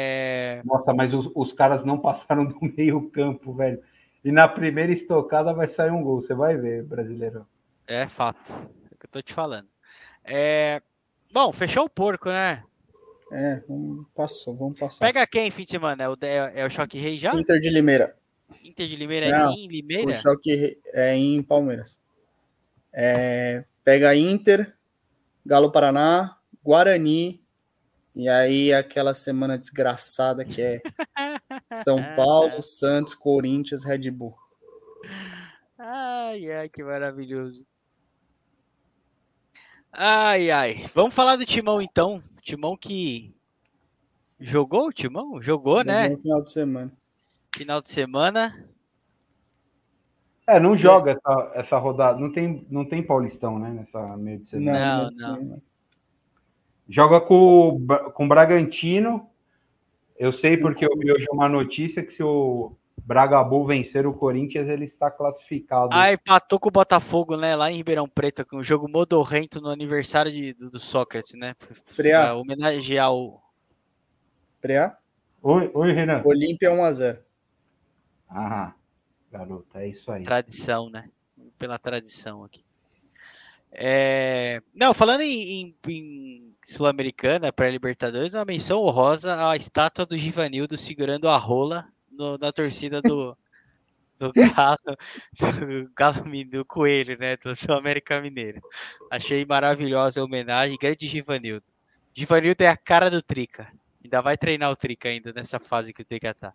Nossa, 0.64 0.92
mas 0.92 1.12
os, 1.14 1.30
os 1.34 1.52
caras 1.52 1.84
não 1.84 1.98
passaram 2.00 2.44
do 2.44 2.58
meio 2.76 3.10
campo, 3.10 3.52
velho. 3.52 3.82
E 4.24 4.30
na 4.30 4.46
primeira 4.46 4.92
estocada 4.92 5.52
vai 5.52 5.66
sair 5.66 5.90
um 5.90 6.02
gol. 6.02 6.20
Você 6.20 6.34
vai 6.34 6.56
ver, 6.56 6.82
brasileiro. 6.82 7.46
É 7.86 8.06
fato. 8.06 8.52
É 8.52 8.94
o 8.94 8.98
que 8.98 9.06
eu 9.06 9.10
tô 9.10 9.22
te 9.22 9.32
falando. 9.32 9.68
É... 10.24 10.82
Bom, 11.32 11.52
fechou 11.52 11.84
o 11.84 11.90
porco, 11.90 12.28
né? 12.28 12.62
É, 13.32 13.62
vamos, 13.68 14.06
passou, 14.14 14.54
vamos 14.56 14.78
passar. 14.78 15.06
Pega 15.06 15.26
quem, 15.26 15.50
fim 15.50 15.64
de 15.64 15.70
semana? 15.70 16.02
É 16.02 16.08
o, 16.08 16.16
é, 16.20 16.60
é 16.60 16.66
o 16.66 16.70
Choque 16.70 16.98
Rei 16.98 17.18
já? 17.18 17.32
Inter 17.32 17.60
de 17.60 17.70
Limeira. 17.70 18.16
Inter 18.64 18.88
de 18.88 18.96
Limeira 18.96 19.26
é 19.26 19.30
Não, 19.30 19.52
é 19.52 19.54
em 19.54 19.68
Limeira? 19.68 20.10
O 20.10 20.14
Choque 20.14 20.78
é 20.86 21.14
em 21.16 21.40
Palmeiras. 21.42 22.00
É, 22.92 23.64
pega 23.84 24.16
Inter, 24.16 24.74
Galo 25.46 25.70
Paraná, 25.70 26.36
Guarani, 26.62 27.39
e 28.14 28.28
aí 28.28 28.72
aquela 28.72 29.14
semana 29.14 29.58
desgraçada 29.58 30.44
que 30.44 30.60
é 30.60 30.80
São 31.72 32.02
Paulo, 32.16 32.62
Santos, 32.62 33.14
Corinthians, 33.14 33.84
Red 33.84 34.10
Bull. 34.10 34.34
Ai, 35.78 36.50
ai, 36.50 36.68
que 36.68 36.82
maravilhoso. 36.82 37.64
Ai, 39.92 40.50
ai. 40.50 40.84
Vamos 40.94 41.14
falar 41.14 41.36
do 41.36 41.46
Timão 41.46 41.80
então. 41.80 42.22
Timão 42.42 42.76
que 42.76 43.34
jogou 44.38 44.88
o 44.88 44.92
Timão? 44.92 45.40
Jogou, 45.40 45.78
Jogou 45.78 45.84
né? 45.84 46.08
No 46.08 46.18
final 46.18 46.42
de 46.42 46.50
semana. 46.50 46.92
Final 47.54 47.80
de 47.80 47.90
semana. 47.90 48.68
É, 50.46 50.58
não 50.58 50.76
joga 50.76 51.12
essa, 51.12 51.52
essa 51.54 51.78
rodada. 51.78 52.18
Não 52.18 52.32
tem, 52.32 52.66
não 52.70 52.84
tem 52.84 53.02
Paulistão, 53.02 53.58
né? 53.58 53.70
Nessa 53.70 54.16
meio 54.16 54.40
de 54.40 54.48
semana. 54.50 55.10
Não, 55.12 55.38
não. 55.44 55.62
Joga 56.90 57.20
com, 57.20 57.86
com 58.12 58.24
o 58.24 58.28
Bragantino. 58.28 59.30
Eu 60.18 60.32
sei 60.32 60.56
porque 60.56 60.84
eu 60.84 60.98
vi 60.98 61.12
hoje 61.12 61.24
uma 61.30 61.48
notícia 61.48 62.02
que 62.02 62.12
se 62.12 62.20
o 62.20 62.76
Bragabu 62.98 63.64
vencer 63.64 64.08
o 64.08 64.12
Corinthians, 64.12 64.68
ele 64.68 64.84
está 64.84 65.08
classificado. 65.08 65.90
Ah, 65.92 66.12
empatou 66.12 66.58
com 66.58 66.68
o 66.68 66.72
Botafogo, 66.72 67.36
né? 67.36 67.54
Lá 67.54 67.70
em 67.70 67.76
Ribeirão 67.76 68.08
Preto, 68.08 68.44
com 68.44 68.56
um 68.56 68.62
jogo 68.62 68.88
modorrento 68.88 69.60
no 69.60 69.68
aniversário 69.68 70.32
de, 70.32 70.52
do, 70.52 70.68
do 70.68 70.80
Sócrates, 70.80 71.34
né? 71.34 71.54
Preá. 71.94 72.24
Pra 72.24 72.34
homenagear 72.34 73.12
o. 73.12 73.40
Preá? 74.60 74.98
Oi, 75.42 75.70
oi, 75.72 75.92
Renan. 75.92 76.22
Olímpia 76.24 76.70
1x0. 76.70 77.20
Ah, 78.28 78.74
garoto, 79.30 79.78
é 79.78 79.86
isso 79.86 80.10
aí. 80.10 80.24
Tradição, 80.24 80.90
né? 80.90 81.08
Pela 81.56 81.78
tradição 81.78 82.42
aqui. 82.42 82.64
É... 83.72 84.60
Não, 84.74 84.92
falando 84.92 85.20
em, 85.20 85.60
em, 85.60 85.76
em 85.88 86.56
Sul-Americana, 86.62 87.52
para 87.52 87.70
Libertadores, 87.70 88.34
uma 88.34 88.44
menção 88.44 88.82
honrosa 88.82 89.50
à 89.50 89.56
estátua 89.56 90.04
do 90.04 90.18
Givanildo 90.18 90.76
segurando 90.76 91.28
a 91.28 91.36
rola 91.36 91.88
no, 92.10 92.36
na 92.36 92.52
torcida 92.52 93.00
do, 93.00 93.36
do 94.18 94.32
Galo, 94.34 94.78
do 95.38 95.90
Galo 95.96 96.46
do 96.50 96.64
Coelho, 96.64 97.18
né? 97.18 97.36
Do 97.36 97.56
Sul-América 97.56 98.20
Mineiro. 98.20 98.60
Achei 99.10 99.44
maravilhosa 99.44 100.20
a 100.20 100.24
homenagem, 100.24 100.76
grande 100.78 101.06
Givanildo. 101.06 101.64
Givanildo 102.14 102.62
é 102.62 102.68
a 102.68 102.76
cara 102.76 103.08
do 103.08 103.22
Trica. 103.22 103.72
Ainda 104.02 104.20
vai 104.20 104.36
treinar 104.36 104.70
o 104.70 104.76
Trica 104.76 105.08
ainda 105.08 105.32
nessa 105.32 105.58
fase 105.58 105.92
que 105.92 106.02
o 106.02 106.04
Trica 106.04 106.34
tá. 106.34 106.52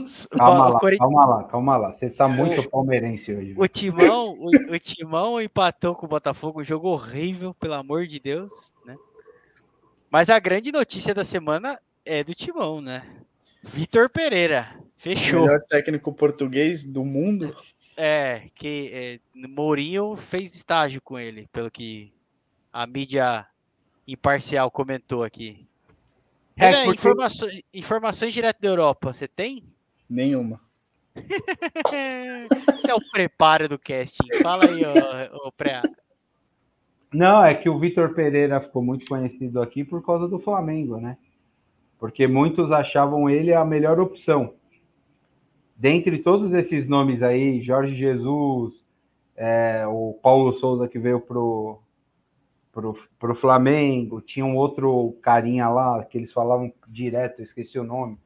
Calma 0.30 0.68
lá, 0.68 0.78
calma 0.98 1.26
lá, 1.26 1.44
calma 1.44 1.76
lá. 1.76 1.92
Você 1.92 2.10
tá 2.10 2.28
muito 2.28 2.68
palmeirense 2.70 3.32
hoje. 3.32 3.54
O 3.56 3.66
Timão, 3.68 4.34
o, 4.38 4.74
o, 4.74 4.78
Timão 4.78 5.40
empatou 5.40 5.94
com 5.94 6.06
o 6.06 6.08
Botafogo, 6.08 6.60
um 6.60 6.64
jogo 6.64 6.88
horrível, 6.88 7.54
pelo 7.54 7.74
amor 7.74 8.06
de 8.06 8.20
Deus, 8.20 8.74
né? 8.84 8.96
Mas 10.10 10.30
a 10.30 10.38
grande 10.38 10.70
notícia 10.70 11.14
da 11.14 11.24
semana 11.24 11.80
é 12.04 12.22
do 12.22 12.34
Timão, 12.34 12.80
né? 12.80 13.02
Vitor 13.62 14.08
Pereira, 14.08 14.78
fechou. 14.96 15.40
O 15.40 15.46
melhor 15.46 15.62
técnico 15.68 16.12
português 16.12 16.84
do 16.84 17.04
mundo. 17.04 17.56
É, 17.96 18.50
que 18.54 18.90
é, 18.92 19.20
Mourinho 19.48 20.16
fez 20.16 20.54
estágio 20.54 21.00
com 21.00 21.18
ele, 21.18 21.48
pelo 21.50 21.70
que 21.70 22.12
a 22.72 22.86
mídia 22.86 23.46
imparcial 24.06 24.70
comentou 24.70 25.24
aqui. 25.24 25.66
É, 26.56 26.84
porque... 26.84 26.90
informações, 26.90 27.62
informações 27.72 28.32
direto 28.32 28.60
da 28.60 28.68
Europa, 28.68 29.12
você 29.12 29.28
tem? 29.28 29.64
Nenhuma. 30.08 30.60
Esse 31.16 32.90
é 32.90 32.94
o 32.94 33.10
preparo 33.10 33.68
do 33.68 33.78
casting. 33.78 34.28
Fala 34.42 34.64
aí, 34.64 34.82
ô, 34.84 35.48
ô 35.48 35.52
pré. 35.52 35.82
Não, 37.12 37.44
é 37.44 37.54
que 37.54 37.68
o 37.68 37.78
Vitor 37.78 38.14
Pereira 38.14 38.60
ficou 38.60 38.82
muito 38.82 39.06
conhecido 39.06 39.62
aqui 39.62 39.84
por 39.84 40.04
causa 40.04 40.28
do 40.28 40.38
Flamengo, 40.38 40.98
né? 40.98 41.16
Porque 41.98 42.26
muitos 42.26 42.70
achavam 42.70 43.30
ele 43.30 43.54
a 43.54 43.64
melhor 43.64 43.98
opção. 43.98 44.54
Dentre 45.74 46.18
todos 46.18 46.52
esses 46.52 46.86
nomes 46.86 47.22
aí, 47.22 47.60
Jorge 47.60 47.94
Jesus, 47.94 48.84
é, 49.34 49.86
o 49.86 50.18
Paulo 50.22 50.52
Souza 50.52 50.88
que 50.88 50.98
veio 50.98 51.20
pro, 51.20 51.80
pro, 52.72 52.98
pro 53.18 53.34
Flamengo, 53.34 54.20
tinha 54.20 54.44
um 54.44 54.56
outro 54.56 55.16
carinha 55.22 55.68
lá 55.68 56.04
que 56.04 56.18
eles 56.18 56.32
falavam 56.32 56.72
direto, 56.88 57.42
esqueci 57.42 57.78
o 57.78 57.84
nome, 57.84 58.18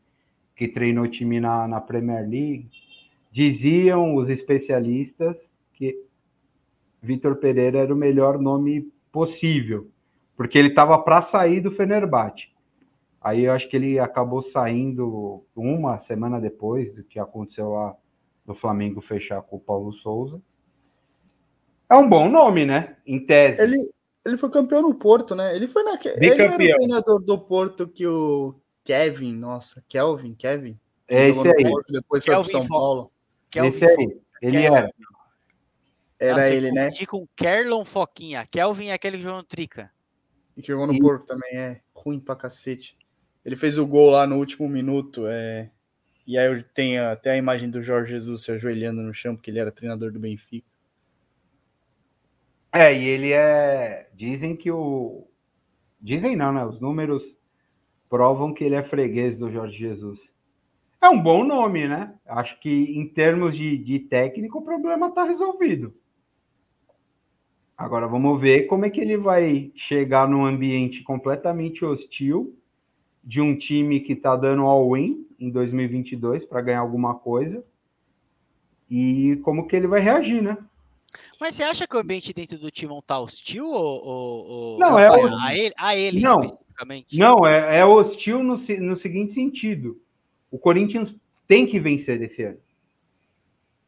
que 0.61 0.69
treinou 0.69 1.05
o 1.05 1.09
time 1.09 1.41
na, 1.41 1.67
na 1.67 1.81
Premier 1.81 2.21
League. 2.21 2.69
Diziam 3.33 4.15
os 4.15 4.29
especialistas 4.29 5.51
que 5.73 6.05
Vitor 7.01 7.37
Pereira 7.37 7.79
era 7.79 7.95
o 7.95 7.97
melhor 7.97 8.39
nome 8.39 8.93
possível, 9.11 9.89
porque 10.37 10.59
ele 10.59 10.69
estava 10.69 10.99
para 10.99 11.23
sair 11.23 11.63
do 11.63 11.71
Fenerbahçe. 11.71 12.51
Aí 13.23 13.45
eu 13.45 13.53
acho 13.53 13.71
que 13.71 13.77
ele 13.77 13.99
acabou 13.99 14.43
saindo 14.43 15.43
uma 15.57 15.99
semana 15.99 16.39
depois 16.39 16.93
do 16.93 17.03
que 17.05 17.19
aconteceu 17.19 17.71
lá 17.71 17.97
do 18.45 18.55
Flamengo 18.55 19.01
fechar 19.01 19.41
com 19.41 19.57
o 19.57 19.61
Paulo 19.61 19.95
Souza. 19.95 20.43
É 21.89 21.97
um 21.97 22.07
bom 22.07 22.29
nome, 22.29 22.67
né? 22.67 22.99
Em 23.07 23.19
tese. 23.25 23.63
Ele, 23.63 23.79
ele 24.27 24.37
foi 24.37 24.51
campeão 24.51 24.83
no 24.83 24.95
Porto, 24.95 25.35
né? 25.35 25.57
Ele 25.57 25.67
foi 25.67 25.83
na. 25.85 25.99
Ele 26.05 26.43
era 26.43 26.53
o 26.53 26.57
treinador 26.59 27.19
do 27.23 27.39
Porto 27.39 27.89
que 27.89 28.07
o 28.07 28.55
Kevin, 28.91 29.37
nossa, 29.37 29.85
Kelvin, 29.87 30.35
Kevin. 30.35 30.77
É 31.07 31.29
esse 31.29 31.49
aí. 31.49 31.63
Porto, 31.63 31.93
depois 31.93 32.25
Kelvin 32.25 32.43
foi 32.43 32.51
pro 32.51 32.61
São 32.61 32.67
Paulo. 32.67 33.13
Kelvin 33.49 33.69
esse 33.69 33.85
aí. 33.85 34.21
Ele 34.43 34.63
Kelvin. 34.63 34.67
era. 34.67 34.95
Era 36.19 36.33
nossa, 36.33 36.51
ele, 36.51 36.73
né? 36.73 36.91
com 37.09 37.25
Kerlon 37.37 37.85
Foquinha. 37.85 38.45
Kelvin 38.51 38.89
é 38.89 38.95
aquele 38.95 39.17
que 39.17 39.23
jogou 39.23 39.39
no 39.39 39.45
Trica. 39.45 39.93
E 40.57 40.61
que 40.61 40.73
jogou 40.73 40.89
no 40.89 40.95
e... 40.95 40.99
Porto 40.99 41.25
também, 41.25 41.57
é. 41.57 41.81
Ruim 41.95 42.19
pra 42.19 42.35
cacete. 42.35 42.99
Ele 43.45 43.55
fez 43.55 43.79
o 43.79 43.87
gol 43.87 44.11
lá 44.11 44.27
no 44.27 44.39
último 44.39 44.69
minuto. 44.69 45.25
É... 45.29 45.71
E 46.27 46.37
aí 46.37 46.49
eu 46.49 46.61
tenho 46.61 47.09
até 47.09 47.31
a 47.31 47.37
imagem 47.37 47.71
do 47.71 47.81
Jorge 47.81 48.11
Jesus 48.11 48.43
se 48.43 48.51
ajoelhando 48.51 49.03
no 49.03 49.15
chão, 49.15 49.37
porque 49.37 49.53
ele 49.53 49.61
era 49.61 49.71
treinador 49.71 50.11
do 50.11 50.19
Benfica. 50.19 50.67
É, 52.73 52.93
e 52.93 53.05
ele 53.05 53.33
é. 53.33 54.11
Dizem 54.15 54.57
que 54.57 54.69
o. 54.69 55.29
Dizem 56.01 56.35
não, 56.35 56.53
né? 56.53 56.65
Os 56.65 56.81
números 56.81 57.23
provam 58.11 58.53
que 58.53 58.65
ele 58.65 58.75
é 58.75 58.83
freguês 58.83 59.39
do 59.39 59.51
Jorge 59.51 59.79
Jesus. 59.79 60.21
É 61.01 61.09
um 61.09 61.23
bom 61.23 61.45
nome, 61.45 61.89
né? 61.89 62.13
Acho 62.27 62.59
que 62.61 62.69
em 62.69 63.07
termos 63.07 63.57
de, 63.57 63.79
de 63.79 64.01
técnico 64.01 64.59
o 64.59 64.65
problema 64.65 65.07
está 65.07 65.23
resolvido. 65.23 65.95
Agora 67.79 68.07
vamos 68.07 68.39
ver 68.39 68.67
como 68.67 68.85
é 68.85 68.91
que 68.91 69.01
ele 69.01 69.17
vai 69.17 69.73
chegar 69.75 70.29
num 70.29 70.45
ambiente 70.45 71.03
completamente 71.03 71.83
hostil 71.83 72.55
de 73.25 73.41
um 73.41 73.57
time 73.57 74.01
que 74.01 74.13
está 74.13 74.37
dando 74.37 74.67
all-in 74.67 75.27
em 75.39 75.51
2022 75.51 76.45
para 76.45 76.61
ganhar 76.61 76.81
alguma 76.81 77.15
coisa 77.15 77.65
e 78.91 79.41
como 79.45 79.67
que 79.67 79.77
ele 79.77 79.87
vai 79.87 80.01
reagir, 80.01 80.43
né? 80.43 80.59
Mas 81.41 81.55
você 81.55 81.63
acha 81.63 81.87
que 81.87 81.97
o 81.97 82.01
ambiente 82.01 82.35
dentro 82.35 82.59
do 82.59 82.71
time 82.71 82.93
tá 83.07 83.19
hostil 83.19 83.67
ou, 83.67 84.07
ou, 84.07 84.47
ou... 84.47 84.79
não 84.79 84.99
é 84.99 85.09
a 85.09 85.57
ele, 85.57 85.75
a 85.79 85.97
ele 85.97 86.21
não, 86.21 86.41
especificamente? 86.81 87.19
Não, 87.19 87.47
é, 87.47 87.79
é 87.79 87.85
hostil 87.85 88.43
no, 88.43 88.57
no 88.57 88.97
seguinte 88.97 89.33
sentido: 89.33 90.01
o 90.51 90.59
Corinthians 90.59 91.15
tem 91.47 91.67
que 91.67 91.79
vencer 91.79 92.21
esse 92.23 92.43
ano. 92.43 92.59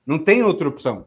Não 0.06 0.18
tem 0.18 0.42
outra 0.42 0.68
opção. 0.68 1.06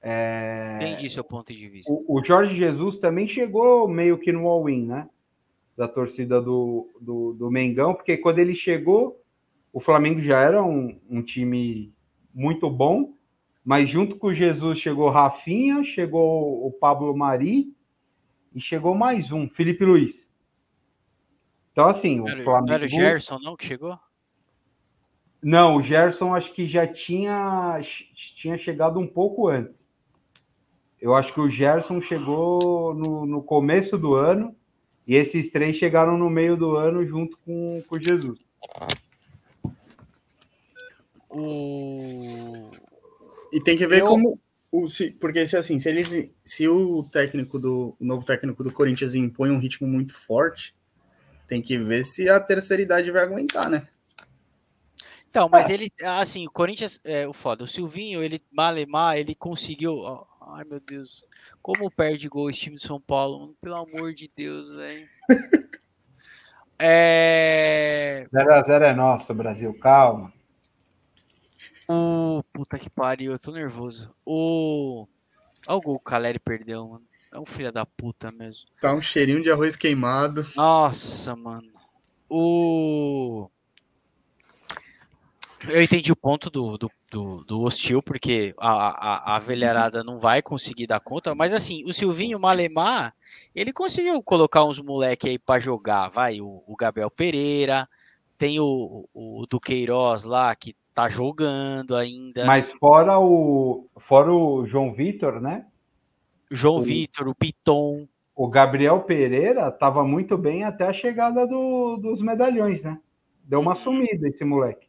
É... 0.00 0.78
Entendi 0.82 1.08
seu 1.08 1.22
ponto 1.22 1.54
de 1.54 1.68
vista. 1.68 1.92
O, 1.92 2.18
o 2.18 2.24
Jorge 2.24 2.56
Jesus 2.56 2.96
também 2.98 3.26
chegou 3.26 3.86
meio 3.86 4.18
que 4.18 4.32
no 4.32 4.48
all-in, 4.48 4.86
né? 4.86 5.08
Da 5.76 5.86
torcida 5.86 6.40
do, 6.40 6.90
do, 7.00 7.32
do, 7.32 7.50
Mengão, 7.50 7.94
porque 7.94 8.16
quando 8.16 8.40
ele 8.40 8.54
chegou, 8.54 9.22
o 9.72 9.80
Flamengo 9.80 10.20
já 10.20 10.40
era 10.40 10.62
um, 10.62 10.98
um 11.08 11.22
time 11.22 11.92
muito 12.34 12.68
bom 12.68 13.14
mas 13.64 13.88
junto 13.88 14.16
com 14.16 14.34
Jesus 14.34 14.78
chegou 14.78 15.08
Rafinha, 15.08 15.84
chegou 15.84 16.66
o 16.66 16.72
Pablo 16.72 17.16
Mari 17.16 17.72
e 18.54 18.60
chegou 18.60 18.94
mais 18.94 19.30
um, 19.32 19.48
Felipe 19.48 19.84
Luiz. 19.84 20.26
Então, 21.72 21.88
assim, 21.88 22.20
o 22.20 22.28
era, 22.28 22.44
Flamengo. 22.44 22.66
Não 22.66 22.74
era 22.74 22.84
o 22.84 22.88
Gerson, 22.88 23.38
não, 23.38 23.56
que 23.56 23.64
chegou? 23.64 23.98
Não, 25.42 25.76
o 25.76 25.82
Gerson 25.82 26.34
acho 26.34 26.52
que 26.52 26.66
já 26.66 26.86
tinha, 26.86 27.80
tinha 28.36 28.56
chegado 28.56 29.00
um 29.00 29.06
pouco 29.06 29.48
antes. 29.48 29.88
Eu 31.00 31.14
acho 31.14 31.32
que 31.34 31.40
o 31.40 31.50
Gerson 31.50 32.00
chegou 32.00 32.94
no, 32.94 33.26
no 33.26 33.42
começo 33.42 33.98
do 33.98 34.14
ano 34.14 34.54
e 35.06 35.16
esses 35.16 35.50
três 35.50 35.76
chegaram 35.76 36.16
no 36.16 36.30
meio 36.30 36.56
do 36.56 36.76
ano 36.76 37.04
junto 37.04 37.36
com, 37.38 37.82
com 37.88 37.98
Jesus. 37.98 38.38
O 41.28 42.70
e 43.52 43.60
tem 43.60 43.76
que 43.76 43.86
ver 43.86 44.00
eu... 44.00 44.06
como. 44.06 44.40
O, 44.72 44.88
se, 44.88 45.10
porque 45.10 45.46
se 45.46 45.54
assim, 45.54 45.78
se 45.78 45.90
eles. 45.90 46.30
Se 46.42 46.66
o 46.66 47.02
técnico 47.04 47.58
do. 47.58 47.94
O 48.00 48.04
novo 48.04 48.24
técnico 48.24 48.64
do 48.64 48.72
Corinthians 48.72 49.14
impõe 49.14 49.50
um 49.50 49.58
ritmo 49.58 49.86
muito 49.86 50.14
forte, 50.14 50.74
tem 51.46 51.60
que 51.60 51.76
ver 51.76 52.04
se 52.04 52.26
a 52.30 52.40
terceira 52.40 52.82
idade 52.82 53.10
vai 53.10 53.22
aguentar, 53.22 53.68
né? 53.68 53.86
Então, 55.28 55.46
mas 55.50 55.68
é. 55.68 55.74
ele, 55.74 55.88
assim, 56.02 56.46
o 56.46 56.50
Corinthians, 56.50 56.98
é 57.04 57.28
o 57.28 57.34
foda. 57.34 57.64
O 57.64 57.66
Silvinho, 57.66 58.22
ele, 58.22 58.42
malemar, 58.50 59.18
ele 59.18 59.34
conseguiu. 59.34 59.98
Ó, 59.98 60.24
ai, 60.40 60.64
meu 60.64 60.80
Deus. 60.80 61.26
Como 61.60 61.90
perde 61.90 62.26
gol 62.28 62.48
esse 62.48 62.60
time 62.60 62.76
de 62.76 62.82
São 62.82 63.00
Paulo? 63.00 63.54
Pelo 63.60 63.76
amor 63.76 64.14
de 64.14 64.30
Deus, 64.34 64.70
velho. 64.70 65.06
é. 66.78 68.26
0x0 68.32 68.82
é 68.82 68.94
nosso, 68.94 69.34
Brasil, 69.34 69.72
calma. 69.78 70.32
O. 71.88 72.42
Puta 72.52 72.78
que 72.78 72.90
pariu, 72.90 73.32
eu 73.32 73.38
tô 73.38 73.52
nervoso. 73.52 74.14
O. 74.24 75.06
Olha 75.66 75.76
o 75.76 75.80
gol 75.80 75.98
que 75.98 76.02
o 76.02 76.10
Caleri 76.10 76.38
perdeu, 76.38 76.88
mano. 76.88 77.04
É 77.32 77.38
um 77.38 77.46
filho 77.46 77.72
da 77.72 77.86
puta 77.86 78.30
mesmo. 78.30 78.66
Tá 78.80 78.94
um 78.94 79.00
cheirinho 79.00 79.42
de 79.42 79.50
arroz 79.50 79.74
queimado. 79.74 80.46
Nossa, 80.54 81.34
mano. 81.34 81.72
O. 82.28 83.48
Eu 85.68 85.80
entendi 85.80 86.10
o 86.10 86.16
ponto 86.16 86.50
do, 86.50 86.76
do, 86.76 86.90
do, 87.10 87.44
do 87.44 87.60
hostil, 87.62 88.02
porque 88.02 88.52
a, 88.58 89.32
a, 89.32 89.36
a 89.36 89.38
velharada 89.38 90.02
não 90.02 90.18
vai 90.18 90.42
conseguir 90.42 90.88
dar 90.88 90.98
conta, 90.98 91.36
mas 91.36 91.54
assim, 91.54 91.84
o 91.84 91.92
Silvinho 91.92 92.40
Malemar, 92.40 93.14
ele 93.54 93.72
conseguiu 93.72 94.20
colocar 94.22 94.64
uns 94.64 94.80
moleque 94.80 95.28
aí 95.28 95.38
para 95.38 95.60
jogar, 95.60 96.08
vai, 96.08 96.40
o, 96.40 96.64
o 96.66 96.74
Gabriel 96.74 97.10
Pereira, 97.10 97.88
tem 98.36 98.58
o, 98.58 99.08
o 99.14 99.46
Duqueiroz 99.48 100.24
lá, 100.24 100.52
que 100.56 100.74
tá 100.94 101.08
jogando 101.08 101.96
ainda. 101.96 102.44
Mas 102.44 102.70
fora 102.72 103.18
o 103.18 103.88
fora 103.96 104.32
o 104.32 104.66
João 104.66 104.92
Vitor, 104.92 105.40
né? 105.40 105.66
João 106.50 106.78
o, 106.78 106.82
Vitor, 106.82 107.28
o 107.28 107.34
Piton. 107.34 108.06
O 108.34 108.48
Gabriel 108.48 109.00
Pereira 109.00 109.68
estava 109.68 110.04
muito 110.04 110.36
bem 110.36 110.64
até 110.64 110.86
a 110.86 110.92
chegada 110.92 111.46
do, 111.46 111.96
dos 111.96 112.20
medalhões, 112.20 112.82
né? 112.82 112.98
Deu 113.44 113.60
uma 113.60 113.74
sumida 113.74 114.28
esse 114.28 114.44
moleque. 114.44 114.88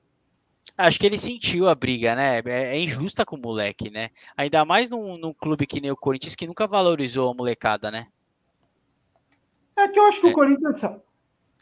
Acho 0.78 1.00
que 1.00 1.06
ele 1.06 1.18
sentiu 1.18 1.68
a 1.68 1.76
briga, 1.76 2.16
né? 2.16 2.40
É, 2.46 2.76
é 2.76 2.80
injusta 2.80 3.26
com 3.26 3.36
o 3.36 3.40
moleque, 3.40 3.90
né? 3.90 4.10
Ainda 4.36 4.66
mais 4.66 4.90
num, 4.90 5.18
num, 5.18 5.34
clube 5.34 5.68
que 5.68 5.80
nem 5.80 5.92
o 5.92 5.96
Corinthians, 5.96 6.36
que 6.36 6.48
nunca 6.48 6.66
valorizou 6.66 7.32
a 7.32 7.34
molecada, 7.34 7.92
né? 7.92 8.08
É 9.78 9.88
que 9.88 10.00
eu 10.00 10.06
acho 10.06 10.22
que 10.22 10.28
é. 10.28 10.30
o 10.30 10.34
Corinthians 10.34 10.82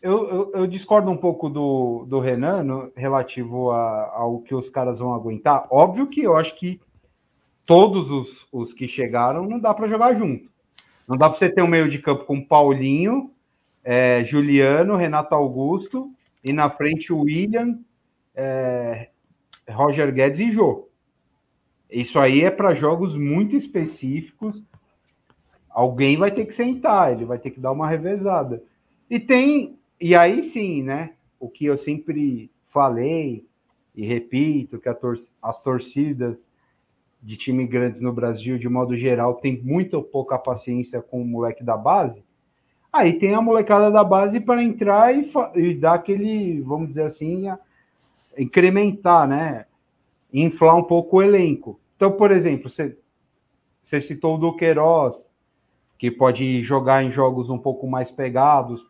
eu, 0.01 0.29
eu, 0.29 0.51
eu, 0.55 0.67
discordo 0.67 1.11
um 1.11 1.17
pouco 1.17 1.49
do, 1.49 2.05
do 2.07 2.19
Renan 2.19 2.63
no, 2.63 2.91
relativo 2.95 3.71
a, 3.71 4.11
ao 4.13 4.39
que 4.39 4.55
os 4.55 4.69
caras 4.69 4.99
vão 4.99 5.13
aguentar. 5.13 5.67
Óbvio 5.69 6.07
que 6.07 6.21
eu 6.21 6.35
acho 6.35 6.55
que 6.57 6.81
todos 7.65 8.09
os, 8.09 8.47
os 8.51 8.73
que 8.73 8.87
chegaram 8.87 9.47
não 9.47 9.59
dá 9.59 9.73
para 9.73 9.87
jogar 9.87 10.15
junto. 10.15 10.49
Não 11.07 11.17
dá 11.17 11.29
para 11.29 11.37
você 11.37 11.49
ter 11.49 11.61
um 11.61 11.67
meio 11.67 11.89
de 11.89 11.99
campo 11.99 12.25
com 12.25 12.43
Paulinho, 12.43 13.31
é, 13.83 14.23
Juliano, 14.23 14.95
Renato 14.95 15.35
Augusto 15.35 16.11
e 16.43 16.51
na 16.51 16.69
frente 16.69 17.13
o 17.13 17.21
William 17.21 17.79
é, 18.35 19.09
Roger 19.69 20.11
Guedes 20.13 20.39
e 20.39 20.51
Jô. 20.51 20.87
Isso 21.89 22.17
aí 22.17 22.41
é 22.41 22.49
para 22.49 22.73
jogos 22.73 23.17
muito 23.17 23.55
específicos. 23.55 24.63
Alguém 25.69 26.17
vai 26.17 26.31
ter 26.31 26.45
que 26.45 26.53
sentar, 26.53 27.11
ele 27.11 27.25
vai 27.25 27.37
ter 27.37 27.51
que 27.51 27.59
dar 27.59 27.71
uma 27.71 27.87
revezada. 27.87 28.63
E 29.09 29.19
tem, 29.19 29.77
e 30.01 30.15
aí 30.15 30.43
sim, 30.43 30.83
né? 30.83 31.13
O 31.39 31.49
que 31.49 31.65
eu 31.65 31.77
sempre 31.77 32.51
falei 32.65 33.45
e 33.95 34.05
repito, 34.05 34.79
que 34.79 34.93
tor 34.93 35.15
as 35.41 35.61
torcidas 35.61 36.49
de 37.21 37.37
time 37.37 37.67
grandes 37.67 38.01
no 38.01 38.11
Brasil, 38.11 38.57
de 38.57 38.67
modo 38.67 38.97
geral, 38.97 39.35
tem 39.35 39.61
muito 39.61 40.01
pouca 40.01 40.39
paciência 40.39 41.01
com 41.01 41.21
o 41.21 41.25
moleque 41.25 41.63
da 41.63 41.77
base. 41.77 42.23
Aí 42.91 43.13
tem 43.13 43.35
a 43.35 43.41
molecada 43.41 43.91
da 43.91 44.03
base 44.03 44.39
para 44.39 44.63
entrar 44.63 45.15
e, 45.15 45.29
e, 45.55 45.75
dar 45.75 45.93
aquele, 45.93 46.61
vamos 46.61 46.89
dizer 46.89 47.03
assim, 47.03 47.45
incrementar, 48.37 49.27
né? 49.27 49.65
Inflar 50.33 50.75
um 50.75 50.83
pouco 50.83 51.17
o 51.17 51.21
elenco. 51.21 51.79
Então, 51.95 52.11
por 52.11 52.31
exemplo, 52.31 52.69
você, 52.69 52.97
você 53.85 54.01
citou 54.01 54.35
o 54.35 54.37
Duqueiroz, 54.37 55.29
que 55.97 56.09
pode 56.09 56.63
jogar 56.63 57.03
em 57.03 57.11
jogos 57.11 57.49
um 57.49 57.59
pouco 57.59 57.87
mais 57.87 58.09
pegados, 58.09 58.85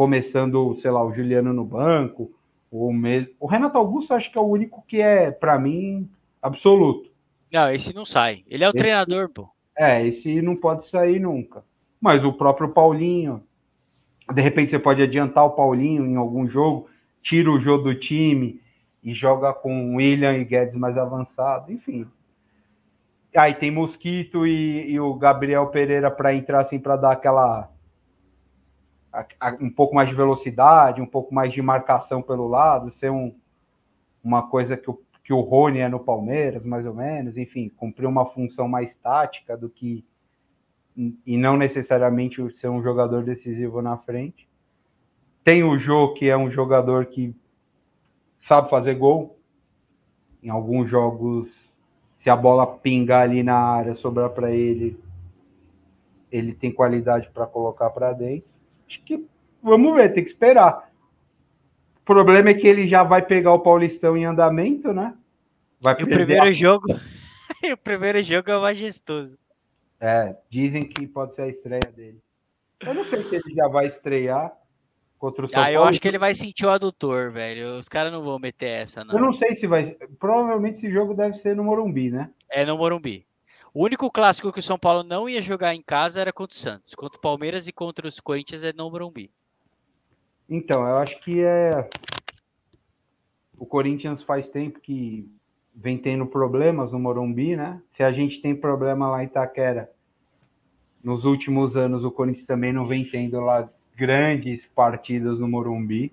começando, 0.00 0.74
sei 0.76 0.90
lá, 0.90 1.04
o 1.04 1.12
Juliano 1.12 1.52
no 1.52 1.62
banco, 1.62 2.32
o, 2.70 2.90
mesmo... 2.90 3.28
o 3.38 3.46
Renato 3.46 3.76
Augusto 3.76 4.14
acho 4.14 4.32
que 4.32 4.38
é 4.38 4.40
o 4.40 4.46
único 4.46 4.82
que 4.88 4.98
é, 4.98 5.30
para 5.30 5.58
mim, 5.58 6.08
absoluto. 6.40 7.10
Não, 7.52 7.70
esse 7.70 7.94
não 7.94 8.06
sai. 8.06 8.42
Ele 8.48 8.64
é 8.64 8.66
o 8.66 8.70
esse... 8.70 8.78
treinador, 8.78 9.28
pô. 9.28 9.46
É, 9.76 10.06
esse 10.06 10.40
não 10.40 10.56
pode 10.56 10.86
sair 10.86 11.20
nunca. 11.20 11.62
Mas 12.00 12.24
o 12.24 12.32
próprio 12.32 12.70
Paulinho, 12.70 13.44
de 14.32 14.40
repente 14.40 14.70
você 14.70 14.78
pode 14.78 15.02
adiantar 15.02 15.44
o 15.44 15.50
Paulinho 15.50 16.06
em 16.06 16.16
algum 16.16 16.48
jogo, 16.48 16.88
tira 17.20 17.50
o 17.50 17.60
jogo 17.60 17.84
do 17.84 17.94
time 17.94 18.58
e 19.04 19.12
joga 19.12 19.52
com 19.52 19.96
William 19.96 20.32
e 20.32 20.46
Guedes 20.46 20.76
mais 20.76 20.96
avançado, 20.96 21.70
enfim. 21.70 22.06
Aí 23.36 23.52
tem 23.52 23.70
Mosquito 23.70 24.46
e, 24.46 24.92
e 24.92 24.98
o 24.98 25.12
Gabriel 25.12 25.66
Pereira 25.66 26.10
para 26.10 26.34
entrar 26.34 26.60
assim 26.62 26.78
para 26.78 26.96
dar 26.96 27.12
aquela 27.12 27.70
um 29.60 29.70
pouco 29.70 29.94
mais 29.94 30.08
de 30.08 30.14
velocidade, 30.14 31.00
um 31.00 31.06
pouco 31.06 31.34
mais 31.34 31.52
de 31.52 31.60
marcação 31.60 32.22
pelo 32.22 32.46
lado, 32.46 32.90
ser 32.90 33.10
um, 33.10 33.34
uma 34.22 34.48
coisa 34.48 34.76
que 34.76 34.90
o, 34.90 35.00
que 35.24 35.32
o 35.32 35.40
Rony 35.40 35.80
é 35.80 35.88
no 35.88 36.00
Palmeiras, 36.00 36.64
mais 36.64 36.86
ou 36.86 36.94
menos, 36.94 37.36
enfim, 37.36 37.68
cumprir 37.68 38.06
uma 38.06 38.24
função 38.24 38.68
mais 38.68 38.94
tática 38.94 39.56
do 39.56 39.68
que 39.68 40.04
e 41.24 41.36
não 41.36 41.56
necessariamente 41.56 42.48
ser 42.50 42.68
um 42.68 42.82
jogador 42.82 43.22
decisivo 43.22 43.80
na 43.80 43.96
frente. 43.96 44.48
Tem 45.42 45.62
o 45.64 45.78
Jô, 45.78 46.12
que 46.12 46.28
é 46.28 46.36
um 46.36 46.50
jogador 46.50 47.06
que 47.06 47.34
sabe 48.40 48.68
fazer 48.68 48.94
gol. 48.94 49.38
Em 50.42 50.50
alguns 50.50 50.88
jogos, 50.88 51.48
se 52.18 52.28
a 52.28 52.36
bola 52.36 52.66
pingar 52.66 53.22
ali 53.22 53.42
na 53.42 53.56
área, 53.56 53.94
sobrar 53.94 54.30
para 54.30 54.50
ele, 54.50 54.98
ele 56.30 56.52
tem 56.52 56.72
qualidade 56.72 57.30
para 57.30 57.46
colocar 57.46 57.90
para 57.90 58.12
dentro. 58.12 58.49
Acho 58.90 59.00
que 59.04 59.24
vamos 59.62 59.94
ver, 59.94 60.12
tem 60.12 60.24
que 60.24 60.30
esperar. 60.30 60.90
O 62.00 62.04
problema 62.04 62.50
é 62.50 62.54
que 62.54 62.66
ele 62.66 62.88
já 62.88 63.04
vai 63.04 63.22
pegar 63.22 63.52
o 63.52 63.60
Paulistão 63.60 64.16
em 64.16 64.24
andamento, 64.24 64.92
né? 64.92 65.14
Vai 65.80 65.94
e 66.00 66.02
o 66.02 66.08
primeiro 66.08 66.46
a... 66.46 66.50
jogo, 66.50 66.86
o 67.72 67.76
primeiro 67.76 68.20
jogo 68.24 68.50
é 68.50 68.58
majestoso. 68.58 69.38
É, 70.00 70.34
dizem 70.48 70.82
que 70.82 71.06
pode 71.06 71.36
ser 71.36 71.42
a 71.42 71.48
estreia 71.48 71.92
dele. 71.94 72.20
Eu 72.80 72.94
não 72.94 73.04
sei 73.04 73.22
se 73.22 73.36
ele 73.36 73.54
já 73.54 73.68
vai 73.68 73.86
estrear 73.86 74.52
contra 75.18 75.44
o 75.44 75.48
São 75.48 75.60
ah, 75.60 75.64
Paulo. 75.64 75.76
eu 75.76 75.84
acho 75.84 76.00
que 76.00 76.08
ele 76.08 76.18
vai 76.18 76.34
sentir 76.34 76.66
o 76.66 76.70
adutor, 76.70 77.30
velho. 77.30 77.78
Os 77.78 77.88
caras 77.88 78.10
não 78.10 78.24
vão 78.24 78.40
meter 78.40 78.70
essa, 78.70 79.04
não. 79.04 79.14
Eu 79.14 79.20
não 79.20 79.32
sei 79.32 79.54
se 79.54 79.68
vai. 79.68 79.94
Provavelmente 80.18 80.78
esse 80.78 80.90
jogo 80.90 81.14
deve 81.14 81.34
ser 81.34 81.54
no 81.54 81.62
Morumbi, 81.62 82.10
né? 82.10 82.30
É 82.50 82.64
no 82.64 82.76
Morumbi. 82.76 83.24
O 83.72 83.84
único 83.84 84.10
clássico 84.10 84.52
que 84.52 84.58
o 84.58 84.62
São 84.62 84.78
Paulo 84.78 85.04
não 85.04 85.28
ia 85.28 85.40
jogar 85.40 85.74
em 85.74 85.82
casa 85.82 86.20
era 86.20 86.32
contra 86.32 86.56
o 86.56 86.58
Santos. 86.58 86.94
Contra 86.94 87.18
o 87.18 87.20
Palmeiras 87.20 87.68
e 87.68 87.72
contra 87.72 88.08
os 88.08 88.18
Corinthians 88.18 88.64
é 88.64 88.72
no 88.72 88.90
Morumbi. 88.90 89.30
Então, 90.48 90.86
eu 90.86 90.96
acho 90.96 91.20
que 91.20 91.40
é. 91.40 91.88
O 93.58 93.64
Corinthians 93.64 94.22
faz 94.22 94.48
tempo 94.48 94.80
que 94.80 95.30
vem 95.72 95.96
tendo 95.96 96.26
problemas 96.26 96.90
no 96.90 96.98
Morumbi, 96.98 97.54
né? 97.54 97.80
Se 97.96 98.02
a 98.02 98.10
gente 98.10 98.40
tem 98.40 98.56
problema 98.56 99.08
lá 99.08 99.22
em 99.22 99.26
Itaquera, 99.26 99.90
nos 101.02 101.24
últimos 101.24 101.76
anos 101.76 102.04
o 102.04 102.10
Corinthians 102.10 102.46
também 102.46 102.72
não 102.72 102.88
vem 102.88 103.08
tendo 103.08 103.38
lá 103.40 103.68
grandes 103.94 104.66
partidas 104.66 105.38
no 105.38 105.46
Morumbi. 105.46 106.12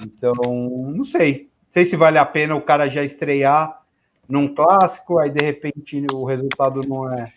Então, 0.00 0.34
não 0.92 1.04
sei. 1.04 1.48
Não 1.68 1.72
sei 1.74 1.86
se 1.86 1.96
vale 1.96 2.18
a 2.18 2.24
pena 2.24 2.56
o 2.56 2.62
cara 2.62 2.88
já 2.88 3.04
estrear 3.04 3.80
num 4.28 4.54
clássico, 4.54 5.18
aí 5.18 5.30
de 5.30 5.44
repente 5.44 6.04
o 6.12 6.24
resultado 6.24 6.80
não 6.86 7.10
é. 7.10 7.32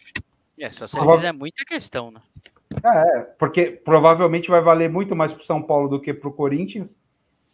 É, 0.60 0.70
só 0.70 0.86
se 0.86 1.00
ele 1.00 1.16
fizer 1.16 1.32
muita 1.32 1.64
questão, 1.66 2.12
né? 2.12 2.22
É, 2.84 3.22
porque 3.40 3.72
provavelmente 3.72 4.50
vai 4.50 4.62
valer 4.62 4.90
muito 4.90 5.16
mais 5.16 5.32
para 5.34 5.42
o 5.42 5.46
São 5.46 5.62
Paulo 5.62 5.88
do 5.88 6.00
que 6.00 6.14
para 6.14 6.30
o 6.30 6.34
Corinthians, 6.34 6.96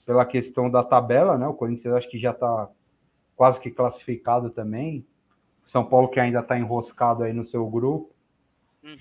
pela 0.06 0.26
questão 0.26 0.70
da 0.70 0.84
tabela, 0.84 1.38
né? 1.38 1.48
O 1.48 1.54
Corinthians 1.54 1.94
acho 1.94 2.10
que 2.10 2.20
já 2.20 2.32
está 2.32 2.70
quase 3.36 3.60
que 3.60 3.70
classificado 3.72 4.50
também. 4.50 5.06
São 5.68 5.86
Paulo 5.86 6.10
que 6.10 6.20
ainda 6.20 6.40
está 6.40 6.58
enroscado 6.58 7.24
aí 7.24 7.34
no 7.34 7.46
seu 7.46 7.66
grupo. 7.68 8.12
Uhum. 8.84 8.98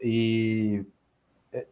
E. 0.00 0.84
É, 1.52 1.66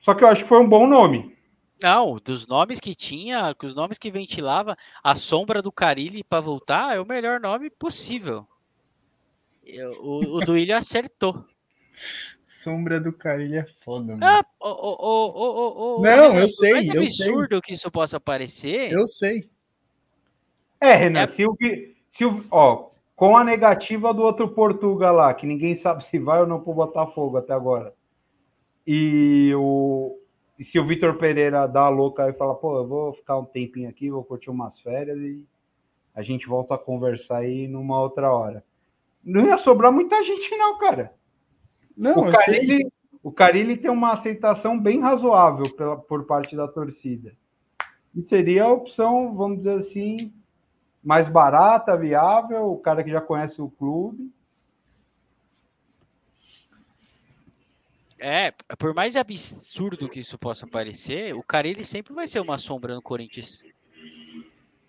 só 0.00 0.14
que 0.14 0.24
eu 0.24 0.28
acho 0.28 0.42
que 0.42 0.48
foi 0.48 0.60
um 0.60 0.68
bom 0.68 0.86
nome. 0.86 1.36
Não, 1.82 2.16
dos 2.22 2.46
nomes 2.46 2.78
que 2.78 2.94
tinha, 2.94 3.54
os 3.62 3.74
nomes 3.74 3.98
que 3.98 4.10
ventilava, 4.10 4.76
a 5.02 5.14
sombra 5.14 5.62
do 5.62 5.72
Carilli 5.72 6.22
para 6.22 6.40
voltar 6.40 6.96
é 6.96 7.00
o 7.00 7.06
melhor 7.06 7.40
nome 7.40 7.70
possível. 7.70 8.46
O, 10.00 10.36
o 10.36 10.40
Duílio 10.44 10.76
acertou. 10.76 11.44
Sombra 12.46 13.00
do 13.00 13.12
Carilli 13.12 13.56
é 13.56 13.64
foda, 13.64 14.16
mano. 14.16 14.24
Ah, 14.24 14.44
oh, 14.60 14.68
oh, 14.68 15.32
oh, 15.34 15.96
oh, 15.98 16.02
Não, 16.02 16.38
eu 16.38 16.48
sei, 16.48 16.72
mais 16.72 16.86
eu 16.86 17.00
absurdo 17.00 17.56
sei. 17.56 17.60
que 17.62 17.72
isso 17.72 17.90
possa 17.90 18.20
parecer. 18.20 18.92
Eu 18.92 19.06
sei. 19.06 19.48
É, 20.80 20.94
Renan, 20.94 21.22
é... 21.22 21.26
se 21.26 21.46
o, 21.46 21.56
se 22.10 22.24
o, 22.24 22.44
ó, 22.50 22.90
com 23.16 23.36
a 23.36 23.44
negativa 23.44 24.12
do 24.12 24.22
outro 24.22 24.48
Portugal 24.48 25.14
lá, 25.14 25.32
que 25.32 25.46
ninguém 25.46 25.74
sabe 25.74 26.04
se 26.04 26.18
vai 26.18 26.40
ou 26.40 26.46
não 26.46 26.60
pro 26.60 26.74
Botafogo 26.74 27.36
até 27.36 27.52
agora. 27.52 27.94
E 28.86 29.52
o, 29.54 30.09
e 30.60 30.64
se 30.64 30.78
o 30.78 30.86
Vitor 30.86 31.16
Pereira 31.16 31.66
dá 31.66 31.84
a 31.84 31.88
louca 31.88 32.28
e 32.28 32.34
fala, 32.34 32.54
pô, 32.54 32.76
eu 32.76 32.86
vou 32.86 33.14
ficar 33.14 33.38
um 33.38 33.46
tempinho 33.46 33.88
aqui, 33.88 34.10
vou 34.10 34.22
curtir 34.22 34.50
umas 34.50 34.78
férias 34.78 35.18
e 35.18 35.42
a 36.14 36.20
gente 36.20 36.46
volta 36.46 36.74
a 36.74 36.78
conversar 36.78 37.38
aí 37.38 37.66
numa 37.66 37.98
outra 37.98 38.30
hora. 38.30 38.62
Não 39.24 39.46
ia 39.46 39.56
sobrar 39.56 39.90
muita 39.90 40.22
gente, 40.22 40.54
não, 40.58 40.76
cara. 40.76 41.14
Não, 41.96 42.28
o 42.28 42.32
Carilli, 42.32 42.92
o 43.22 43.32
Carilli 43.32 43.78
tem 43.78 43.90
uma 43.90 44.12
aceitação 44.12 44.78
bem 44.78 45.00
razoável 45.00 45.74
pela, 45.74 45.96
por 45.96 46.26
parte 46.26 46.54
da 46.54 46.68
torcida. 46.68 47.34
E 48.14 48.20
seria 48.20 48.64
a 48.64 48.72
opção, 48.72 49.34
vamos 49.34 49.58
dizer 49.58 49.78
assim, 49.78 50.30
mais 51.02 51.26
barata, 51.26 51.96
viável, 51.96 52.70
o 52.70 52.76
cara 52.76 53.02
que 53.02 53.10
já 53.10 53.22
conhece 53.22 53.62
o 53.62 53.70
clube. 53.70 54.30
É, 58.20 58.52
por 58.78 58.92
mais 58.92 59.16
absurdo 59.16 60.08
que 60.08 60.20
isso 60.20 60.38
possa 60.38 60.66
parecer, 60.66 61.34
o 61.34 61.42
cara 61.42 61.66
ele 61.66 61.82
sempre 61.82 62.12
vai 62.12 62.26
ser 62.26 62.40
uma 62.40 62.58
sombra 62.58 62.94
no 62.94 63.00
Corinthians. 63.00 63.64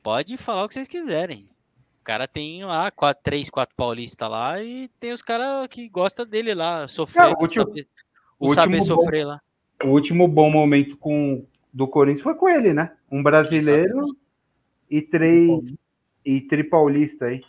Pode 0.03 0.36
falar 0.36 0.65
o 0.65 0.67
que 0.67 0.73
vocês 0.73 0.88
quiserem. 0.88 1.47
O 2.01 2.03
cara 2.03 2.27
tem 2.27 2.65
lá 2.65 2.91
quatro, 2.91 3.23
três, 3.23 3.49
quatro 3.49 3.73
paulistas 3.75 4.29
lá 4.29 4.61
e 4.61 4.89
tem 4.99 5.13
os 5.13 5.21
caras 5.21 5.67
que 5.67 5.88
gostam 5.88 6.25
dele 6.25 6.53
lá, 6.53 6.88
sofrer, 6.89 7.23
Não, 7.23 7.34
o 7.34 7.41
último, 7.41 7.65
saber, 7.65 7.88
o 8.38 8.53
saber 8.53 8.82
sofrer 8.82 9.23
bom, 9.23 9.29
lá. 9.29 9.41
O 9.84 9.88
último 9.88 10.27
bom 10.27 10.51
momento 10.51 10.97
com, 10.97 11.45
do 11.71 11.88
Corinthians 11.88 12.23
foi 12.23 12.36
com 12.36 12.49
ele, 12.49 12.73
né? 12.73 12.97
Um 13.09 13.23
brasileiro 13.23 13.97
Exatamente. 13.97 14.17
e 14.89 15.01
três 15.01 15.73
e 16.25 16.41
tripaulista 16.41 17.25
aí. 17.25 17.41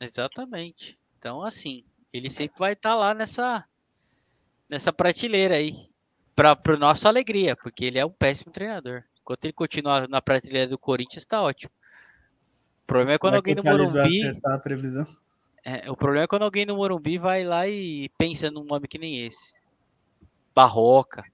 Exatamente. 0.00 0.98
Então, 1.18 1.42
assim, 1.42 1.84
ele 2.12 2.30
sempre 2.30 2.58
vai 2.58 2.72
estar 2.72 2.90
tá 2.90 2.96
lá 2.96 3.12
nessa 3.12 3.64
nessa 4.70 4.92
prateleira 4.92 5.56
aí, 5.56 5.90
para 6.34 6.56
a 6.64 6.76
nossa 6.76 7.08
alegria, 7.08 7.56
porque 7.56 7.84
ele 7.84 7.98
é 7.98 8.06
um 8.06 8.10
péssimo 8.10 8.52
treinador. 8.52 9.02
Enquanto 9.20 9.44
ele 9.44 9.52
continuar 9.52 10.08
na 10.08 10.22
prateleira 10.22 10.68
do 10.68 10.78
Corinthians, 10.78 11.24
está 11.24 11.42
ótimo. 11.42 11.72
O 12.84 12.86
problema 12.86 13.12
é 13.12 13.18
quando 13.18 13.34
alguém 13.34 13.54
no 13.54 13.62
Morumbi. 13.62 14.32
a 14.44 14.58
previsão? 14.58 15.06
É, 15.64 15.90
o 15.90 15.96
problema 15.96 16.24
é 16.24 16.26
quando 16.26 16.42
alguém 16.42 16.64
no 16.64 16.76
Morumbi 16.76 17.18
vai 17.18 17.44
lá 17.44 17.68
e 17.68 18.08
pensa 18.16 18.50
num 18.50 18.64
nome 18.64 18.88
que 18.88 18.98
nem 18.98 19.26
esse. 19.26 19.54
Barroca. 20.54 21.24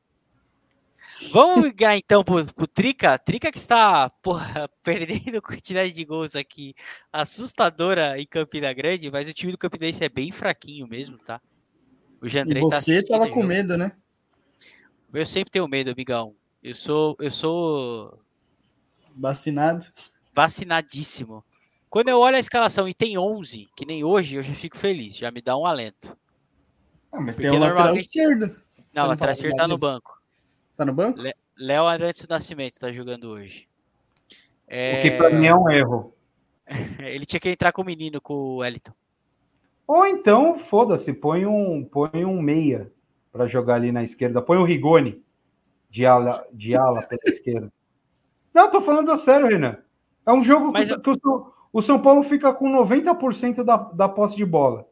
Vamos 1.30 1.64
ligar 1.64 1.96
então 1.96 2.24
pro, 2.24 2.44
pro 2.52 2.66
Trica. 2.66 3.18
Trica 3.18 3.52
que 3.52 3.58
está 3.58 4.10
porra, 4.10 4.68
perdendo 4.82 5.40
quantidade 5.40 5.92
de 5.92 6.04
gols 6.04 6.34
aqui 6.34 6.74
assustadora 7.12 8.18
em 8.18 8.26
Campina 8.26 8.72
Grande, 8.72 9.10
mas 9.10 9.28
o 9.28 9.32
time 9.32 9.52
do 9.52 9.58
Campinense 9.58 10.02
é 10.02 10.08
bem 10.08 10.32
fraquinho 10.32 10.86
mesmo, 10.86 11.18
tá? 11.18 11.40
O 12.26 12.28
Jandrei 12.28 12.60
e 12.60 12.68
tá 12.68 12.80
você 12.80 13.04
tá 13.04 13.16
tava 13.16 13.30
com 13.30 13.44
medo, 13.44 13.78
né? 13.78 13.92
Eu 15.14 15.24
sempre 15.24 15.48
tenho 15.48 15.68
medo, 15.68 15.92
amigão. 15.92 16.34
Eu 16.60 16.74
sou, 16.74 17.16
eu 17.20 17.30
sou 17.30 18.18
Vacinado. 19.16 19.86
Vacinadíssimo. 20.34 21.44
Quando 21.88 22.08
eu 22.08 22.18
olho 22.18 22.34
a 22.34 22.40
escalação 22.40 22.88
e 22.88 22.92
tem 22.92 23.16
11, 23.16 23.68
que 23.76 23.86
nem 23.86 24.02
hoje, 24.02 24.34
eu 24.34 24.42
já 24.42 24.52
fico 24.52 24.76
feliz, 24.76 25.16
já 25.16 25.30
me 25.30 25.40
dá 25.40 25.56
um 25.56 25.64
alento. 25.64 26.18
Ah, 27.12 27.20
mas 27.20 27.36
Porque 27.36 27.48
tem 27.48 27.56
o 27.56 27.60
lateral 27.60 27.96
esquerdo. 27.96 28.60
Não, 28.92 29.04
o 29.04 29.06
lateral 29.06 29.32
esquerdo 29.32 29.54
tá 29.54 29.68
no 29.68 29.78
banco. 29.78 30.20
Tá 30.76 30.84
no 30.84 30.92
banco? 30.92 31.20
Léo 31.56 31.86
Arantes 31.86 32.26
do 32.26 32.30
Nascimento 32.30 32.80
tá 32.80 32.90
jogando 32.90 33.30
hoje. 33.30 33.68
É, 34.66 34.98
O 34.98 35.02
que 35.02 35.10
pra 35.12 35.30
mim 35.30 35.46
é 35.46 35.54
um 35.54 35.70
erro. 35.70 36.12
Ele 36.98 37.24
tinha 37.24 37.38
que 37.38 37.50
entrar 37.50 37.70
com 37.70 37.82
o 37.82 37.86
menino, 37.86 38.20
com 38.20 38.34
o 38.34 38.56
Wellington. 38.56 38.92
Ou 39.86 40.06
então, 40.06 40.58
foda-se, 40.58 41.12
põe 41.12 41.46
um, 41.46 41.84
põe 41.84 42.24
um 42.24 42.40
meia 42.40 42.92
para 43.32 43.46
jogar 43.46 43.74
ali 43.76 43.92
na 43.92 44.02
esquerda. 44.02 44.42
Põe 44.42 44.58
o 44.58 44.64
Rigoni 44.64 45.22
de 45.90 46.04
ala, 46.04 46.44
de 46.52 46.76
ala 46.76 47.02
pela 47.02 47.20
esquerda. 47.26 47.72
Não, 48.52 48.70
tô 48.70 48.80
falando 48.80 49.16
sério, 49.18 49.46
Renan. 49.46 49.78
É 50.24 50.32
um 50.32 50.42
jogo 50.42 50.72
Mas 50.72 50.88
que, 50.88 50.94
eu- 50.94 51.00
que 51.00 51.10
o, 51.10 51.18
São- 51.20 51.52
o 51.72 51.82
São 51.82 52.00
Paulo 52.02 52.24
fica 52.24 52.52
com 52.52 52.68
90% 52.70 53.62
da, 53.62 53.76
da 53.76 54.08
posse 54.08 54.34
de 54.36 54.44
bola. 54.44 54.86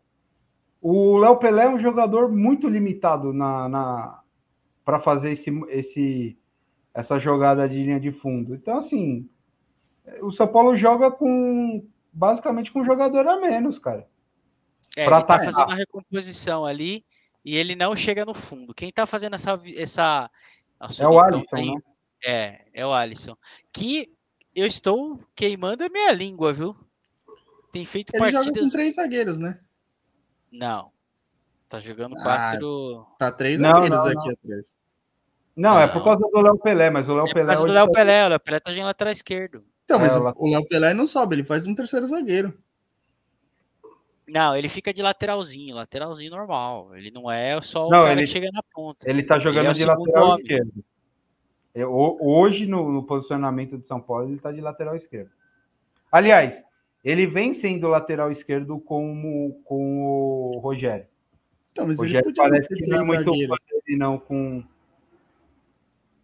O 0.80 1.16
Léo 1.16 1.38
Pelé 1.38 1.64
é 1.64 1.68
um 1.68 1.78
jogador 1.78 2.30
muito 2.30 2.68
limitado 2.68 3.32
na, 3.32 3.68
na 3.68 4.20
para 4.84 5.00
fazer 5.00 5.32
esse, 5.32 5.50
esse, 5.70 6.38
essa 6.92 7.18
jogada 7.18 7.66
de 7.68 7.82
linha 7.82 7.98
de 7.98 8.12
fundo. 8.12 8.54
Então, 8.54 8.76
assim, 8.78 9.26
o 10.20 10.30
São 10.30 10.46
Paulo 10.46 10.76
joga 10.76 11.10
com 11.10 11.82
basicamente 12.12 12.70
com 12.70 12.80
um 12.80 12.84
jogador 12.84 13.26
a 13.26 13.40
menos, 13.40 13.78
cara. 13.78 14.06
É, 14.96 15.04
Pra 15.04 15.18
ele 15.18 15.26
tá 15.26 15.34
atacar. 15.34 15.52
fazendo 15.52 15.72
a 15.72 15.74
recomposição 15.74 16.64
ali 16.64 17.04
e 17.44 17.56
ele 17.56 17.74
não 17.74 17.96
chega 17.96 18.24
no 18.24 18.34
fundo. 18.34 18.72
Quem 18.74 18.92
tá 18.92 19.06
fazendo 19.06 19.34
essa. 19.34 19.60
essa 19.76 20.30
Nossa, 20.80 21.02
É 21.04 21.06
o 21.06 21.10
Nicão 21.10 21.24
Alisson, 21.38 21.56
aí- 21.56 21.66
né? 21.74 21.80
É, 22.26 22.60
é 22.74 22.86
o 22.86 22.92
Alisson. 22.92 23.36
Que 23.72 24.10
eu 24.54 24.66
estou 24.66 25.18
queimando 25.34 25.84
a 25.84 25.88
minha 25.88 26.12
língua, 26.12 26.52
viu? 26.52 26.76
Tem 27.72 27.84
feito 27.84 28.10
Ele 28.14 28.30
joga 28.30 28.44
partidas. 28.44 28.64
com 28.64 28.70
três 28.70 28.94
zagueiros, 28.94 29.38
né? 29.38 29.58
Não. 30.50 30.92
Tá 31.68 31.80
jogando 31.80 32.16
Ah, 32.18 32.22
quatro. 32.22 33.06
Tá 33.18 33.32
três 33.32 33.60
Não, 33.60 33.70
zagueiros 33.70 33.90
não, 33.98 34.06
aqui 34.06 34.30
atrás. 34.30 34.74
Não, 35.56 35.80
é 35.80 35.86
Não. 35.86 35.92
por 35.92 36.04
causa 36.04 36.20
do 36.32 36.40
Léo 36.40 36.58
Pelé, 36.58 36.90
mas 36.90 37.08
o 37.08 37.14
Léo 37.14 37.24
É 37.24 37.26
por 37.28 37.34
Pelé. 37.34 37.46
causa 37.46 37.60
do 37.60 37.64
hoje 37.64 37.74
Léo 37.74 37.86
tá- 37.86 37.92
Pelé. 37.92 38.26
O 38.26 38.28
Léo 38.28 38.40
Pelé 38.40 38.60
tá 38.60 38.70
jogando 38.70 38.86
lateral 38.86 39.12
esquerdo. 39.12 39.64
Então, 39.84 39.98
mas 39.98 40.16
É, 40.16 40.18
o 40.18 40.46
Léo 40.48 40.66
Pelé 40.68 40.94
não 40.94 41.06
sobe, 41.06 41.36
ele 41.36 41.44
faz 41.44 41.66
um 41.66 41.74
terceiro 41.74 42.06
zagueiro. 42.06 42.56
Não, 44.26 44.56
ele 44.56 44.68
fica 44.68 44.92
de 44.92 45.02
lateralzinho, 45.02 45.74
lateralzinho 45.76 46.30
normal. 46.30 46.96
Ele 46.96 47.10
não 47.10 47.30
é 47.30 47.60
só 47.60 47.86
o 47.86 47.90
Não, 47.90 48.00
cara 48.04 48.12
ele- 48.12 48.20
que 48.22 48.26
chega 48.28 48.48
na 48.52 48.62
ponta. 48.74 49.08
Ele 49.08 49.22
tá 49.22 49.38
jogando 49.38 49.64
Ele 49.66 49.68
é 49.68 49.72
de 49.74 49.84
lateral 49.84 50.24
homem. 50.28 50.36
esquerdo. 50.36 50.84
É, 51.74 51.84
ho- 51.84 52.18
Hoje, 52.20 52.66
no, 52.66 52.90
no 52.90 53.02
posicionamento 53.04 53.76
de 53.76 53.86
São 53.86 54.00
Paulo, 54.00 54.28
ele 54.30 54.38
tá 54.40 54.50
de 54.52 54.60
lateral 54.60 54.96
esquerdo. 54.96 55.30
Aliás, 56.10 56.62
ele 57.04 57.26
vem 57.26 57.52
sendo 57.52 57.88
lateral 57.88 58.30
esquerdo 58.32 58.78
com 58.78 59.12
o, 59.48 59.54
com 59.64 60.04
o 60.06 60.58
Rogério. 60.60 61.06
Então, 61.72 61.86
mas 61.86 61.98
ele 61.98 62.06
Rogério 62.08 62.24
podia 62.28 62.42
parece 62.44 62.68
que 62.68 62.86
não 62.86 63.00
é 63.00 63.04
muito 63.04 63.30
dele, 63.32 63.98
não, 63.98 64.18
com 64.18 64.62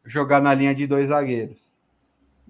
jogar 0.06 0.40
na 0.40 0.54
linha 0.54 0.74
de 0.74 0.86
dois 0.86 1.08
zagueiros. 1.08 1.58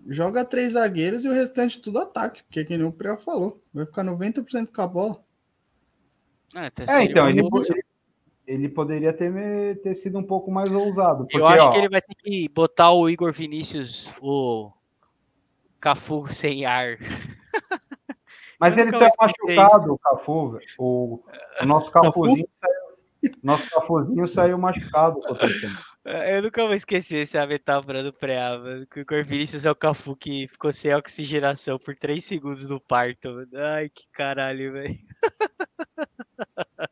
Joga 0.07 0.45
três 0.45 0.73
zagueiros 0.73 1.25
e 1.25 1.29
o 1.29 1.33
restante 1.33 1.81
tudo 1.81 1.99
ataque, 1.99 2.43
porque 2.45 2.65
que 2.65 2.77
nem 2.77 2.87
o 2.87 2.93
Priel 2.93 3.19
falou. 3.19 3.61
Vai 3.73 3.85
ficar 3.85 4.03
90% 4.05 4.69
com 4.73 4.83
a 4.83 4.87
bola. 4.87 5.21
É, 6.57 6.67
É, 6.89 7.05
então, 7.05 7.29
ele, 7.29 7.41
boa 7.43 7.51
po- 7.51 7.59
opção. 7.59 7.77
ele, 8.47 8.69
poderia 8.69 9.13
ter, 9.13 9.31
me- 9.31 9.75
ter 9.77 9.95
sido 9.95 10.19
um 10.19 10.23
pouco 10.23 10.51
mais 10.51 10.71
ousado. 10.73 11.25
Porque, 11.25 11.39
Eu 11.39 11.47
acho 11.47 11.69
ó, 11.69 11.71
que 11.71 11.79
ele 11.79 11.89
vai 11.89 12.01
ter 12.01 12.15
que 12.17 12.49
botar 12.49 12.91
o 12.93 13.09
Igor 13.09 13.33
Vinícius, 13.33 14.13
o 14.21 14.73
Cafu 15.79 16.27
sem 16.33 16.65
ar. 16.67 16.99
Mas 18.59 18.77
Eu 18.77 18.87
ele 18.87 18.97
saiu 18.97 19.09
machucado, 19.21 19.93
o 19.95 19.99
Cafu, 19.99 20.59
o, 20.79 21.23
o 21.63 21.67
nosso 21.67 21.91
Cafuzinho 21.91 22.49
saiu, 22.61 22.80
nosso 23.43 23.69
Cafuzinho 23.71 24.27
saiu 24.29 24.59
machucado 24.59 25.21
Santos. 25.23 25.63
Eu 26.05 26.43
nunca 26.43 26.65
vou 26.65 26.75
esquecer 26.75 27.23
essa 27.23 27.47
metáfora 27.47 28.03
do 28.03 28.15
mano. 28.23 28.87
Que 28.87 29.01
o 29.01 29.03
Igor 29.03 29.25
Vinícius 29.25 29.67
é 29.67 29.71
o 29.71 29.75
Cafu 29.75 30.17
que 30.17 30.49
ficou 30.49 30.73
sem 30.73 30.95
oxigenação 30.95 31.79
por 31.79 31.95
3 31.95 32.25
segundos 32.25 32.69
no 32.69 32.81
parto. 32.81 33.29
Ai, 33.55 33.91
que 33.91 34.05
caralho, 34.13 34.73
velho. 34.73 34.95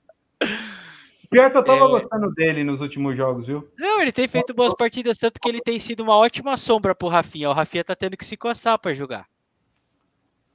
Pior 1.31 1.51
que 1.51 1.57
eu 1.59 1.65
tava 1.65 1.85
É. 1.85 1.89
gostando 1.89 2.33
dele 2.33 2.65
nos 2.65 2.81
últimos 2.81 3.17
jogos, 3.17 3.47
viu? 3.47 3.69
Não, 3.79 4.01
ele 4.01 4.13
tem 4.13 4.27
feito 4.27 4.55
boas 4.55 4.75
partidas, 4.75 5.19
tanto 5.19 5.39
que 5.41 5.49
ele 5.49 5.61
tem 5.61 5.79
sido 5.79 6.03
uma 6.03 6.17
ótima 6.17 6.57
sombra 6.57 6.95
pro 6.95 7.09
Rafinha. 7.09 7.51
O 7.51 7.53
Rafinha 7.53 7.85
tá 7.85 7.95
tendo 7.95 8.17
que 8.17 8.25
se 8.25 8.37
coçar 8.37 8.79
pra 8.79 8.95
jogar. 8.95 9.27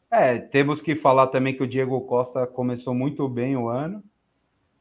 É, 0.09 0.38
temos 0.39 0.82
que 0.82 0.95
falar 0.95 1.28
também 1.28 1.55
que 1.55 1.63
o 1.63 1.67
Diego 1.67 1.99
Costa 2.01 2.45
começou 2.47 2.93
muito 2.93 3.28
bem 3.28 3.55
o 3.55 3.67
ano. 3.67 4.03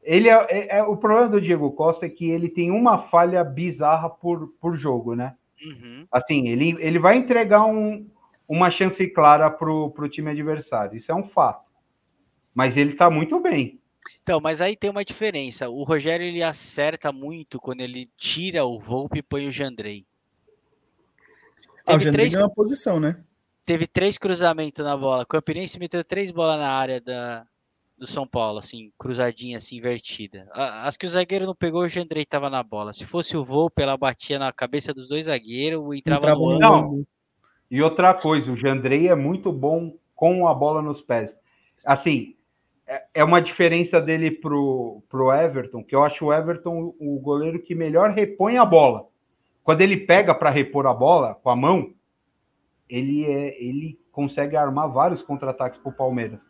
Ele 0.03 0.29
é, 0.29 0.33
é- 0.49 0.77
é- 0.79 0.83
o 0.83 0.97
problema 0.97 1.29
do 1.29 1.41
Diego 1.41 1.71
Costa 1.71 2.05
é 2.05 2.09
que 2.09 2.29
ele 2.29 2.49
tem 2.49 2.69
uma 2.71 2.97
falha 2.97 3.43
bizarra 3.43 4.09
por, 4.09 4.49
por 4.59 4.75
jogo, 4.75 5.15
né? 5.15 5.35
Uhum. 5.65 6.05
Assim, 6.11 6.49
ele, 6.49 6.75
ele 6.79 6.99
vai 6.99 7.15
entregar 7.17 7.65
um- 7.65 8.05
uma 8.47 8.69
chance 8.69 9.05
clara 9.07 9.49
pro, 9.49 9.91
pro 9.91 10.09
time 10.09 10.29
adversário. 10.31 10.97
Isso 10.97 11.11
é 11.11 11.15
um 11.15 11.23
fato. 11.23 11.71
Mas 12.53 12.75
ele 12.75 12.95
tá 12.95 13.09
muito 13.09 13.39
bem. 13.39 13.79
Então, 14.21 14.39
mas 14.41 14.61
aí 14.61 14.75
tem 14.75 14.89
uma 14.89 15.05
diferença. 15.05 15.69
O 15.69 15.83
Rogério 15.83 16.25
ele 16.25 16.43
acerta 16.43 17.11
muito 17.11 17.59
quando 17.59 17.81
ele 17.81 18.07
tira 18.17 18.65
o 18.65 18.77
Volpe 18.79 19.19
e 19.19 19.23
põe 19.23 19.47
o 19.47 19.51
Jandrei. 19.51 20.05
Ah, 21.85 21.91
o 21.91 21.93
Teve 21.93 22.03
Jandrei 22.05 22.11
três, 22.11 22.33
ganhou 22.33 22.47
uma 22.47 22.53
posição, 22.53 22.99
né? 22.99 23.23
teve 23.65 23.87
três 23.87 24.17
cruzamentos 24.17 24.83
na 24.83 24.95
bola. 24.97 25.23
O 25.23 25.27
Campinense 25.27 25.79
meteu 25.79 26.03
três 26.03 26.31
bolas 26.31 26.59
na 26.59 26.69
área 26.69 26.99
da, 26.99 27.45
do 27.97 28.07
São 28.07 28.27
Paulo, 28.27 28.59
assim, 28.59 28.91
cruzadinha, 28.97 29.57
assim, 29.57 29.77
invertida. 29.77 30.47
As 30.51 30.97
que 30.97 31.05
o 31.05 31.09
zagueiro 31.09 31.45
não 31.45 31.55
pegou, 31.55 31.81
o 31.81 31.89
Jandrei 31.89 32.25
tava 32.25 32.49
na 32.49 32.63
bola. 32.63 32.93
Se 32.93 33.05
fosse 33.05 33.37
o 33.37 33.45
Volpe, 33.45 33.81
ela 33.81 33.95
batia 33.97 34.39
na 34.39 34.51
cabeça 34.51 34.93
dos 34.93 35.07
dois 35.07 35.25
zagueiros 35.25 35.83
e 35.93 35.99
entrava, 35.99 36.31
Entrava 36.31 36.39
no. 36.39 36.59
Não. 36.59 37.05
E 37.69 37.81
outra 37.81 38.13
coisa, 38.13 38.51
o 38.51 38.55
Jandrei 38.55 39.07
é 39.07 39.15
muito 39.15 39.51
bom 39.51 39.95
com 40.15 40.47
a 40.47 40.53
bola 40.53 40.81
nos 40.81 41.01
pés. 41.01 41.33
Assim, 41.85 42.35
é- 42.85 43.05
é 43.15 43.23
uma 43.23 43.41
diferença 43.41 44.01
dele 44.01 44.31
pro, 44.31 45.01
pro 45.09 45.31
Everton, 45.31 45.83
que 45.83 45.95
eu 45.95 46.03
acho 46.03 46.25
o 46.25 46.33
Everton 46.33 46.93
o 46.99 47.19
goleiro 47.19 47.61
que 47.61 47.73
melhor 47.73 48.11
repõe 48.11 48.57
a 48.57 48.65
bola. 48.65 49.07
Quando 49.63 49.81
ele 49.81 49.97
pega 49.97 50.35
para 50.35 50.49
repor 50.49 50.85
a 50.85 50.93
bola 50.93 51.35
com 51.35 51.49
a 51.49 51.55
mão, 51.55 51.93
ele, 52.89 53.25
é, 53.25 53.63
ele 53.63 53.99
consegue 54.11 54.55
armar 54.55 54.91
vários 54.91 55.23
contra-ataques 55.23 55.79
para 55.79 55.89
o 55.91 55.95
Palmeiras. 55.95 56.41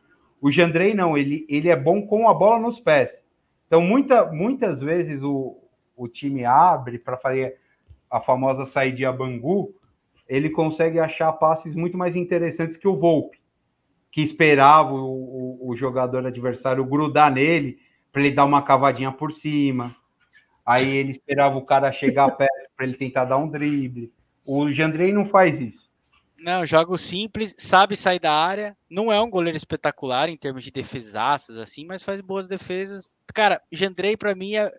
O 0.43 0.51
Jandrei 0.51 0.93
não, 0.93 1.17
ele, 1.17 1.45
ele 1.49 1.69
é 1.69 1.75
bom 1.75 2.05
com 2.05 2.27
a 2.27 2.33
bola 2.33 2.59
nos 2.59 2.79
pés. 2.79 3.23
Então, 3.67 3.81
muita, 3.81 4.31
muitas 4.31 4.81
vezes 4.81 5.23
o, 5.23 5.57
o 5.95 6.07
time 6.07 6.43
abre 6.45 6.99
para 6.99 7.17
fazer 7.17 7.57
a 8.11 8.19
famosa 8.19 8.65
saída 8.65 9.11
Bangu, 9.11 9.73
ele 10.27 10.49
consegue 10.49 10.99
achar 10.99 11.31
passes 11.33 11.75
muito 11.75 11.97
mais 11.97 12.15
interessantes 12.15 12.75
que 12.77 12.87
o 12.87 12.97
Volpe, 12.97 13.39
que 14.11 14.21
esperava 14.21 14.93
o, 14.93 15.59
o- 15.61 15.69
o 15.69 15.75
jogador 15.77 16.25
adversário 16.27 16.85
grudar 16.85 17.31
nele 17.31 17.79
para 18.11 18.21
ele 18.21 18.31
dar 18.35 18.45
uma 18.45 18.61
cavadinha 18.61 19.11
por 19.11 19.31
cima. 19.31 19.95
Aí 20.65 20.89
ele 20.97 21.11
esperava 21.11 21.57
o 21.57 21.65
cara 21.65 21.91
chegar 21.91 22.29
perto 22.37 22.69
para 22.75 22.85
ele 22.85 22.95
tentar 22.97 23.25
dar 23.25 23.37
um 23.37 23.49
drible. 23.49 24.11
O 24.45 24.71
Jandrei 24.71 25.13
não 25.13 25.25
faz 25.25 25.61
isso. 25.61 25.82
Não, 26.43 26.65
jogo 26.65 26.97
simples, 26.97 27.55
sabe 27.57 27.95
sair 27.95 28.19
da 28.19 28.33
área. 28.33 28.75
Não 28.89 29.11
é 29.11 29.21
um 29.21 29.29
goleiro 29.29 29.57
espetacular 29.57 30.27
em 30.27 30.35
termos 30.35 30.63
de 30.63 30.71
defesaças, 30.71 31.57
assim, 31.57 31.85
mas 31.85 32.03
faz 32.03 32.19
boas 32.19 32.47
defesas. 32.47 33.15
Cara, 33.33 33.61
Jandrei, 33.71 34.17
pra 34.17 34.35
mim, 34.35 34.55
é 34.55 34.63
a 34.65 34.71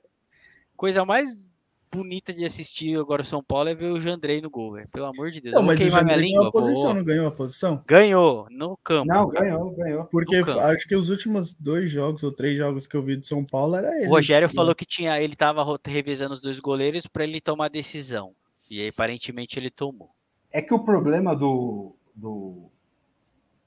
coisa 0.77 1.05
mais 1.07 1.49
bonita 1.91 2.33
de 2.33 2.45
assistir 2.45 2.99
agora 2.99 3.23
o 3.23 3.25
São 3.25 3.43
Paulo 3.43 3.69
é 3.69 3.75
ver 3.75 3.91
o 3.93 4.01
Jandrei 4.01 4.41
no 4.43 4.51
gol, 4.51 4.73
velho. 4.73 4.89
Pelo 4.89 5.07
amor 5.07 5.31
de 5.31 5.41
Deus. 5.41 5.55
Não, 5.55 5.63
mas 5.63 5.79
o 5.81 5.89
Jandrei 5.89 6.05
ganhou 6.17 6.21
língua. 6.21 6.49
a 6.49 6.53
posição, 6.53 6.83
vou- 6.87 6.95
não 6.95 7.05
ganhou 7.05 7.27
a 7.29 7.31
posição? 7.31 7.85
Ganhou 7.87 8.47
no 8.51 8.77
campo. 8.77 9.07
Não, 9.07 9.29
ganhou, 9.29 9.71
ganhou. 9.77 10.05
Porque 10.07 10.37
acho 10.37 10.87
que 10.87 10.97
os 10.97 11.09
últimos 11.09 11.55
dois 11.55 11.89
jogos 11.91 12.23
ou 12.25 12.31
três 12.33 12.59
jogos 12.59 12.87
que 12.87 12.95
eu 12.97 13.03
vi 13.03 13.17
do 13.17 13.25
São 13.25 13.43
Paulo 13.45 13.77
era 13.77 13.89
ele. 13.97 14.07
O 14.07 14.11
Rogério 14.11 14.49
falou 14.51 14.75
que 14.75 14.85
tinha, 14.85 15.19
ele 15.19 15.35
tava 15.37 15.65
revezando 15.87 16.35
os 16.35 16.41
dois 16.43 16.61
goleiros 16.61 17.07
pra 17.07 17.25
ele 17.25 17.41
tomar 17.41 17.69
decisão. 17.69 18.33
E 18.69 18.81
aí, 18.83 18.89
aparentemente, 18.89 19.59
ele 19.59 19.71
tomou. 19.71 20.11
É 20.55 20.63
que 20.63 20.73
o 20.73 20.79
problema 20.79 21.35
do, 21.35 21.97
do, 22.15 22.71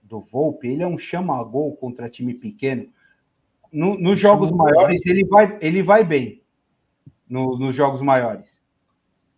do 0.02 0.22
Volpe, 0.22 0.70
ele 0.70 0.84
é 0.84 0.88
um 0.88 0.98
chama-gol 0.98 1.76
contra 1.76 2.10
time 2.10 2.34
pequeno. 2.34 2.88
No- 3.70 4.00
nos 4.00 4.18
jogos 4.18 4.54
maiores, 4.54 5.06
ele 5.06 5.26
vai, 5.26 5.58
ele 5.60 5.84
vai 5.84 6.06
bem. 6.06 6.42
No- 7.30 7.60
nos 7.60 7.76
jogos 7.76 8.02
maiores. 8.02 8.50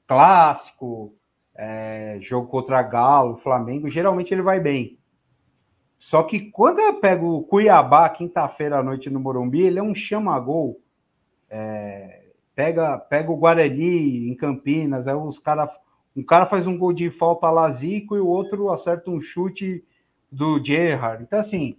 Clássico, 0.06 1.12
é, 1.56 2.20
jogo 2.22 2.48
contra 2.50 2.84
Galo, 2.84 3.38
Flamengo, 3.38 3.90
geralmente 3.90 4.32
ele 4.32 4.44
vai 4.44 4.60
bem. 4.60 5.00
Só 5.98 6.22
que 6.22 6.52
quando 6.52 6.78
eu 6.78 7.00
pego 7.00 7.36
o 7.36 7.44
Cuiabá, 7.44 8.08
quinta-feira 8.10 8.78
à 8.78 8.84
noite 8.84 9.10
no 9.10 9.20
Morumbi, 9.20 9.62
ele 9.62 9.80
é 9.80 9.84
um 9.84 9.96
chama-gol. 9.96 10.80
É, 11.50 12.28
pega, 12.54 12.96
pega 13.00 13.32
o 13.32 13.38
Guarani 13.38 14.30
em 14.30 14.36
Campinas, 14.36 15.08
aí 15.08 15.16
os 15.16 15.40
caras 15.40 15.72
Um 16.16 16.24
cara 16.24 16.46
faz 16.46 16.68
um 16.68 16.78
gol 16.78 16.94
de 16.94 17.10
falta 17.10 17.50
lazico 17.50 18.16
e 18.16 18.20
o 18.20 18.28
outro 18.28 18.72
acerta 18.72 19.10
um 19.10 19.22
chute 19.22 19.84
do 20.32 20.64
Gerrard. 20.64 21.24
Então, 21.24 21.40
assim, 21.40 21.78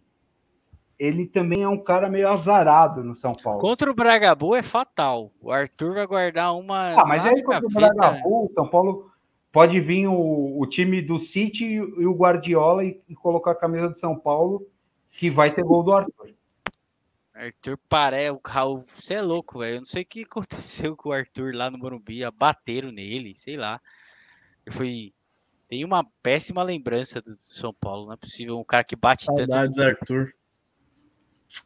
ele 0.99 1.26
também 1.26 1.62
é 1.62 1.68
um 1.68 1.83
cara 1.83 2.11
meio 2.11 2.28
azarado 2.28 3.03
no 3.03 3.16
São 3.16 3.33
Paulo. 3.33 3.59
Contra 3.59 3.91
o 3.91 3.95
Bragabu 3.95 4.55
é 4.55 4.62
fatal. 4.62 5.33
O 5.41 5.51
Arthur 5.51 5.95
vai 5.95 6.07
guardar 6.07 6.55
uma. 6.55 7.01
Ah, 7.01 7.07
mas 7.07 7.24
aí 7.24 7.43
contra 7.43 7.66
o 7.66 7.70
Bragabu, 7.70 8.45
o 8.45 8.53
São 8.53 8.68
Paulo 8.68 9.11
pode 9.51 9.81
vir 9.81 10.07
o, 10.07 10.61
o 10.61 10.66
time 10.66 11.01
do 11.01 11.18
City 11.18 11.64
e 11.64 12.07
o 12.07 12.14
Guardiola 12.14 12.85
e, 12.85 13.01
e, 13.09 13.14
colocar 13.14 13.53
a 13.53 13.57
camisa 13.57 13.89
do 13.89 13.99
São 13.99 14.14
Paulo, 14.14 14.66
que 15.11 15.31
vai 15.31 15.53
ter 15.53 15.64
gol 15.64 15.83
do 15.83 15.93
Arthur. 15.93 16.35
Arthur 17.35 17.78
Paré, 17.89 18.31
o 18.31 18.39
Raul, 18.45 18.85
você 18.87 19.14
é 19.14 19.22
louco, 19.22 19.61
velho. 19.61 19.76
Eu 19.76 19.78
não 19.78 19.87
sei 19.87 20.03
o 20.03 20.07
que 20.07 20.22
aconteceu 20.28 20.95
com 20.95 21.09
o 21.09 21.12
Arthur 21.12 21.55
lá 21.55 21.70
no 21.70 21.78
Morumbi, 21.78 22.20
bateram 22.37 22.93
nele, 22.93 23.35
sei 23.35 23.57
lá. 23.57 23.81
Foi. 24.71 25.13
Tem 25.69 25.85
uma 25.85 26.05
péssima 26.23 26.63
lembrança 26.63 27.23
do 27.23 27.33
São 27.35 27.73
Paulo, 27.73 28.07
não 28.07 28.15
é 28.15 28.17
possível. 28.17 28.59
Um 28.59 28.65
cara 28.65 28.83
que 28.83 28.97
bate 28.97 29.25
Saudades, 29.25 29.77
tanto. 29.77 29.89
Arthur. 29.89 30.35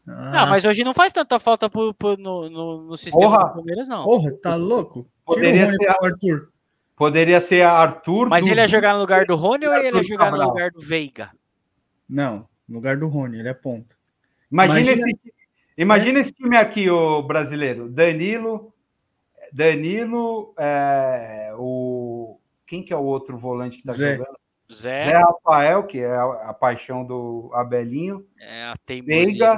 Ah. 0.07 0.31
Não, 0.33 0.47
mas 0.49 0.65
hoje 0.65 0.85
não 0.85 0.95
faz 0.95 1.13
tanta 1.13 1.39
falta 1.39 1.69
pro, 1.69 1.93
pro, 1.95 2.17
no, 2.17 2.49
no, 2.49 2.83
no, 2.85 2.97
sistema 2.97 3.37
Porra. 3.37 3.49
do 3.49 3.55
Palmeiras, 3.55 3.89
não. 3.89 4.05
Porra, 4.05 4.31
você 4.31 4.41
tá 4.41 4.55
louco? 4.57 5.07
Poderia 5.25 5.71
ser, 5.71 5.89
Arthur. 5.89 6.49
Poderia 6.97 7.41
ser 7.41 7.63
Arthur. 7.63 8.29
Mas 8.29 8.45
do... 8.45 8.51
ele 8.51 8.61
ia 8.61 8.69
jogar 8.69 8.95
no 8.95 9.01
lugar 9.01 9.25
do 9.27 9.37
Rony 9.37 9.67
ou 9.67 9.75
ele 9.75 9.97
ia 9.97 10.03
jogar 10.03 10.31
no 10.31 10.43
lugar 10.43 10.71
do 10.71 10.81
Veiga? 10.81 11.31
Não, 12.09 12.47
no 12.69 12.77
lugar 12.77 12.97
do 12.97 13.09
Rony, 13.09 13.39
ele 13.39 13.49
é 13.49 13.55
ponta. 13.55 13.97
Imagina, 14.51 14.81
imagina... 14.81 15.11
esse, 15.11 15.35
imagina 15.77 16.19
é. 16.19 16.21
esse 16.23 16.33
time 16.33 16.57
aqui, 16.57 16.91
o 16.91 17.23
brasileiro. 17.23 17.89
Danilo, 17.89 18.73
Danilo, 19.53 20.55
é, 20.59 21.53
o 21.57 22.24
quem 22.67 22.83
que 22.83 22.93
é 22.93 22.97
o 22.97 23.05
outro 23.05 23.37
volante 23.37 23.79
que 23.79 23.85
tá 23.85 23.93
Zé. 23.93 24.17
jogando? 24.17 24.39
Zé. 24.73 25.05
Zé 25.05 25.19
Rafael, 25.19 25.83
que 25.85 25.99
é 25.99 26.15
a, 26.15 26.51
a 26.51 26.55
paixão 26.55 27.05
do 27.05 27.51
Abelinho. 27.55 28.27
É 28.39 28.65
a 28.65 28.77
teimosia. 28.85 29.57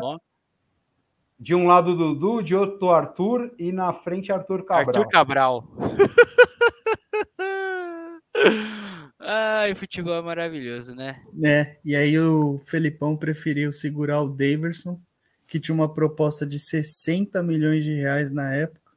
De 1.38 1.54
um 1.54 1.66
lado 1.66 1.94
Dudu, 1.94 2.42
de 2.42 2.54
outro 2.54 2.90
Arthur 2.90 3.52
e 3.58 3.70
na 3.70 3.92
frente 3.92 4.32
Arthur 4.32 4.64
Cabral. 4.64 4.88
Arthur 4.88 5.08
Cabral. 5.08 5.68
Ai, 9.20 9.72
o 9.72 9.76
futebol 9.76 10.14
é 10.14 10.22
maravilhoso, 10.22 10.94
né? 10.94 11.22
É, 11.44 11.78
e 11.84 11.96
aí 11.96 12.18
o 12.18 12.58
Felipão 12.60 13.16
preferiu 13.16 13.72
segurar 13.72 14.22
o 14.22 14.28
Daverson, 14.28 15.00
que 15.46 15.60
tinha 15.60 15.74
uma 15.74 15.92
proposta 15.92 16.46
de 16.46 16.58
60 16.58 17.42
milhões 17.42 17.84
de 17.84 17.92
reais 17.92 18.30
na 18.30 18.54
época, 18.54 18.92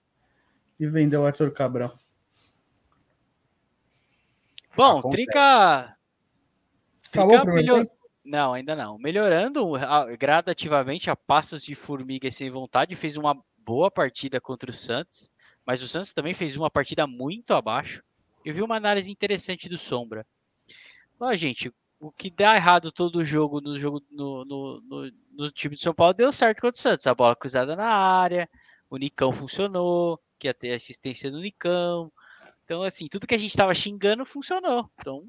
e 0.79 0.87
vendeu 0.87 1.21
o 1.21 1.25
Arthur 1.25 1.51
Cabral. 1.51 1.97
Bom, 4.79 5.01
Trica. 5.09 5.93
Acabou 7.11 7.35
o 7.35 7.41
primeiro 7.41 7.73
melhor... 7.73 7.87
Não, 8.23 8.53
ainda 8.53 8.77
não. 8.77 8.97
Melhorando 8.97 9.71
gradativamente 10.17 11.09
a 11.09 11.17
passos 11.17 11.63
de 11.63 11.75
formiga 11.75 12.29
e 12.29 12.31
sem 12.31 12.49
vontade, 12.49 12.95
fez 12.95 13.17
uma 13.17 13.37
boa 13.57 13.91
partida 13.91 14.39
contra 14.39 14.69
o 14.69 14.73
Santos, 14.73 15.29
mas 15.65 15.81
o 15.81 15.87
Santos 15.87 16.13
também 16.13 16.33
fez 16.33 16.55
uma 16.55 16.69
partida 16.69 17.05
muito 17.05 17.53
abaixo. 17.53 18.01
Eu 18.45 18.53
vi 18.53 18.61
uma 18.61 18.77
análise 18.77 19.11
interessante 19.11 19.67
do 19.67 19.77
Sombra. 19.77 20.25
Ó, 21.19 21.35
gente, 21.35 21.73
o 21.99 22.09
que 22.09 22.31
dá 22.31 22.55
errado 22.55 22.89
todo 22.89 23.17
o 23.17 23.25
jogo 23.25 23.59
no 23.59 23.77
jogo 23.77 24.01
no, 24.09 24.45
no, 24.45 24.81
no, 24.81 25.11
no 25.33 25.51
time 25.51 25.75
de 25.75 25.81
São 25.81 25.93
Paulo 25.93 26.13
deu 26.13 26.31
certo 26.31 26.61
contra 26.61 26.79
o 26.79 26.81
Santos. 26.81 27.05
A 27.05 27.13
bola 27.13 27.35
cruzada 27.35 27.75
na 27.75 27.89
área, 27.89 28.49
o 28.89 28.95
Nicão 28.95 29.33
funcionou, 29.33 30.21
que 30.37 30.47
ia 30.47 30.53
ter 30.53 30.73
assistência 30.73 31.29
do 31.29 31.41
Nicão, 31.41 32.09
então, 32.69 32.83
assim, 32.83 33.07
tudo 33.07 33.25
que 33.25 33.33
a 33.33 33.37
gente 33.37 33.49
estava 33.49 33.73
xingando 33.73 34.23
funcionou. 34.23 34.87
Então, 34.99 35.25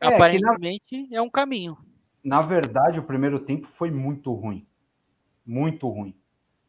é, 0.00 0.06
aparentemente 0.06 1.08
na... 1.10 1.16
é 1.16 1.20
um 1.20 1.28
caminho. 1.28 1.76
Na 2.22 2.40
verdade, 2.40 3.00
o 3.00 3.02
primeiro 3.02 3.40
tempo 3.40 3.66
foi 3.66 3.90
muito 3.90 4.32
ruim. 4.32 4.64
Muito 5.44 5.88
ruim. 5.88 6.14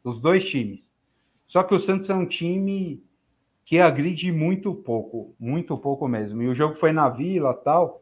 Os 0.03 0.17
dois 0.19 0.49
times. 0.49 0.79
Só 1.45 1.61
que 1.61 1.75
o 1.75 1.79
Santos 1.79 2.09
é 2.09 2.15
um 2.15 2.25
time 2.25 3.03
que 3.63 3.79
agride 3.79 4.31
muito 4.31 4.73
pouco, 4.73 5.35
muito 5.39 5.77
pouco 5.77 6.07
mesmo. 6.07 6.41
E 6.41 6.47
o 6.47 6.55
jogo 6.55 6.73
foi 6.73 6.91
na 6.91 7.07
Vila 7.07 7.53
tal, 7.53 8.01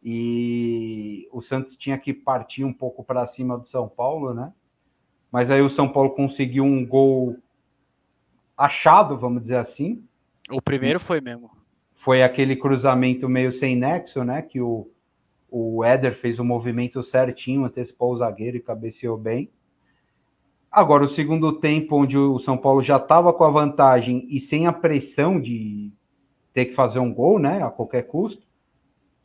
e 0.00 1.28
o 1.32 1.40
Santos 1.40 1.74
tinha 1.74 1.98
que 1.98 2.14
partir 2.14 2.62
um 2.62 2.72
pouco 2.72 3.02
para 3.02 3.26
cima 3.26 3.58
do 3.58 3.66
São 3.66 3.88
Paulo, 3.88 4.32
né? 4.32 4.52
Mas 5.32 5.50
aí 5.50 5.60
o 5.60 5.68
São 5.68 5.88
Paulo 5.88 6.10
conseguiu 6.10 6.62
um 6.62 6.86
gol 6.86 7.36
achado, 8.56 9.18
vamos 9.18 9.42
dizer 9.42 9.56
assim, 9.56 10.07
o 10.50 10.62
primeiro 10.62 10.98
foi 10.98 11.20
mesmo. 11.20 11.50
Foi 11.94 12.22
aquele 12.22 12.56
cruzamento 12.56 13.28
meio 13.28 13.52
sem 13.52 13.76
nexo, 13.76 14.24
né? 14.24 14.42
Que 14.42 14.60
o, 14.60 14.90
o 15.50 15.84
Éder 15.84 16.14
fez 16.14 16.38
o 16.38 16.44
movimento 16.44 17.02
certinho, 17.02 17.64
antecipou 17.64 18.12
o 18.12 18.18
zagueiro 18.18 18.56
e 18.56 18.62
cabeceou 18.62 19.16
bem. 19.16 19.50
Agora, 20.70 21.04
o 21.04 21.08
segundo 21.08 21.58
tempo, 21.58 21.96
onde 21.96 22.16
o 22.16 22.38
São 22.40 22.56
Paulo 22.56 22.82
já 22.82 22.96
estava 22.98 23.32
com 23.32 23.44
a 23.44 23.50
vantagem 23.50 24.26
e 24.28 24.38
sem 24.38 24.66
a 24.66 24.72
pressão 24.72 25.40
de 25.40 25.90
ter 26.52 26.66
que 26.66 26.74
fazer 26.74 26.98
um 26.98 27.12
gol, 27.12 27.38
né? 27.38 27.62
A 27.62 27.70
qualquer 27.70 28.02
custo. 28.02 28.46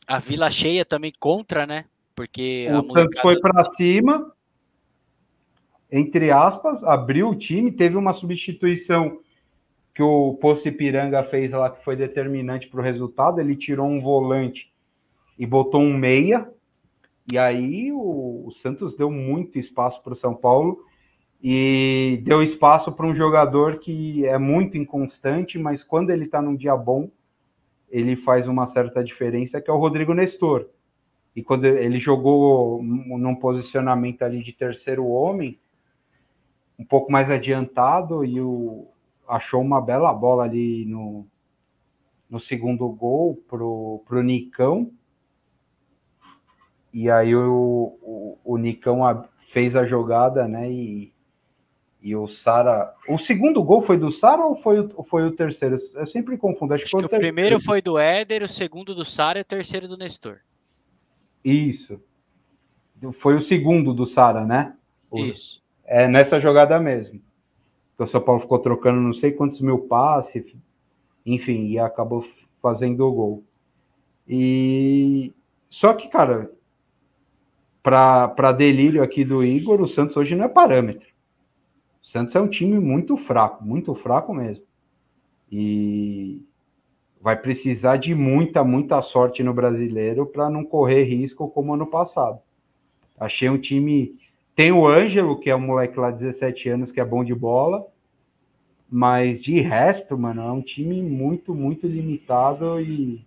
A 0.06 0.18
Vila 0.18 0.50
Cheia 0.50 0.84
também 0.84 1.12
contra, 1.18 1.66
né? 1.66 1.84
Porque 2.14 2.68
o 2.70 2.92
Santos 2.92 3.20
foi 3.20 3.40
para 3.40 3.64
cima, 3.72 4.32
entre 5.90 6.30
aspas, 6.30 6.82
abriu 6.84 7.30
o 7.30 7.36
time, 7.36 7.72
teve 7.72 7.96
uma 7.96 8.12
substituição 8.12 9.20
que 9.94 10.02
o 10.02 10.34
Poço 10.34 10.66
Ipiranga 10.66 11.22
fez 11.22 11.50
lá, 11.52 11.70
que 11.70 11.84
foi 11.84 11.94
determinante 11.94 12.68
para 12.68 12.80
o 12.80 12.82
resultado. 12.82 13.40
Ele 13.40 13.54
tirou 13.54 13.86
um 13.86 14.00
volante 14.00 14.72
e 15.38 15.46
botou 15.46 15.80
um 15.80 15.96
meia. 15.96 16.50
E 17.32 17.38
aí 17.38 17.92
o, 17.92 18.44
o 18.46 18.50
Santos 18.60 18.96
deu 18.96 19.10
muito 19.10 19.58
espaço 19.58 20.02
para 20.02 20.12
o 20.12 20.16
São 20.16 20.34
Paulo 20.34 20.84
e 21.42 22.20
deu 22.24 22.42
espaço 22.42 22.90
para 22.90 23.06
um 23.06 23.14
jogador 23.14 23.78
que 23.78 24.26
é 24.26 24.38
muito 24.38 24.76
inconstante, 24.76 25.58
mas 25.58 25.84
quando 25.84 26.10
ele 26.10 26.24
está 26.24 26.40
num 26.42 26.56
dia 26.56 26.76
bom, 26.76 27.10
ele 27.90 28.16
faz 28.16 28.48
uma 28.48 28.66
certa 28.66 29.04
diferença, 29.04 29.60
que 29.60 29.70
é 29.70 29.72
o 29.72 29.78
Rodrigo 29.78 30.14
Nestor. 30.14 30.66
E 31.36 31.42
quando 31.42 31.66
ele 31.66 31.98
jogou 31.98 32.82
num 32.82 33.34
posicionamento 33.34 34.22
ali 34.22 34.42
de 34.42 34.52
terceiro 34.52 35.06
homem, 35.06 35.58
um 36.78 36.84
pouco 36.84 37.12
mais 37.12 37.30
adiantado, 37.30 38.24
e 38.24 38.40
o, 38.40 38.88
achou 39.28 39.60
uma 39.60 39.80
bela 39.80 40.12
bola 40.12 40.44
ali 40.44 40.84
no, 40.84 41.26
no 42.28 42.40
segundo 42.40 42.88
gol 42.88 43.36
pro, 43.48 44.02
pro 44.06 44.22
Nicão. 44.22 44.90
E 46.92 47.10
aí 47.10 47.34
o, 47.34 47.98
o, 48.02 48.38
o 48.44 48.56
Nicão 48.56 49.00
fez 49.52 49.74
a 49.74 49.84
jogada, 49.84 50.46
né? 50.46 50.70
E, 50.70 51.12
e 52.00 52.14
o 52.14 52.28
Sara. 52.28 52.94
O 53.08 53.18
segundo 53.18 53.62
gol 53.62 53.82
foi 53.82 53.98
do 53.98 54.10
Sara 54.10 54.44
ou 54.44 54.54
foi, 54.56 54.80
o, 54.80 55.02
foi 55.02 55.24
o 55.24 55.32
terceiro? 55.32 55.76
Eu 55.94 56.06
sempre 56.06 56.36
confundo. 56.36 56.74
Acho, 56.74 56.84
Acho 56.84 56.96
que, 56.96 57.08
que 57.08 57.16
o, 57.16 57.18
primeiro 57.18 57.60
foi 57.60 57.82
do 57.82 57.98
Éder, 57.98 58.42
o 58.42 58.48
segundo 58.48 58.94
do 58.94 59.04
Sara 59.04 59.38
e 59.38 59.42
o 59.42 59.44
terceiro 59.44 59.88
do 59.88 59.96
Nestor. 59.96 60.40
Isso. 61.44 62.00
Foi 63.14 63.34
o 63.34 63.40
segundo 63.40 63.92
do 63.92 64.06
Sara, 64.06 64.46
né? 64.46 64.74
O, 65.10 65.18
Isso. 65.18 65.62
É 65.84 66.08
nessa 66.08 66.40
jogada 66.40 66.78
mesmo 66.80 67.20
o 67.98 68.06
São 68.06 68.20
Paulo 68.20 68.40
ficou 68.40 68.58
trocando 68.58 69.00
não 69.00 69.12
sei 69.12 69.32
quantos 69.32 69.60
mil 69.60 69.80
passes, 69.80 70.44
enfim, 71.24 71.68
e 71.68 71.78
acabou 71.78 72.26
fazendo 72.60 73.06
o 73.06 73.12
gol. 73.12 73.44
E 74.28 75.32
só 75.70 75.92
que, 75.92 76.08
cara, 76.08 76.50
para 77.82 78.52
delírio 78.52 79.02
aqui 79.02 79.24
do 79.24 79.44
Igor, 79.44 79.80
o 79.80 79.88
Santos 79.88 80.16
hoje 80.16 80.34
não 80.34 80.46
é 80.46 80.48
parâmetro. 80.48 81.06
O 82.02 82.06
Santos 82.06 82.34
é 82.34 82.40
um 82.40 82.48
time 82.48 82.78
muito 82.78 83.16
fraco, 83.16 83.64
muito 83.64 83.94
fraco 83.94 84.32
mesmo. 84.32 84.64
E 85.50 86.42
vai 87.20 87.36
precisar 87.36 87.96
de 87.96 88.14
muita, 88.14 88.64
muita 88.64 89.00
sorte 89.02 89.42
no 89.42 89.54
brasileiro 89.54 90.26
para 90.26 90.50
não 90.50 90.64
correr 90.64 91.04
risco 91.04 91.48
como 91.48 91.74
ano 91.74 91.86
passado. 91.86 92.38
Achei 93.18 93.48
um 93.48 93.58
time 93.58 94.16
tem 94.54 94.70
o 94.70 94.86
Ângelo, 94.86 95.38
que 95.38 95.50
é 95.50 95.56
um 95.56 95.60
moleque 95.60 95.98
lá 95.98 96.10
de 96.10 96.18
17 96.18 96.68
anos, 96.68 96.92
que 96.92 97.00
é 97.00 97.04
bom 97.04 97.24
de 97.24 97.34
bola. 97.34 97.86
Mas 98.88 99.42
de 99.42 99.60
resto, 99.60 100.16
mano, 100.16 100.42
é 100.42 100.52
um 100.52 100.62
time 100.62 101.02
muito, 101.02 101.54
muito 101.54 101.86
limitado 101.86 102.80
e. 102.80 103.26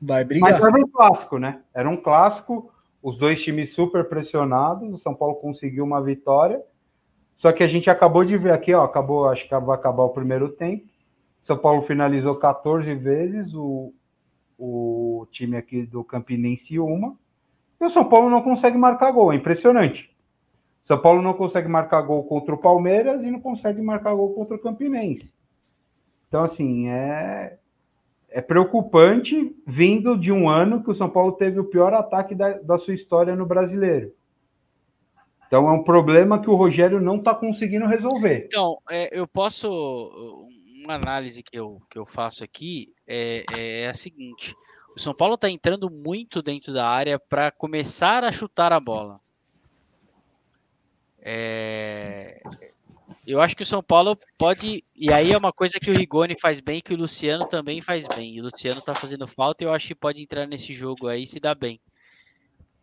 Vai 0.00 0.24
brigar. 0.24 0.52
Mas 0.52 0.60
era 0.60 0.76
um 0.76 0.88
clássico, 0.88 1.38
né? 1.38 1.62
Era 1.74 1.88
um 1.88 1.96
clássico, 1.96 2.72
os 3.02 3.18
dois 3.18 3.42
times 3.42 3.72
super 3.72 4.08
pressionados. 4.08 4.92
O 4.92 4.96
São 4.96 5.14
Paulo 5.14 5.36
conseguiu 5.36 5.84
uma 5.84 6.02
vitória. 6.02 6.62
Só 7.36 7.50
que 7.50 7.64
a 7.64 7.68
gente 7.68 7.90
acabou 7.90 8.24
de 8.24 8.38
ver 8.38 8.52
aqui, 8.52 8.72
ó, 8.72 8.84
acabou, 8.84 9.28
acho 9.28 9.48
que 9.48 9.58
vai 9.58 9.76
acabar 9.76 10.04
o 10.04 10.10
primeiro 10.10 10.50
tempo. 10.50 10.86
São 11.40 11.58
Paulo 11.58 11.82
finalizou 11.82 12.36
14 12.36 12.94
vezes, 12.94 13.52
o, 13.54 13.92
o 14.56 15.26
time 15.32 15.56
aqui 15.56 15.84
do 15.84 16.04
Campinense 16.04 16.78
uma. 16.78 17.16
E 17.82 17.84
o 17.84 17.90
São 17.90 18.08
Paulo 18.08 18.30
não 18.30 18.42
consegue 18.42 18.78
marcar 18.78 19.10
gol, 19.10 19.32
é 19.32 19.36
impressionante. 19.36 20.08
São 20.84 20.96
Paulo 21.00 21.20
não 21.20 21.34
consegue 21.34 21.66
marcar 21.66 22.00
gol 22.02 22.22
contra 22.22 22.54
o 22.54 22.58
Palmeiras 22.58 23.20
e 23.24 23.28
não 23.28 23.40
consegue 23.40 23.82
marcar 23.82 24.14
gol 24.14 24.32
contra 24.34 24.54
o 24.54 24.58
Campinense. 24.60 25.34
Então, 26.28 26.44
assim, 26.44 26.88
é, 26.88 27.58
é 28.28 28.40
preocupante 28.40 29.56
vindo 29.66 30.16
de 30.16 30.30
um 30.30 30.48
ano 30.48 30.80
que 30.84 30.90
o 30.92 30.94
São 30.94 31.10
Paulo 31.10 31.32
teve 31.32 31.58
o 31.58 31.64
pior 31.64 31.92
ataque 31.92 32.36
da, 32.36 32.52
da 32.58 32.78
sua 32.78 32.94
história 32.94 33.34
no 33.34 33.46
brasileiro. 33.46 34.12
Então 35.48 35.68
é 35.68 35.72
um 35.72 35.82
problema 35.82 36.40
que 36.40 36.48
o 36.48 36.54
Rogério 36.54 37.00
não 37.00 37.16
está 37.16 37.34
conseguindo 37.34 37.86
resolver. 37.86 38.44
Então, 38.46 38.78
é, 38.88 39.10
eu 39.12 39.26
posso. 39.26 39.68
Uma 40.84 40.94
análise 40.94 41.42
que 41.42 41.58
eu, 41.58 41.80
que 41.90 41.98
eu 41.98 42.06
faço 42.06 42.42
aqui 42.42 42.92
é, 43.06 43.44
é 43.58 43.88
a 43.88 43.92
seguinte: 43.92 44.54
o 44.94 45.00
São 45.00 45.14
Paulo 45.14 45.34
está 45.34 45.48
entrando 45.48 45.90
muito 45.90 46.42
dentro 46.42 46.72
da 46.72 46.86
área 46.86 47.18
para 47.18 47.50
começar 47.50 48.24
a 48.24 48.32
chutar 48.32 48.72
a 48.72 48.80
bola. 48.80 49.20
É, 51.18 52.42
eu 53.26 53.40
acho 53.40 53.56
que 53.56 53.62
o 53.62 53.66
São 53.66 53.82
Paulo 53.82 54.18
pode. 54.36 54.82
E 54.94 55.12
aí 55.12 55.32
é 55.32 55.38
uma 55.38 55.52
coisa 55.52 55.78
que 55.78 55.90
o 55.90 55.94
Rigoni 55.94 56.38
faz 56.38 56.60
bem 56.60 56.80
que 56.80 56.92
o 56.92 56.96
Luciano 56.96 57.46
também 57.46 57.80
faz 57.80 58.06
bem. 58.06 58.34
E 58.34 58.40
o 58.40 58.44
Luciano 58.44 58.80
tá 58.80 58.94
fazendo 58.94 59.26
falta 59.28 59.62
e 59.62 59.66
eu 59.66 59.72
acho 59.72 59.88
que 59.88 59.94
pode 59.94 60.20
entrar 60.20 60.46
nesse 60.46 60.72
jogo 60.72 61.08
aí 61.08 61.26
se 61.26 61.38
dar 61.38 61.54
bem. 61.54 61.80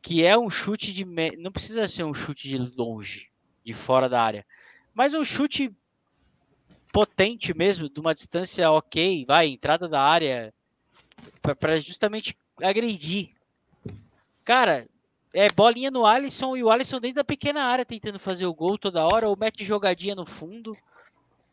Que 0.01 0.23
é 0.23 0.37
um 0.37 0.49
chute 0.49 0.93
de. 0.93 1.05
Não 1.37 1.51
precisa 1.51 1.87
ser 1.87 2.03
um 2.05 2.13
chute 2.13 2.47
de 2.47 2.57
longe, 2.57 3.29
de 3.65 3.73
fora 3.73 4.07
da 4.07 4.23
área. 4.23 4.45
Mas 4.93 5.13
um 5.13 5.23
chute 5.23 5.75
potente 6.91 7.53
mesmo, 7.53 7.89
de 7.89 7.99
uma 7.99 8.13
distância 8.13 8.71
ok, 8.71 9.25
vai, 9.25 9.47
entrada 9.47 9.87
da 9.87 10.01
área, 10.01 10.53
para 11.41 11.79
justamente 11.79 12.37
agredir. 12.61 13.31
Cara, 14.43 14.87
é 15.33 15.49
bolinha 15.49 15.91
no 15.91 16.05
Alisson 16.05 16.57
e 16.57 16.63
o 16.63 16.69
Alisson 16.69 16.99
dentro 16.99 17.17
da 17.17 17.23
pequena 17.23 17.63
área 17.63 17.85
tentando 17.85 18.19
fazer 18.19 18.45
o 18.45 18.53
gol 18.53 18.77
toda 18.77 19.05
hora, 19.05 19.29
ou 19.29 19.37
mete 19.37 19.63
jogadinha 19.63 20.15
no 20.15 20.25
fundo. 20.25 20.75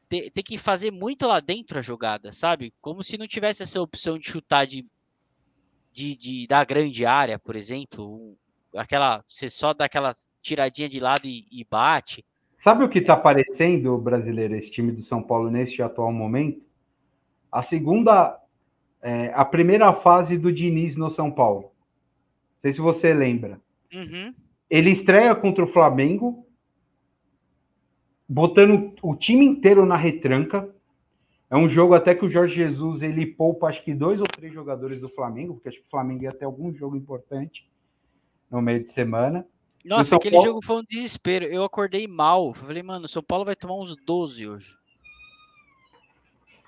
Tem, 0.09 0.31
tem, 0.31 0.45
que 0.45 0.57
fazer 0.57 0.91
muito 0.91 1.27
lá 1.27 1.41
dentro 1.41 1.79
a 1.79 1.83
jogada, 1.83 2.33
sabe? 2.33 2.73
Como 2.81 3.03
se 3.03 3.19
não 3.19 3.27
tivesse 3.27 3.63
essa 3.63 3.81
opção 3.81 4.19
de 4.19 4.31
chutar 4.31 4.67
de, 4.67 4.87
de, 5.93 6.17
de 6.17 6.47
da 6.47 6.65
grande 6.65 7.05
área, 7.05 7.39
por 7.39 7.57
exemplo. 7.57 8.37
Aquela. 8.75 9.25
Você 9.29 9.51
só 9.51 9.75
dá 9.75 9.87
aquela 9.87 10.15
tiradinha 10.41 10.89
de 10.89 11.01
lado 11.01 11.27
e, 11.27 11.47
e 11.51 11.65
bate. 11.65 12.25
Sabe 12.57 12.85
o 12.85 12.89
que 12.89 13.01
está 13.01 13.17
parecendo, 13.17 13.97
brasileiro, 13.99 14.57
esse 14.57 14.71
time 14.71 14.93
do 14.93 15.03
São 15.03 15.23
Paulo 15.23 15.51
neste 15.51 15.83
atual 15.83 16.13
momento? 16.13 16.65
A 17.51 17.63
segunda. 17.63 18.41
É, 19.03 19.33
a 19.35 19.45
primeira 19.45 19.93
fase 19.93 20.37
do 20.37 20.53
Diniz 20.53 20.97
no 20.97 21.11
São 21.11 21.31
Paulo. 21.31 21.63
Não 21.63 22.61
sei 22.63 22.73
se 22.73 22.81
você 22.81 23.15
lembra. 23.15 23.61
Uhum. 23.93 24.35
Ele 24.69 24.91
estreia 24.91 25.35
contra 25.35 25.63
o 25.63 25.69
Flamengo, 25.69 26.47
botando 28.29 28.95
o 29.03 29.15
time 29.15 29.45
inteiro 29.45 29.87
na 29.87 29.97
retranca. 29.97 30.69
É 31.49 31.57
um 31.57 31.69
jogo 31.69 31.95
até 31.95 32.15
que 32.15 32.25
o 32.25 32.29
Jorge 32.29 32.57
Jesus 32.57 33.03
ele 33.03 33.25
poupa 33.25 33.69
acho 33.69 33.85
que 33.85 33.95
dois 33.95 34.21
ou 34.21 34.27
três 34.27 34.53
jogadores 34.53 35.01
do 35.01 35.09
Flamengo, 35.09 35.55
porque 35.55 35.69
acho 35.69 35.79
que 35.79 35.87
o 35.87 35.91
Flamengo 35.91 36.25
ia 36.25 36.33
ter 36.33 36.45
algum 36.45 36.75
jogo 36.75 36.97
importante 36.97 37.71
no 38.51 38.61
meio 38.61 38.83
de 38.83 38.91
semana. 38.91 39.47
Nossa, 39.85 40.17
aquele 40.17 40.35
Paulo... 40.35 40.49
jogo 40.49 40.65
foi 40.65 40.77
um 40.77 40.85
desespero. 40.85 41.45
Eu 41.45 41.63
acordei 41.63 42.09
mal. 42.09 42.53
Falei, 42.53 42.83
mano, 42.83 43.05
o 43.05 43.09
São 43.09 43.23
Paulo 43.23 43.45
vai 43.45 43.55
tomar 43.55 43.77
uns 43.77 43.95
12 43.95 44.49
hoje. 44.49 44.77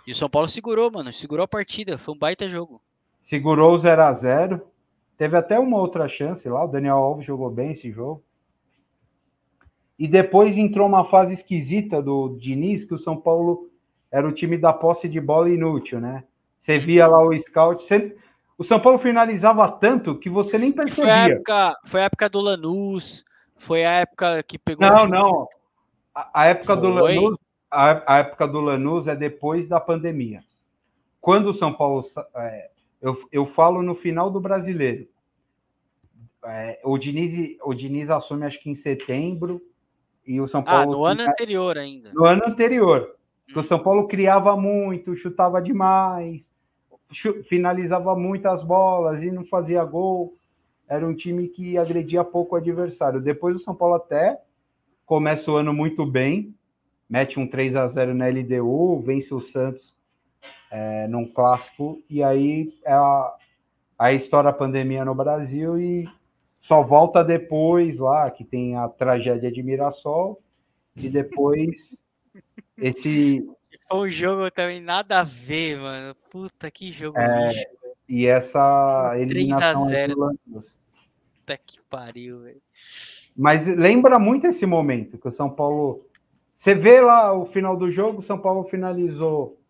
E 0.08 0.10
o 0.10 0.14
São 0.14 0.30
Paulo 0.30 0.48
segurou, 0.48 0.90
mano. 0.90 1.12
Segurou 1.12 1.44
a 1.44 1.46
partida. 1.46 1.98
Foi 1.98 2.14
um 2.14 2.18
baita 2.18 2.48
jogo. 2.48 2.80
Segurou 3.22 3.74
o 3.74 3.78
0 3.78 4.02
a 4.02 4.12
0 4.14 4.66
Teve 5.18 5.36
até 5.36 5.58
uma 5.58 5.76
outra 5.76 6.08
chance 6.08 6.48
lá, 6.48 6.64
o 6.64 6.68
Daniel 6.68 6.96
Alves 6.96 7.26
jogou 7.26 7.50
bem 7.50 7.72
esse 7.72 7.92
jogo. 7.92 8.24
E 9.98 10.08
depois 10.08 10.56
entrou 10.56 10.86
uma 10.86 11.04
fase 11.04 11.34
esquisita 11.34 12.00
do 12.00 12.38
Diniz, 12.40 12.86
que 12.86 12.94
o 12.94 12.98
São 12.98 13.20
Paulo 13.20 13.68
era 14.10 14.26
o 14.26 14.32
time 14.32 14.56
da 14.56 14.72
posse 14.72 15.10
de 15.10 15.20
bola 15.20 15.50
inútil, 15.50 16.00
né? 16.00 16.24
Você 16.58 16.78
via 16.78 17.06
lá 17.06 17.22
o 17.22 17.38
scout, 17.38 17.84
você... 17.84 18.16
o 18.56 18.64
São 18.64 18.80
Paulo 18.80 18.98
finalizava 18.98 19.70
tanto 19.72 20.18
que 20.18 20.30
você 20.30 20.56
nem 20.56 20.72
percebia. 20.72 21.04
Foi 21.04 21.12
a 21.12 21.28
época, 21.28 21.76
foi 21.84 22.00
a 22.00 22.04
época 22.04 22.28
do 22.30 22.40
Lanús, 22.40 23.24
foi 23.56 23.84
a 23.84 23.92
época 23.92 24.42
que 24.44 24.58
pegou. 24.58 24.88
Não, 24.88 25.06
não. 25.06 25.48
A, 26.14 26.30
a 26.42 26.46
época 26.46 26.74
foi. 26.74 26.82
do 26.82 26.88
Lanús, 26.88 27.36
a, 27.70 28.14
a, 28.14 28.18
época 28.18 28.46
do 28.46 28.60
Lanús 28.60 29.06
é 29.06 29.14
depois 29.14 29.66
da 29.66 29.80
pandemia. 29.80 30.42
Quando 31.20 31.48
o 31.48 31.54
São 31.54 31.72
Paulo 31.72 32.04
é, 32.34 32.70
eu, 33.00 33.16
eu 33.30 33.46
falo 33.46 33.82
no 33.82 33.94
final 33.94 34.30
do 34.30 34.40
brasileiro. 34.40 35.08
É, 36.44 36.80
o, 36.84 36.96
Diniz, 36.96 37.56
o 37.62 37.74
Diniz 37.74 38.08
assume 38.10 38.46
acho 38.46 38.60
que 38.60 38.70
em 38.70 38.74
setembro 38.74 39.60
e 40.26 40.40
o 40.40 40.46
São 40.46 40.60
ah, 40.60 40.64
Paulo. 40.64 40.92
Ah, 40.92 40.96
no 40.96 41.04
ano 41.04 41.30
anterior 41.30 41.78
ainda. 41.78 42.12
No 42.12 42.24
ano 42.24 42.42
anterior. 42.46 43.14
Hum. 43.54 43.60
O 43.60 43.62
São 43.62 43.78
Paulo 43.78 44.06
criava 44.06 44.56
muito, 44.56 45.16
chutava 45.16 45.60
demais, 45.60 46.48
finalizava 47.44 48.14
muitas 48.14 48.62
bolas 48.62 49.22
e 49.22 49.30
não 49.30 49.44
fazia 49.44 49.84
gol. 49.84 50.36
Era 50.88 51.06
um 51.06 51.14
time 51.14 51.48
que 51.48 51.76
agredia 51.76 52.24
pouco 52.24 52.54
o 52.54 52.58
adversário. 52.58 53.20
Depois 53.20 53.54
o 53.56 53.58
São 53.58 53.74
Paulo 53.74 53.94
até 53.94 54.40
começa 55.04 55.50
o 55.50 55.56
ano 55.56 55.72
muito 55.72 56.04
bem, 56.04 56.54
mete 57.08 57.38
um 57.38 57.46
3 57.46 57.76
a 57.76 57.88
0 57.88 58.14
na 58.14 58.28
LDU, 58.28 59.00
vence 59.00 59.32
o 59.34 59.40
Santos 59.40 59.94
é, 60.70 61.06
num 61.08 61.26
clássico, 61.26 62.02
e 62.08 62.22
aí 62.22 62.74
é 62.84 62.92
a, 62.92 63.34
a 63.98 64.12
história 64.12 64.50
da 64.50 64.56
pandemia 64.56 65.04
no 65.04 65.14
Brasil 65.14 65.78
e 65.78 66.08
só 66.60 66.82
volta 66.82 67.24
depois 67.24 67.98
lá, 67.98 68.30
que 68.30 68.44
tem 68.44 68.76
a 68.76 68.88
tragédia 68.88 69.50
de 69.50 69.62
Mirassol, 69.62 70.40
e 70.96 71.08
depois 71.08 71.96
esse. 72.76 73.48
Foi 73.88 74.08
um 74.08 74.10
jogo 74.10 74.50
também 74.50 74.80
nada 74.80 75.20
a 75.20 75.24
ver, 75.24 75.78
mano. 75.78 76.14
Puta 76.30 76.70
que 76.70 76.90
jogo 76.90 77.18
é, 77.18 77.48
lixo. 77.48 77.66
E 78.08 78.26
essa 78.26 79.14
eliminação 79.16 79.86
3 79.86 80.10
a 80.10 80.14
0. 80.14 80.34
Puta 81.40 81.58
que 81.58 81.80
pariu, 81.88 82.40
velho. 82.40 82.60
Mas 83.36 83.66
lembra 83.66 84.18
muito 84.18 84.46
esse 84.46 84.66
momento 84.66 85.16
que 85.18 85.28
o 85.28 85.32
São 85.32 85.48
Paulo. 85.48 86.04
Você 86.58 86.74
vê 86.74 87.00
lá 87.00 87.32
o 87.32 87.46
final 87.46 87.76
do 87.76 87.88
jogo, 87.88 88.18
o 88.18 88.22
São 88.22 88.36
Paulo 88.36 88.64
finalizou 88.64 89.60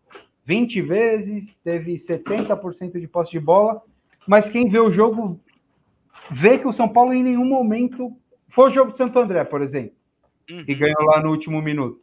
20 0.43 0.81
vezes, 0.81 1.55
teve 1.63 1.93
70% 1.93 2.99
de 2.99 3.07
posse 3.07 3.29
de 3.29 3.39
bola, 3.39 3.79
mas 4.27 4.49
quem 4.49 4.67
vê 4.67 4.79
o 4.79 4.89
jogo 4.89 5.39
vê 6.31 6.57
que 6.57 6.67
o 6.67 6.73
São 6.73 6.89
Paulo 6.89 7.13
em 7.13 7.21
nenhum 7.21 7.45
momento 7.45 8.11
foi 8.47 8.69
o 8.69 8.73
jogo 8.73 8.91
de 8.91 8.97
Santo 8.97 9.19
André, 9.19 9.43
por 9.43 9.61
exemplo, 9.61 9.93
uhum. 10.49 10.63
e 10.67 10.73
ganhou 10.73 11.03
lá 11.03 11.21
no 11.21 11.29
último 11.29 11.61
minuto. 11.61 12.01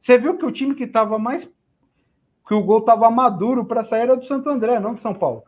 Você 0.00 0.16
viu 0.16 0.38
que 0.38 0.46
o 0.46 0.50
time 0.50 0.74
que 0.74 0.84
estava 0.84 1.18
mais 1.18 1.46
que 2.48 2.54
o 2.54 2.64
gol 2.64 2.78
estava 2.78 3.10
maduro 3.10 3.66
para 3.66 3.84
sair 3.84 4.02
era 4.02 4.16
do 4.16 4.24
Santo 4.24 4.48
André, 4.48 4.80
não 4.80 4.94
do 4.94 5.02
São 5.02 5.12
Paulo. 5.12 5.44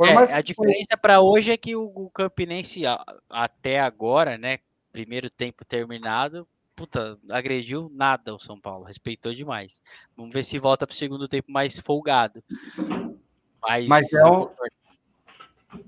É, 0.00 0.32
a 0.32 0.40
diferença 0.40 0.96
para 0.96 1.20
hoje 1.20 1.50
é 1.50 1.56
que 1.56 1.74
o, 1.74 1.90
o 1.92 2.08
Campinense 2.10 2.82
até 3.28 3.80
agora, 3.80 4.38
né, 4.38 4.58
primeiro 4.92 5.28
tempo 5.28 5.64
terminado, 5.64 6.46
puta, 6.78 7.18
agrediu 7.28 7.90
nada 7.92 8.32
o 8.32 8.38
São 8.38 8.58
Paulo, 8.58 8.84
respeitou 8.84 9.34
demais. 9.34 9.82
Vamos 10.16 10.32
ver 10.32 10.44
se 10.44 10.60
volta 10.60 10.86
para 10.86 10.94
o 10.94 10.96
segundo 10.96 11.26
tempo 11.26 11.50
mais 11.50 11.76
folgado. 11.76 12.40
Mas, 13.60 13.88
mas 13.88 14.12
é 14.12 14.24
um... 14.24 14.48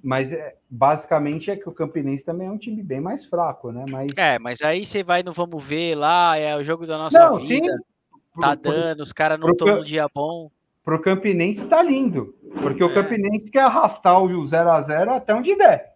Mas 0.02 0.32
é, 0.32 0.56
basicamente 0.68 1.50
é 1.50 1.56
que 1.56 1.68
o 1.68 1.72
Campinense 1.72 2.24
também 2.24 2.48
é 2.48 2.50
um 2.50 2.58
time 2.58 2.82
bem 2.82 3.00
mais 3.00 3.24
fraco, 3.24 3.70
né? 3.70 3.84
Mas... 3.88 4.10
É, 4.16 4.38
mas 4.38 4.60
aí 4.62 4.84
você 4.84 5.02
vai 5.02 5.22
no 5.22 5.32
vamos 5.32 5.64
ver 5.64 5.94
lá, 5.94 6.36
é 6.36 6.54
o 6.56 6.62
jogo 6.62 6.86
da 6.86 6.98
nossa 6.98 7.30
não, 7.30 7.38
vida. 7.38 7.72
Sim. 7.72 8.40
Tá 8.40 8.56
pro, 8.56 8.72
dando, 8.72 9.00
os 9.00 9.12
caras 9.12 9.38
não 9.38 9.50
estão 9.50 9.76
num 9.76 9.84
dia 9.84 10.06
bom. 10.12 10.50
Pro 10.84 11.00
Campinense 11.00 11.64
tá 11.66 11.82
lindo, 11.82 12.34
porque 12.60 12.82
é. 12.82 12.86
o 12.86 12.92
Campinense 12.92 13.50
quer 13.50 13.62
arrastar 13.62 14.20
o 14.20 14.46
0 14.46 14.70
a 14.70 14.82
0 14.82 15.12
até 15.12 15.34
onde 15.34 15.54
der. 15.54 15.94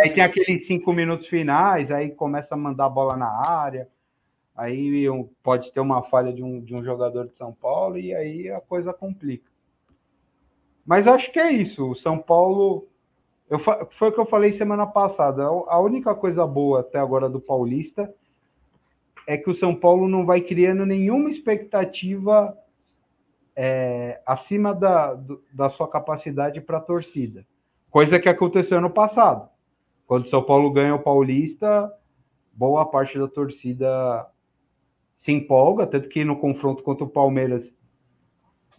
Aí 0.00 0.10
tem 0.10 0.22
aqueles 0.22 0.66
cinco 0.66 0.92
minutos 0.92 1.26
finais, 1.26 1.90
aí 1.90 2.10
começa 2.10 2.54
a 2.54 2.58
mandar 2.58 2.86
a 2.86 2.88
bola 2.88 3.16
na 3.16 3.42
área, 3.46 3.88
aí 4.54 5.06
pode 5.42 5.72
ter 5.72 5.80
uma 5.80 6.02
falha 6.02 6.32
de 6.32 6.42
um, 6.42 6.60
de 6.60 6.74
um 6.74 6.84
jogador 6.84 7.26
de 7.26 7.36
São 7.36 7.52
Paulo 7.52 7.98
e 7.98 8.14
aí 8.14 8.50
a 8.50 8.60
coisa 8.60 8.92
complica. 8.92 9.50
Mas 10.86 11.06
acho 11.06 11.32
que 11.32 11.38
é 11.38 11.50
isso. 11.50 11.90
O 11.90 11.94
São 11.94 12.18
Paulo. 12.18 12.86
Eu, 13.48 13.58
foi 13.58 14.08
o 14.08 14.12
que 14.12 14.20
eu 14.20 14.26
falei 14.26 14.52
semana 14.52 14.86
passada. 14.86 15.44
A 15.44 15.78
única 15.78 16.14
coisa 16.14 16.46
boa 16.46 16.80
até 16.80 16.98
agora 16.98 17.28
do 17.28 17.40
Paulista 17.40 18.12
é 19.26 19.36
que 19.36 19.50
o 19.50 19.54
São 19.54 19.74
Paulo 19.74 20.08
não 20.08 20.26
vai 20.26 20.40
criando 20.40 20.84
nenhuma 20.84 21.30
expectativa 21.30 22.56
é, 23.56 24.20
acima 24.26 24.74
da, 24.74 25.18
da 25.52 25.70
sua 25.70 25.88
capacidade 25.88 26.60
para 26.60 26.78
a 26.78 26.82
torcida. 26.82 27.46
Coisa 27.90 28.18
que 28.18 28.28
aconteceu 28.28 28.80
no 28.80 28.90
passado. 28.90 29.48
Quando 30.06 30.24
o 30.24 30.28
São 30.28 30.42
Paulo 30.42 30.70
ganha 30.70 30.94
o 30.94 31.02
Paulista, 31.02 31.90
boa 32.52 32.84
parte 32.84 33.18
da 33.18 33.28
torcida 33.28 34.26
se 35.24 35.32
empolga, 35.32 35.86
tanto 35.86 36.10
que 36.10 36.22
no 36.22 36.36
confronto 36.36 36.82
contra 36.82 37.02
o 37.02 37.08
Palmeiras, 37.08 37.66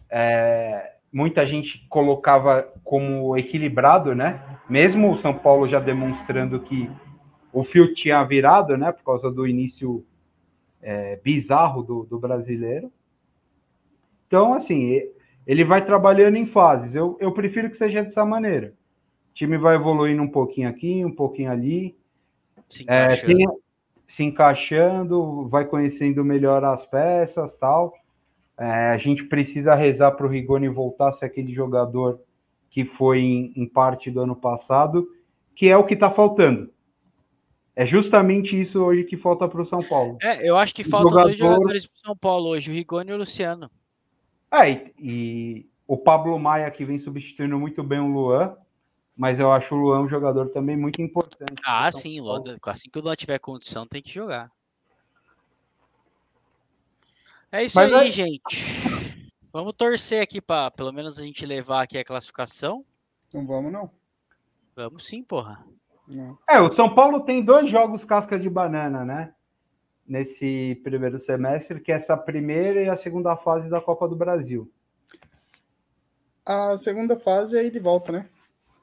é, 0.08 0.92
muita 1.12 1.44
gente 1.44 1.84
colocava 1.88 2.62
como 2.84 3.36
equilibrado, 3.36 4.14
né? 4.14 4.60
Mesmo 4.70 5.10
o 5.10 5.16
São 5.16 5.34
Paulo 5.36 5.66
já 5.66 5.80
demonstrando 5.80 6.60
que 6.60 6.88
o 7.52 7.64
fio 7.64 7.92
tinha 7.92 8.22
virado, 8.22 8.76
né? 8.76 8.92
Por 8.92 9.02
causa 9.02 9.28
do 9.28 9.44
início 9.44 10.06
é, 10.80 11.16
bizarro 11.16 11.82
do, 11.82 12.04
do 12.04 12.16
brasileiro. 12.16 12.92
Então, 14.28 14.54
assim, 14.54 15.02
ele 15.44 15.64
vai 15.64 15.84
trabalhando 15.84 16.36
em 16.36 16.46
fases. 16.46 16.94
Eu, 16.94 17.16
eu 17.18 17.32
prefiro 17.32 17.68
que 17.68 17.76
seja 17.76 18.04
dessa 18.04 18.24
maneira. 18.24 18.72
O 19.32 19.34
time 19.34 19.58
vai 19.58 19.74
evoluindo 19.74 20.22
um 20.22 20.30
pouquinho 20.30 20.68
aqui, 20.68 21.04
um 21.04 21.12
pouquinho 21.12 21.50
ali. 21.50 21.98
Se 22.68 22.84
É, 22.86 23.16
tem- 23.16 23.44
se 24.06 24.22
encaixando, 24.24 25.48
vai 25.48 25.64
conhecendo 25.64 26.24
melhor 26.24 26.64
as 26.64 26.86
peças 26.86 27.56
tal. 27.56 27.92
É, 28.58 28.90
a 28.90 28.96
gente 28.96 29.24
precisa 29.24 29.74
rezar 29.74 30.12
para 30.12 30.26
o 30.26 30.28
Rigoni 30.28 30.68
voltar 30.68 31.08
a 31.08 31.12
ser 31.12 31.26
aquele 31.26 31.52
jogador 31.52 32.20
que 32.70 32.84
foi 32.84 33.20
em, 33.20 33.52
em 33.56 33.66
parte 33.66 34.10
do 34.10 34.20
ano 34.20 34.36
passado, 34.36 35.06
que 35.54 35.68
é 35.68 35.76
o 35.76 35.84
que 35.84 35.94
está 35.94 36.10
faltando. 36.10 36.70
É 37.74 37.84
justamente 37.84 38.58
isso 38.58 38.82
hoje 38.82 39.04
que 39.04 39.16
falta 39.16 39.46
para 39.46 39.60
o 39.60 39.66
São 39.66 39.80
Paulo. 39.80 40.16
É, 40.22 40.48
eu 40.48 40.56
acho 40.56 40.74
que 40.74 40.82
faltam 40.82 41.12
dois 41.12 41.36
jogador- 41.36 41.56
jogadores 41.56 41.86
pro 41.86 41.98
São 41.98 42.16
Paulo 42.16 42.48
hoje, 42.48 42.70
o 42.70 42.74
Rigoni 42.74 43.10
e 43.10 43.14
o 43.14 43.18
Luciano. 43.18 43.70
É, 44.50 44.70
e, 44.70 44.92
e 44.98 45.66
o 45.86 45.98
Pablo 45.98 46.38
Maia 46.38 46.70
que 46.70 46.84
vem 46.84 46.98
substituindo 46.98 47.58
muito 47.58 47.82
bem 47.82 48.00
o 48.00 48.06
Luan, 48.06 48.56
mas 49.16 49.40
eu 49.40 49.50
acho 49.50 49.74
o 49.74 49.78
Luan 49.78 50.02
um 50.02 50.08
jogador 50.08 50.50
também 50.50 50.76
muito 50.76 51.00
importante. 51.00 51.62
Ah, 51.64 51.90
sim. 51.90 52.20
Luan, 52.20 52.42
assim 52.66 52.90
que 52.90 52.98
o 52.98 53.02
Luan 53.02 53.16
tiver 53.16 53.38
condição, 53.38 53.86
tem 53.86 54.02
que 54.02 54.12
jogar. 54.12 54.50
É 57.50 57.62
isso 57.62 57.78
Mas 57.78 57.92
aí, 57.92 58.08
é- 58.08 58.12
gente. 58.12 59.32
Vamos 59.52 59.72
torcer 59.72 60.20
aqui 60.20 60.40
para 60.40 60.70
pelo 60.70 60.92
menos 60.92 61.18
a 61.18 61.22
gente 61.22 61.46
levar 61.46 61.82
aqui 61.82 61.96
a 61.96 62.04
classificação. 62.04 62.84
Não 63.32 63.46
vamos, 63.46 63.72
não. 63.72 63.90
Vamos 64.74 65.06
sim, 65.06 65.22
porra. 65.22 65.64
Não. 66.06 66.38
É, 66.46 66.60
o 66.60 66.70
São 66.70 66.94
Paulo 66.94 67.20
tem 67.20 67.42
dois 67.42 67.70
jogos 67.70 68.04
casca 68.04 68.38
de 68.38 68.50
banana, 68.50 69.04
né? 69.04 69.32
Nesse 70.06 70.78
primeiro 70.84 71.18
semestre, 71.18 71.80
que 71.80 71.90
é 71.90 71.94
essa 71.94 72.16
primeira 72.16 72.82
e 72.82 72.88
a 72.90 72.96
segunda 72.96 73.34
fase 73.34 73.70
da 73.70 73.80
Copa 73.80 74.06
do 74.06 74.14
Brasil. 74.14 74.70
A 76.44 76.76
segunda 76.76 77.18
fase 77.18 77.56
é 77.56 77.60
aí 77.60 77.70
de 77.70 77.80
volta, 77.80 78.12
né? 78.12 78.28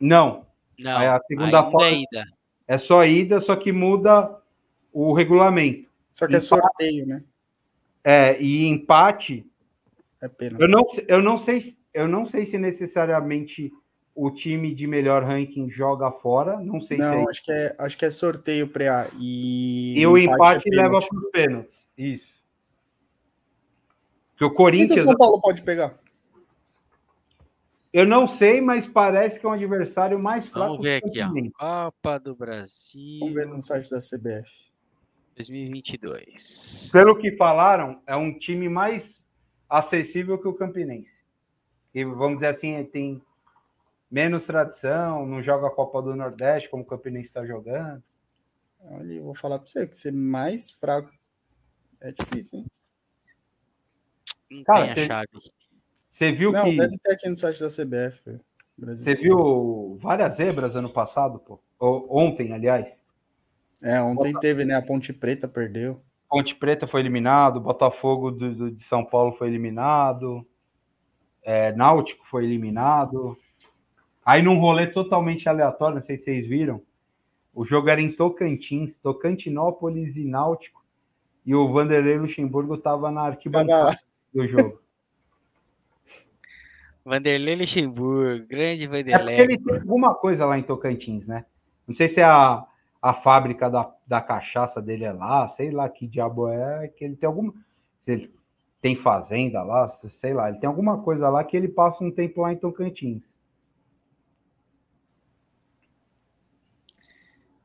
Não, 0.05 0.45
Não, 0.83 0.97
Aí 0.97 1.07
a 1.07 1.19
segunda 1.25 1.45
ainda 1.59 1.71
fase- 1.71 1.85
é 1.85 1.93
ida. 2.01 2.25
é 2.67 2.77
só 2.77 3.05
ida, 3.05 3.39
só 3.39 3.55
que 3.55 3.71
muda 3.71 4.37
o 4.91 5.13
regulamento. 5.13 5.89
Só 6.11 6.27
que 6.27 6.33
é 6.33 6.37
Empate. 6.37 6.47
sorteio, 6.49 7.07
né? 7.07 7.23
É, 8.03 8.41
e 8.41 8.65
empate, 8.67 9.45
É 10.21 10.27
pena. 10.27 10.57
eu 10.59 10.67
não, 10.67 10.85
eu 11.07 11.21
não 11.21 11.37
sei, 11.37 11.75
eu 11.93 12.05
não 12.07 12.25
sei 12.25 12.45
se 12.45 12.57
necessariamente 12.57 13.71
o 14.13 14.29
time 14.29 14.75
de 14.75 14.85
melhor 14.85 15.23
ranking 15.23 15.69
joga 15.69 16.11
fora, 16.11 16.59
não 16.59 16.81
sei 16.81 16.97
se 16.97 17.03
é 17.03 17.11
Não, 17.11 17.29
acho 17.29 17.43
que 17.43 17.51
é, 17.51 17.75
acho 17.79 17.97
que 17.97 18.05
é 18.05 18.09
sorteio 18.09 18.67
pré 18.67 19.07
e. 19.17 19.95
E 19.97 20.05
o 20.05 20.17
empate 20.17 20.67
é 20.67 20.75
leva 20.75 20.99
pênalti. 20.99 21.07
para 21.07 21.17
os 21.17 21.31
pênaltis. 21.31 21.79
Isso. 21.97 22.33
Porque 24.37 24.45
o 24.45 24.49
Quem 24.49 24.49
que 24.49 24.53
o 24.53 24.55
Corinthians, 24.55 25.01
São 25.03 25.15
Paulo 25.15 25.39
pode 25.41 25.61
pegar? 25.63 25.97
Eu 27.93 28.07
não 28.07 28.27
sei, 28.27 28.59
mas 28.59 28.87
parece 28.87 29.39
que 29.39 29.45
é 29.45 29.49
um 29.49 29.53
adversário 29.53 30.17
mais 30.17 30.49
fraco. 30.49 30.71
Vamos 30.71 30.83
ver 30.83 31.01
que 31.01 31.19
o 31.19 31.27
aqui, 31.27 31.51
ó. 31.59 31.91
Copa 31.91 32.19
do 32.19 32.35
Brasil 32.35 33.19
Vamos 33.19 33.35
ver 33.35 33.45
no 33.45 33.61
site 33.61 33.89
da 33.91 33.99
CBF. 33.99 34.51
2022. 35.35 36.89
Pelo 36.91 37.15
que 37.15 37.37
falaram, 37.37 38.01
é 38.07 38.15
um 38.15 38.37
time 38.37 38.67
mais 38.67 39.15
acessível 39.69 40.39
que 40.39 40.47
o 40.47 40.53
Campinense. 40.53 41.11
E 41.93 42.03
vamos 42.03 42.37
dizer 42.37 42.47
assim, 42.47 42.83
tem 42.85 43.21
menos 44.09 44.43
tradição, 44.45 45.25
não 45.25 45.41
joga 45.41 45.67
a 45.67 45.71
Copa 45.71 46.01
do 46.01 46.15
Nordeste 46.15 46.69
como 46.69 46.81
o 46.81 46.85
Campinense 46.87 47.27
está 47.27 47.45
jogando. 47.45 48.03
Olha, 48.79 49.13
eu 49.13 49.23
vou 49.23 49.35
falar 49.35 49.59
pra 49.59 49.67
você 49.67 49.87
que 49.87 49.95
ser 49.95 50.11
mais 50.11 50.71
fraco 50.71 51.11
é 52.01 52.11
difícil, 52.11 52.59
hein? 52.59 52.65
Não 54.51 54.63
Cara, 54.63 54.93
tem 54.93 55.03
a 55.03 55.07
chave. 55.07 55.27
Você 55.33 55.51
viu 56.19 56.51
Não, 56.51 56.63
que 56.63 56.75
deve 56.75 56.97
ter 56.97 57.13
aqui 57.13 57.29
no 57.29 57.37
site 57.37 57.59
da 57.59 57.69
CBF. 57.69 58.39
Brasil. 58.75 59.03
você 59.05 59.15
viu 59.15 59.97
várias 60.01 60.35
zebras 60.37 60.75
ano 60.75 60.89
passado, 60.89 61.37
pô. 61.39 61.59
Ou- 61.79 62.07
ontem, 62.09 62.53
aliás. 62.53 63.03
É, 63.83 64.01
ontem 64.01 64.33
teve, 64.39 64.65
né? 64.65 64.75
A 64.75 64.81
Ponte 64.81 65.13
Preta 65.13 65.47
perdeu. 65.47 66.01
Ponte 66.29 66.55
Preta 66.55 66.87
foi 66.87 67.01
eliminado, 67.01 67.59
Botafogo 67.59 68.31
do, 68.31 68.55
do- 68.55 68.71
de 68.71 68.83
São 68.85 69.05
Paulo 69.05 69.33
foi 69.33 69.47
eliminado, 69.49 70.43
é, 71.43 71.71
Náutico 71.73 72.25
foi 72.27 72.45
eliminado. 72.45 73.37
Aí 74.25 74.41
num 74.41 74.57
rolê 74.57 74.87
totalmente 74.87 75.47
aleatório, 75.47 75.97
não 75.97 76.03
sei 76.03 76.17
se 76.17 76.23
vocês 76.23 76.47
viram, 76.47 76.81
o 77.53 77.63
jogo 77.63 77.89
era 77.89 78.01
em 78.01 78.11
Tocantins, 78.11 78.97
Tocantinópolis 78.97 80.15
e 80.15 80.25
Náutico, 80.25 80.83
e 81.45 81.53
o 81.53 81.71
Vanderlei 81.71 82.17
Luxemburgo 82.17 82.73
estava 82.75 83.11
na 83.11 83.21
arquibancada 83.21 83.85
Tava- 83.91 83.97
do 84.33 84.47
jogo. 84.47 84.79
Vanderlei 87.05 87.55
Luxemburgo, 87.55 88.47
grande 88.47 88.85
É 88.85 88.87
Vanderlei. 88.87 89.39
ele 89.39 89.57
tem 89.59 89.79
alguma 89.79 90.15
coisa 90.15 90.45
lá 90.45 90.57
em 90.57 90.63
Tocantins, 90.63 91.27
né? 91.27 91.45
Não 91.87 91.93
sei 91.93 92.07
se 92.07 92.21
é 92.21 92.23
a, 92.23 92.65
a 93.01 93.13
fábrica 93.13 93.69
da, 93.69 93.93
da 94.07 94.21
cachaça 94.21 94.81
dele 94.81 95.03
é 95.03 95.11
lá, 95.11 95.47
sei 95.49 95.71
lá 95.71 95.89
que 95.89 96.07
diabo 96.07 96.47
é, 96.47 96.87
que 96.87 97.03
ele 97.03 97.15
tem 97.15 97.27
alguma. 97.27 97.53
Se 98.05 98.11
ele 98.11 98.33
tem 98.81 98.95
fazenda 98.95 99.63
lá, 99.63 99.87
sei 99.89 100.33
lá, 100.33 100.49
ele 100.49 100.59
tem 100.59 100.67
alguma 100.67 101.01
coisa 101.01 101.29
lá 101.29 101.43
que 101.43 101.55
ele 101.55 101.67
passa 101.67 102.03
um 102.03 102.11
tempo 102.11 102.41
lá 102.41 102.53
em 102.53 102.57
Tocantins. 102.57 103.23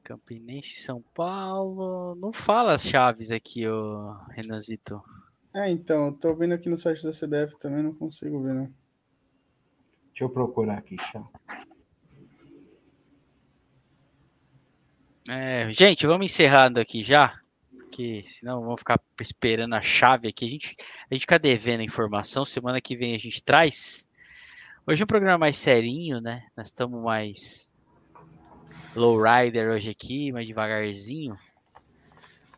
Campinense 0.02 0.80
São 0.80 1.02
Paulo. 1.14 2.14
Não 2.14 2.32
fala 2.32 2.72
as 2.74 2.82
chaves 2.82 3.30
aqui, 3.30 3.68
ô 3.68 4.14
Renanzito. 4.30 5.02
É, 5.54 5.70
então, 5.70 6.06
eu 6.06 6.12
tô 6.12 6.34
vendo 6.34 6.54
aqui 6.54 6.68
no 6.68 6.78
site 6.78 7.02
da 7.02 7.10
CBF 7.10 7.58
também, 7.58 7.82
não 7.82 7.92
consigo 7.92 8.40
ver, 8.42 8.54
né? 8.54 8.70
Deixa 10.18 10.24
eu 10.24 10.34
procurar 10.34 10.78
aqui, 10.78 10.96
tá? 10.96 11.22
É, 15.28 15.70
gente, 15.70 16.08
vamos 16.08 16.24
encerrando 16.24 16.80
aqui 16.80 17.04
já, 17.04 17.38
que 17.92 18.24
senão 18.26 18.62
vamos 18.62 18.80
ficar 18.80 19.00
esperando 19.20 19.76
a 19.76 19.80
chave 19.80 20.26
aqui. 20.26 20.44
A 20.44 20.50
gente, 20.50 20.76
a 21.08 21.14
gente 21.14 21.20
fica 21.20 21.38
devendo 21.38 21.82
a 21.82 21.84
informação, 21.84 22.44
semana 22.44 22.80
que 22.80 22.96
vem 22.96 23.14
a 23.14 23.18
gente 23.18 23.40
traz. 23.40 24.08
Hoje 24.84 25.00
é 25.00 25.04
um 25.04 25.06
programa 25.06 25.38
mais 25.38 25.56
serinho, 25.56 26.20
né? 26.20 26.44
Nós 26.56 26.66
estamos 26.66 27.00
mais 27.00 27.70
lowrider 28.96 29.70
hoje 29.70 29.90
aqui, 29.90 30.32
mais 30.32 30.48
devagarzinho. 30.48 31.38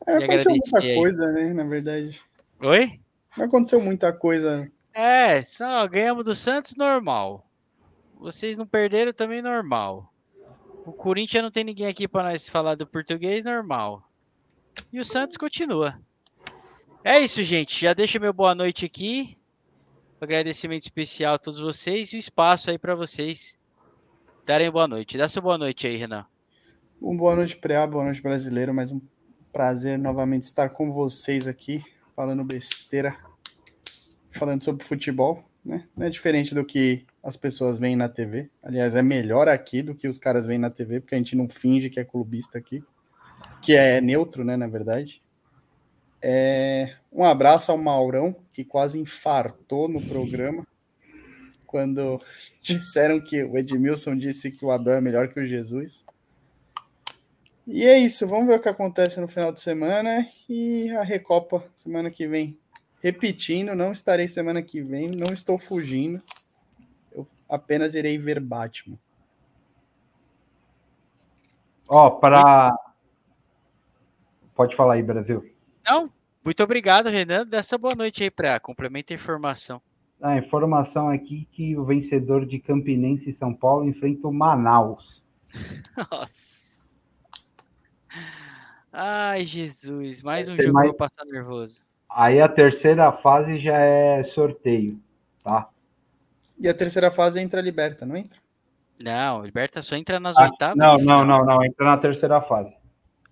É, 0.06 0.12
E 0.12 0.24
aconteceu 0.24 0.52
muita 0.52 0.78
aí. 0.78 0.94
coisa, 0.94 1.30
né? 1.32 1.52
Na 1.52 1.64
verdade. 1.64 2.22
Oi? 2.58 2.98
Não 3.36 3.44
aconteceu 3.44 3.82
muita 3.82 4.14
coisa. 4.14 4.66
É, 4.94 5.42
só 5.42 5.86
ganhamos 5.86 6.24
do 6.24 6.34
Santos 6.34 6.74
normal. 6.74 7.49
Vocês 8.20 8.58
não 8.58 8.66
perderam 8.66 9.14
também 9.14 9.40
normal. 9.40 10.12
O 10.84 10.92
Corinthians 10.92 11.42
não 11.42 11.50
tem 11.50 11.64
ninguém 11.64 11.86
aqui 11.86 12.06
para 12.06 12.30
nós 12.30 12.46
falar 12.46 12.74
do 12.74 12.86
português 12.86 13.46
normal. 13.46 14.06
E 14.92 15.00
o 15.00 15.04
Santos 15.04 15.38
continua. 15.38 15.98
É 17.02 17.18
isso, 17.18 17.42
gente. 17.42 17.80
Já 17.80 17.94
deixa 17.94 18.18
meu 18.18 18.34
boa 18.34 18.54
noite 18.54 18.84
aqui. 18.84 19.38
Agradecimento 20.20 20.82
especial 20.82 21.34
a 21.34 21.38
todos 21.38 21.60
vocês 21.60 22.12
e 22.12 22.16
o 22.16 22.18
espaço 22.18 22.70
aí 22.70 22.76
para 22.76 22.94
vocês 22.94 23.58
darem 24.44 24.70
boa 24.70 24.86
noite. 24.86 25.16
Dá 25.16 25.26
sua 25.26 25.40
boa 25.40 25.56
noite 25.56 25.86
aí, 25.86 25.96
Renan. 25.96 26.26
Um 27.00 27.16
boa 27.16 27.34
noite, 27.34 27.56
Preá, 27.56 27.86
boa 27.86 28.04
noite, 28.04 28.20
brasileiro. 28.20 28.74
Mais 28.74 28.92
um 28.92 29.00
prazer 29.50 29.98
novamente 29.98 30.42
estar 30.42 30.68
com 30.68 30.92
vocês 30.92 31.48
aqui, 31.48 31.82
falando 32.14 32.44
besteira, 32.44 33.16
falando 34.30 34.62
sobre 34.62 34.84
futebol, 34.84 35.42
né? 35.64 35.88
Não 35.96 36.06
é 36.06 36.10
diferente 36.10 36.54
do 36.54 36.66
que 36.66 37.06
as 37.22 37.36
pessoas 37.36 37.78
veem 37.78 37.96
na 37.96 38.08
TV. 38.08 38.50
Aliás, 38.62 38.94
é 38.94 39.02
melhor 39.02 39.48
aqui 39.48 39.82
do 39.82 39.94
que 39.94 40.08
os 40.08 40.18
caras 40.18 40.46
veem 40.46 40.58
na 40.58 40.70
TV, 40.70 41.00
porque 41.00 41.14
a 41.14 41.18
gente 41.18 41.36
não 41.36 41.48
finge 41.48 41.90
que 41.90 42.00
é 42.00 42.04
clubista 42.04 42.58
aqui, 42.58 42.82
que 43.62 43.74
é 43.74 44.00
neutro, 44.00 44.44
né, 44.44 44.56
na 44.56 44.66
verdade. 44.66 45.22
É, 46.22 46.94
um 47.12 47.24
abraço 47.24 47.72
ao 47.72 47.78
Maurão, 47.78 48.34
que 48.52 48.64
quase 48.64 48.98
infartou 48.98 49.88
no 49.88 50.00
programa, 50.00 50.66
quando 51.66 52.18
disseram 52.62 53.20
que 53.20 53.42
o 53.42 53.56
Edmilson 53.56 54.16
disse 54.16 54.50
que 54.50 54.64
o 54.64 54.70
Abel 54.70 54.94
é 54.94 55.00
melhor 55.00 55.28
que 55.28 55.40
o 55.40 55.46
Jesus. 55.46 56.04
E 57.66 57.84
é 57.86 57.98
isso, 57.98 58.26
vamos 58.26 58.48
ver 58.48 58.54
o 58.54 58.60
que 58.60 58.68
acontece 58.68 59.20
no 59.20 59.28
final 59.28 59.52
de 59.52 59.60
semana 59.60 60.26
e 60.48 60.90
a 60.90 61.02
Recopa 61.02 61.62
semana 61.76 62.10
que 62.10 62.26
vem. 62.26 62.58
Repetindo, 63.02 63.74
não 63.74 63.92
estarei 63.92 64.26
semana 64.26 64.62
que 64.62 64.82
vem, 64.82 65.08
não 65.08 65.32
estou 65.32 65.58
fugindo. 65.58 66.20
Apenas 67.50 67.94
irei 67.94 68.16
ver 68.16 68.38
Batman. 68.40 68.96
Ó, 71.88 72.08
para. 72.10 72.72
Pode 74.54 74.76
falar 74.76 74.94
aí, 74.94 75.02
Brasil. 75.02 75.44
Não, 75.84 76.08
muito 76.44 76.62
obrigado, 76.62 77.08
Renan. 77.08 77.44
Dá 77.44 77.58
essa 77.58 77.76
boa 77.76 77.94
noite 77.96 78.22
aí 78.22 78.30
para 78.30 78.60
complementa 78.60 79.12
a 79.12 79.16
informação. 79.16 79.82
A 80.22 80.36
informação 80.36 81.08
aqui 81.08 81.48
que 81.50 81.76
o 81.76 81.84
vencedor 81.84 82.46
de 82.46 82.58
Campinense 82.60 83.30
e 83.30 83.32
São 83.32 83.52
Paulo 83.54 83.84
enfrenta 83.88 84.28
o 84.28 84.32
Manaus. 84.32 85.22
Nossa. 86.12 86.94
Ai, 88.92 89.44
Jesus. 89.44 90.22
Mais 90.22 90.48
um 90.48 90.56
Tem 90.56 90.66
jogo 90.66 90.78
mais- 90.78 90.92
passar 90.92 91.24
nervoso. 91.24 91.84
Aí 92.08 92.40
a 92.40 92.48
terceira 92.48 93.10
fase 93.12 93.58
já 93.60 93.78
é 93.78 94.22
sorteio, 94.24 95.00
tá? 95.44 95.68
E 96.60 96.68
a 96.68 96.74
terceira 96.74 97.10
fase 97.10 97.40
entra 97.40 97.60
a 97.60 97.62
Liberta, 97.62 98.04
não 98.04 98.16
entra? 98.16 98.38
Não, 99.02 99.42
Liberta 99.42 99.80
só 99.82 99.96
entra 99.96 100.20
nas 100.20 100.36
Ah, 100.36 100.42
oitavas. 100.44 100.76
não, 100.76 100.98
não, 100.98 101.24
não, 101.24 101.44
não. 101.44 101.64
Entra 101.64 101.86
na 101.86 101.96
terceira 101.96 102.40
fase. 102.42 102.72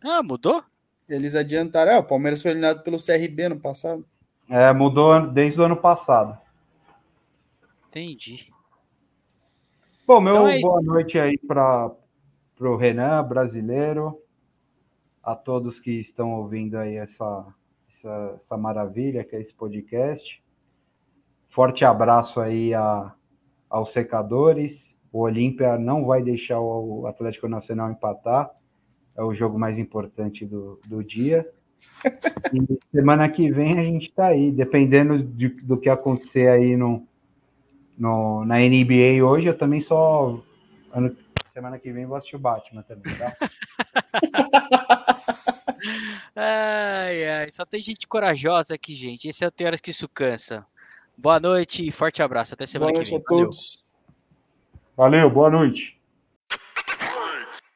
Ah, 0.03 0.23
mudou? 0.23 0.65
Eles 1.09 1.35
adiantaram. 1.35 1.93
É, 1.93 1.99
o 1.99 2.05
Palmeiras 2.05 2.41
foi 2.41 2.53
eliminado 2.53 2.83
pelo 2.83 2.97
CRB 2.99 3.51
no 3.51 3.61
passado. 3.61 4.05
É, 4.49 4.73
mudou 4.73 5.27
desde 5.31 5.61
o 5.61 5.65
ano 5.65 5.77
passado. 5.77 6.39
Entendi. 7.89 8.51
Bom, 10.07 10.21
meu 10.21 10.33
Então 10.35 10.49
é 10.49 10.61
boa 10.61 10.81
noite 10.83 11.19
aí 11.19 11.37
para 11.39 11.91
o 12.61 12.77
Renan, 12.77 13.23
brasileiro, 13.25 14.23
a 15.23 15.35
todos 15.35 15.79
que 15.79 16.01
estão 16.01 16.33
ouvindo 16.33 16.77
aí 16.79 16.97
essa, 16.97 17.47
essa, 17.95 18.35
essa 18.37 18.57
maravilha 18.57 19.23
que 19.25 19.37
é 19.37 19.41
esse 19.41 19.53
podcast. 19.53 20.43
Forte 21.51 21.85
abraço 21.85 22.41
aí 22.41 22.73
a, 22.73 23.13
aos 23.69 23.93
secadores. 23.93 24.91
O 25.13 25.21
Olímpia 25.21 25.79
não 25.79 26.05
vai 26.05 26.23
deixar 26.23 26.61
o 26.61 27.07
Atlético 27.07 27.49
Nacional 27.49 27.91
empatar. 27.91 28.51
É 29.17 29.23
o 29.23 29.35
jogo 29.35 29.59
mais 29.59 29.79
importante 29.79 30.45
do, 30.47 30.81
do 30.87 31.03
dia. 31.03 31.49
E 32.53 32.79
semana 32.91 33.29
que 33.29 33.51
vem 33.53 33.79
a 33.79 33.83
gente 33.85 34.11
tá 34.13 34.27
aí, 34.29 34.51
dependendo 34.51 35.23
de- 35.23 35.49
do 35.49 35.77
que 35.77 35.89
acontecer 35.89 36.49
aí 36.49 36.77
no, 36.77 37.07
no, 37.97 38.45
na 38.45 38.59
NBA 38.59 39.25
hoje, 39.25 39.49
eu 39.49 39.57
também 39.57 39.81
só. 39.81 40.41
ano- 40.93 41.17
semana 41.53 41.79
que 41.79 41.93
vem 41.93 42.07
vou 42.07 42.17
assistir 42.17 42.37
o 42.37 42.41
Batman 42.41 42.83
também, 42.83 43.13
tá? 43.17 43.33
Ai, 46.35 47.29
ai, 47.29 47.51
só 47.51 47.65
tem 47.65 47.81
gente 47.81 48.07
corajosa 48.07 48.75
aqui, 48.75 48.95
gente. 48.95 49.29
Esse 49.29 49.45
é 49.45 49.49
o 49.49 49.51
Tem 49.51 49.67
Horas 49.67 49.81
que 49.81 49.91
Isso 49.91 50.09
Cansa. 50.09 50.67
Boa 51.21 51.41
noite 51.41 51.85
e 51.87 51.91
forte 51.91 52.23
abraço. 52.23 52.55
Até 52.55 52.65
semana 52.65 52.93
Boa 52.93 53.03
que 53.05 53.11
noite 53.11 53.11
vem. 53.11 53.19
a 53.27 53.29
Valeu. 53.29 53.45
todos. 53.47 53.85
Valeu, 54.97 55.29
boa 55.29 55.51
noite. 55.51 55.98